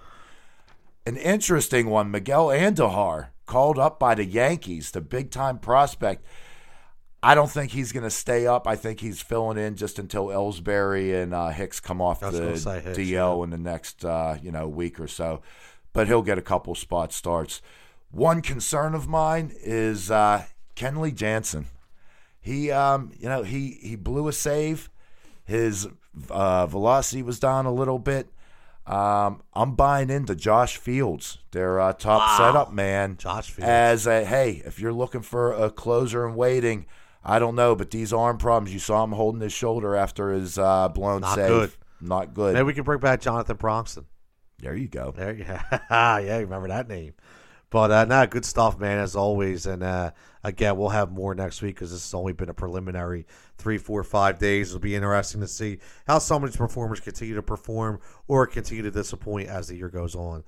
An 1.05 1.17
interesting 1.17 1.89
one 1.89 2.11
Miguel 2.11 2.47
Andujar, 2.47 3.29
called 3.47 3.79
up 3.79 3.99
by 3.99 4.13
the 4.13 4.25
Yankees, 4.25 4.91
the 4.91 5.01
big 5.01 5.31
time 5.31 5.57
prospect. 5.57 6.23
I 7.23 7.35
don't 7.35 7.51
think 7.51 7.71
he's 7.71 7.91
going 7.91 8.03
to 8.03 8.09
stay 8.09 8.47
up. 8.47 8.67
I 8.67 8.75
think 8.75 8.99
he's 8.99 9.21
filling 9.21 9.57
in 9.57 9.75
just 9.75 9.99
until 9.99 10.27
Ellsbury 10.27 11.21
and 11.21 11.33
uh, 11.33 11.49
Hicks 11.49 11.79
come 11.79 12.01
off 12.01 12.21
the 12.21 12.31
Hicks, 12.31 12.65
DL 12.65 13.43
in 13.43 13.51
the 13.51 13.57
next 13.57 14.03
uh, 14.03 14.37
you 14.41 14.51
know 14.51 14.67
week 14.67 14.99
or 14.99 15.07
so. 15.07 15.41
But 15.93 16.07
he'll 16.07 16.23
get 16.23 16.37
a 16.37 16.41
couple 16.41 16.73
spot 16.73 17.13
starts. 17.13 17.61
One 18.09 18.41
concern 18.41 18.95
of 18.95 19.07
mine 19.07 19.53
is 19.61 20.09
uh, 20.09 20.45
Kenley 20.75 21.13
Jansen. 21.13 21.67
He 22.39 22.71
um, 22.71 23.11
you 23.19 23.29
know 23.29 23.43
he 23.43 23.77
he 23.81 23.95
blew 23.95 24.27
a 24.27 24.33
save. 24.33 24.89
His 25.45 25.87
uh, 26.29 26.65
velocity 26.65 27.21
was 27.21 27.39
down 27.39 27.65
a 27.65 27.73
little 27.73 27.99
bit. 27.99 28.29
Um, 28.87 29.43
I'm 29.53 29.75
buying 29.75 30.09
into 30.09 30.35
Josh 30.35 30.77
Fields, 30.77 31.37
their 31.51 31.79
uh, 31.79 31.93
top 31.93 32.37
setup 32.37 32.73
man. 32.73 33.15
Josh 33.17 33.51
Fields. 33.51 33.69
As 33.69 34.07
a 34.07 34.25
hey, 34.25 34.63
if 34.65 34.79
you're 34.79 34.91
looking 34.91 35.21
for 35.21 35.53
a 35.53 35.69
closer 35.69 36.25
and 36.25 36.35
waiting, 36.35 36.87
I 37.23 37.39
don't 37.39 37.55
know, 37.55 37.75
but 37.75 37.91
these 37.91 38.13
arm 38.13 38.37
problems, 38.37 38.73
you 38.73 38.79
saw 38.79 39.03
him 39.03 39.11
holding 39.11 39.41
his 39.41 39.53
shoulder 39.53 39.95
after 39.95 40.31
his 40.31 40.57
uh, 40.57 40.89
blown 40.89 41.21
Not 41.21 41.35
save. 41.35 41.47
good. 41.47 41.71
Not 42.01 42.33
good. 42.33 42.53
Maybe 42.53 42.63
we 42.63 42.73
can 42.73 42.83
bring 42.83 42.99
back 42.99 43.21
Jonathan 43.21 43.57
Broxton. 43.57 44.05
there 44.59 44.75
you 44.75 44.87
go. 44.87 45.11
There 45.15 45.33
you 45.33 45.45
yeah, 45.91 46.17
you 46.17 46.45
remember 46.45 46.69
that 46.69 46.87
name. 46.87 47.13
But 47.69 47.89
uh, 47.91 48.05
nah, 48.05 48.25
good 48.25 48.43
stuff, 48.43 48.79
man, 48.79 48.97
as 48.97 49.15
always. 49.15 49.65
And 49.65 49.81
uh, 49.81 50.11
again, 50.43 50.75
we'll 50.77 50.89
have 50.89 51.11
more 51.11 51.33
next 51.33 51.61
week 51.61 51.75
because 51.75 51.91
this 51.91 52.03
has 52.03 52.13
only 52.13 52.33
been 52.33 52.49
a 52.49 52.53
preliminary 52.53 53.25
three, 53.57 53.77
four, 53.77 54.03
five 54.03 54.39
days. 54.39 54.69
It'll 54.69 54.81
be 54.81 54.93
interesting 54.95 55.39
to 55.41 55.47
see 55.47 55.77
how 56.05 56.19
some 56.19 56.43
of 56.43 56.49
these 56.49 56.57
performers 56.57 56.99
continue 56.99 57.35
to 57.35 57.41
perform 57.43 58.01
or 58.27 58.45
continue 58.45 58.83
to 58.83 58.91
disappoint 58.91 59.47
as 59.47 59.67
the 59.69 59.77
year 59.77 59.89
goes 59.89 60.15
on. 60.15 60.43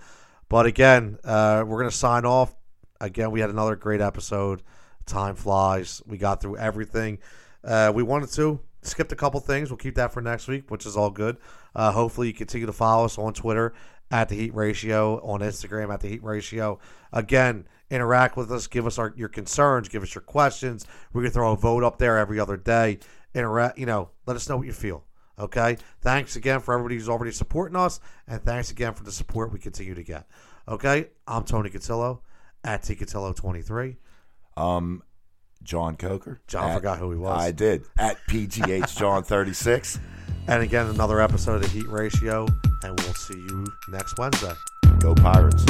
But 0.49 0.65
again, 0.65 1.17
uh, 1.23 1.63
we're 1.65 1.79
going 1.79 1.89
to 1.89 1.95
sign 1.95 2.25
off. 2.25 2.53
Again, 2.99 3.31
we 3.31 3.39
had 3.39 3.49
another 3.49 3.75
great 3.77 4.01
episode. 4.01 4.61
Time 5.05 5.35
flies. 5.35 6.01
We 6.05 6.17
got 6.17 6.41
through 6.41 6.57
everything 6.57 7.19
uh, 7.63 7.91
we 7.93 8.03
wanted 8.03 8.31
to. 8.33 8.59
Skipped 8.81 9.11
a 9.11 9.15
couple 9.15 9.39
things. 9.39 9.69
We'll 9.69 9.77
keep 9.77 9.95
that 9.95 10.11
for 10.11 10.21
next 10.21 10.47
week, 10.47 10.69
which 10.69 10.85
is 10.85 10.97
all 10.97 11.09
good. 11.09 11.37
Uh, 11.73 11.91
hopefully, 11.91 12.27
you 12.27 12.33
continue 12.33 12.67
to 12.67 12.73
follow 12.73 13.05
us 13.05 13.17
on 13.17 13.33
Twitter 13.33 13.73
at 14.11 14.27
the 14.27 14.35
Heat 14.35 14.53
Ratio, 14.53 15.19
on 15.23 15.39
Instagram 15.39 15.93
at 15.93 16.01
the 16.01 16.09
Heat 16.09 16.23
Ratio. 16.23 16.79
Again, 17.13 17.65
interact 17.89 18.35
with 18.35 18.51
us. 18.51 18.67
Give 18.67 18.85
us 18.85 18.97
our, 18.97 19.13
your 19.15 19.29
concerns. 19.29 19.87
Give 19.87 20.03
us 20.03 20.13
your 20.13 20.21
questions. 20.21 20.85
We're 21.13 21.21
gonna 21.21 21.31
throw 21.31 21.53
a 21.53 21.57
vote 21.57 21.83
up 21.83 21.97
there 21.97 22.17
every 22.17 22.39
other 22.39 22.57
day. 22.57 22.99
Interact. 23.33 23.77
You 23.77 23.85
know, 23.85 24.09
let 24.25 24.35
us 24.35 24.49
know 24.49 24.57
what 24.57 24.67
you 24.67 24.73
feel. 24.73 25.05
Okay. 25.39 25.77
Thanks 26.01 26.35
again 26.35 26.59
for 26.59 26.73
everybody 26.73 26.95
who's 26.95 27.09
already 27.09 27.31
supporting 27.31 27.77
us, 27.77 28.01
and 28.27 28.43
thanks 28.43 28.69
again 28.69 28.93
for 28.93 29.03
the 29.03 29.11
support 29.11 29.53
we 29.53 29.59
continue 29.59 29.95
to 29.95 30.03
get. 30.03 30.27
Okay. 30.67 31.07
I'm 31.25 31.45
Tony 31.45 31.69
Cotillo 31.69 32.19
at 32.65 32.83
T 32.83 32.95
Cotillo 32.95 33.33
23. 33.33 33.95
Um, 34.57 35.03
John 35.63 35.95
Coker. 35.95 36.41
John 36.47 36.69
At- 36.69 36.75
forgot 36.75 36.99
who 36.99 37.11
he 37.11 37.17
was. 37.17 37.41
I 37.41 37.51
did 37.51 37.85
at 37.97 38.17
PGH 38.29 38.97
John 38.97 39.23
thirty 39.23 39.53
six. 39.53 39.99
And 40.47 40.61
again, 40.61 40.87
another 40.87 41.21
episode 41.21 41.55
of 41.55 41.61
the 41.61 41.67
Heat 41.69 41.87
Ratio, 41.87 42.45
and 42.83 42.99
we'll 42.99 43.13
see 43.13 43.33
you 43.37 43.65
next 43.89 44.17
Wednesday. 44.17 44.53
Go 44.99 45.15
Pirates. 45.15 45.63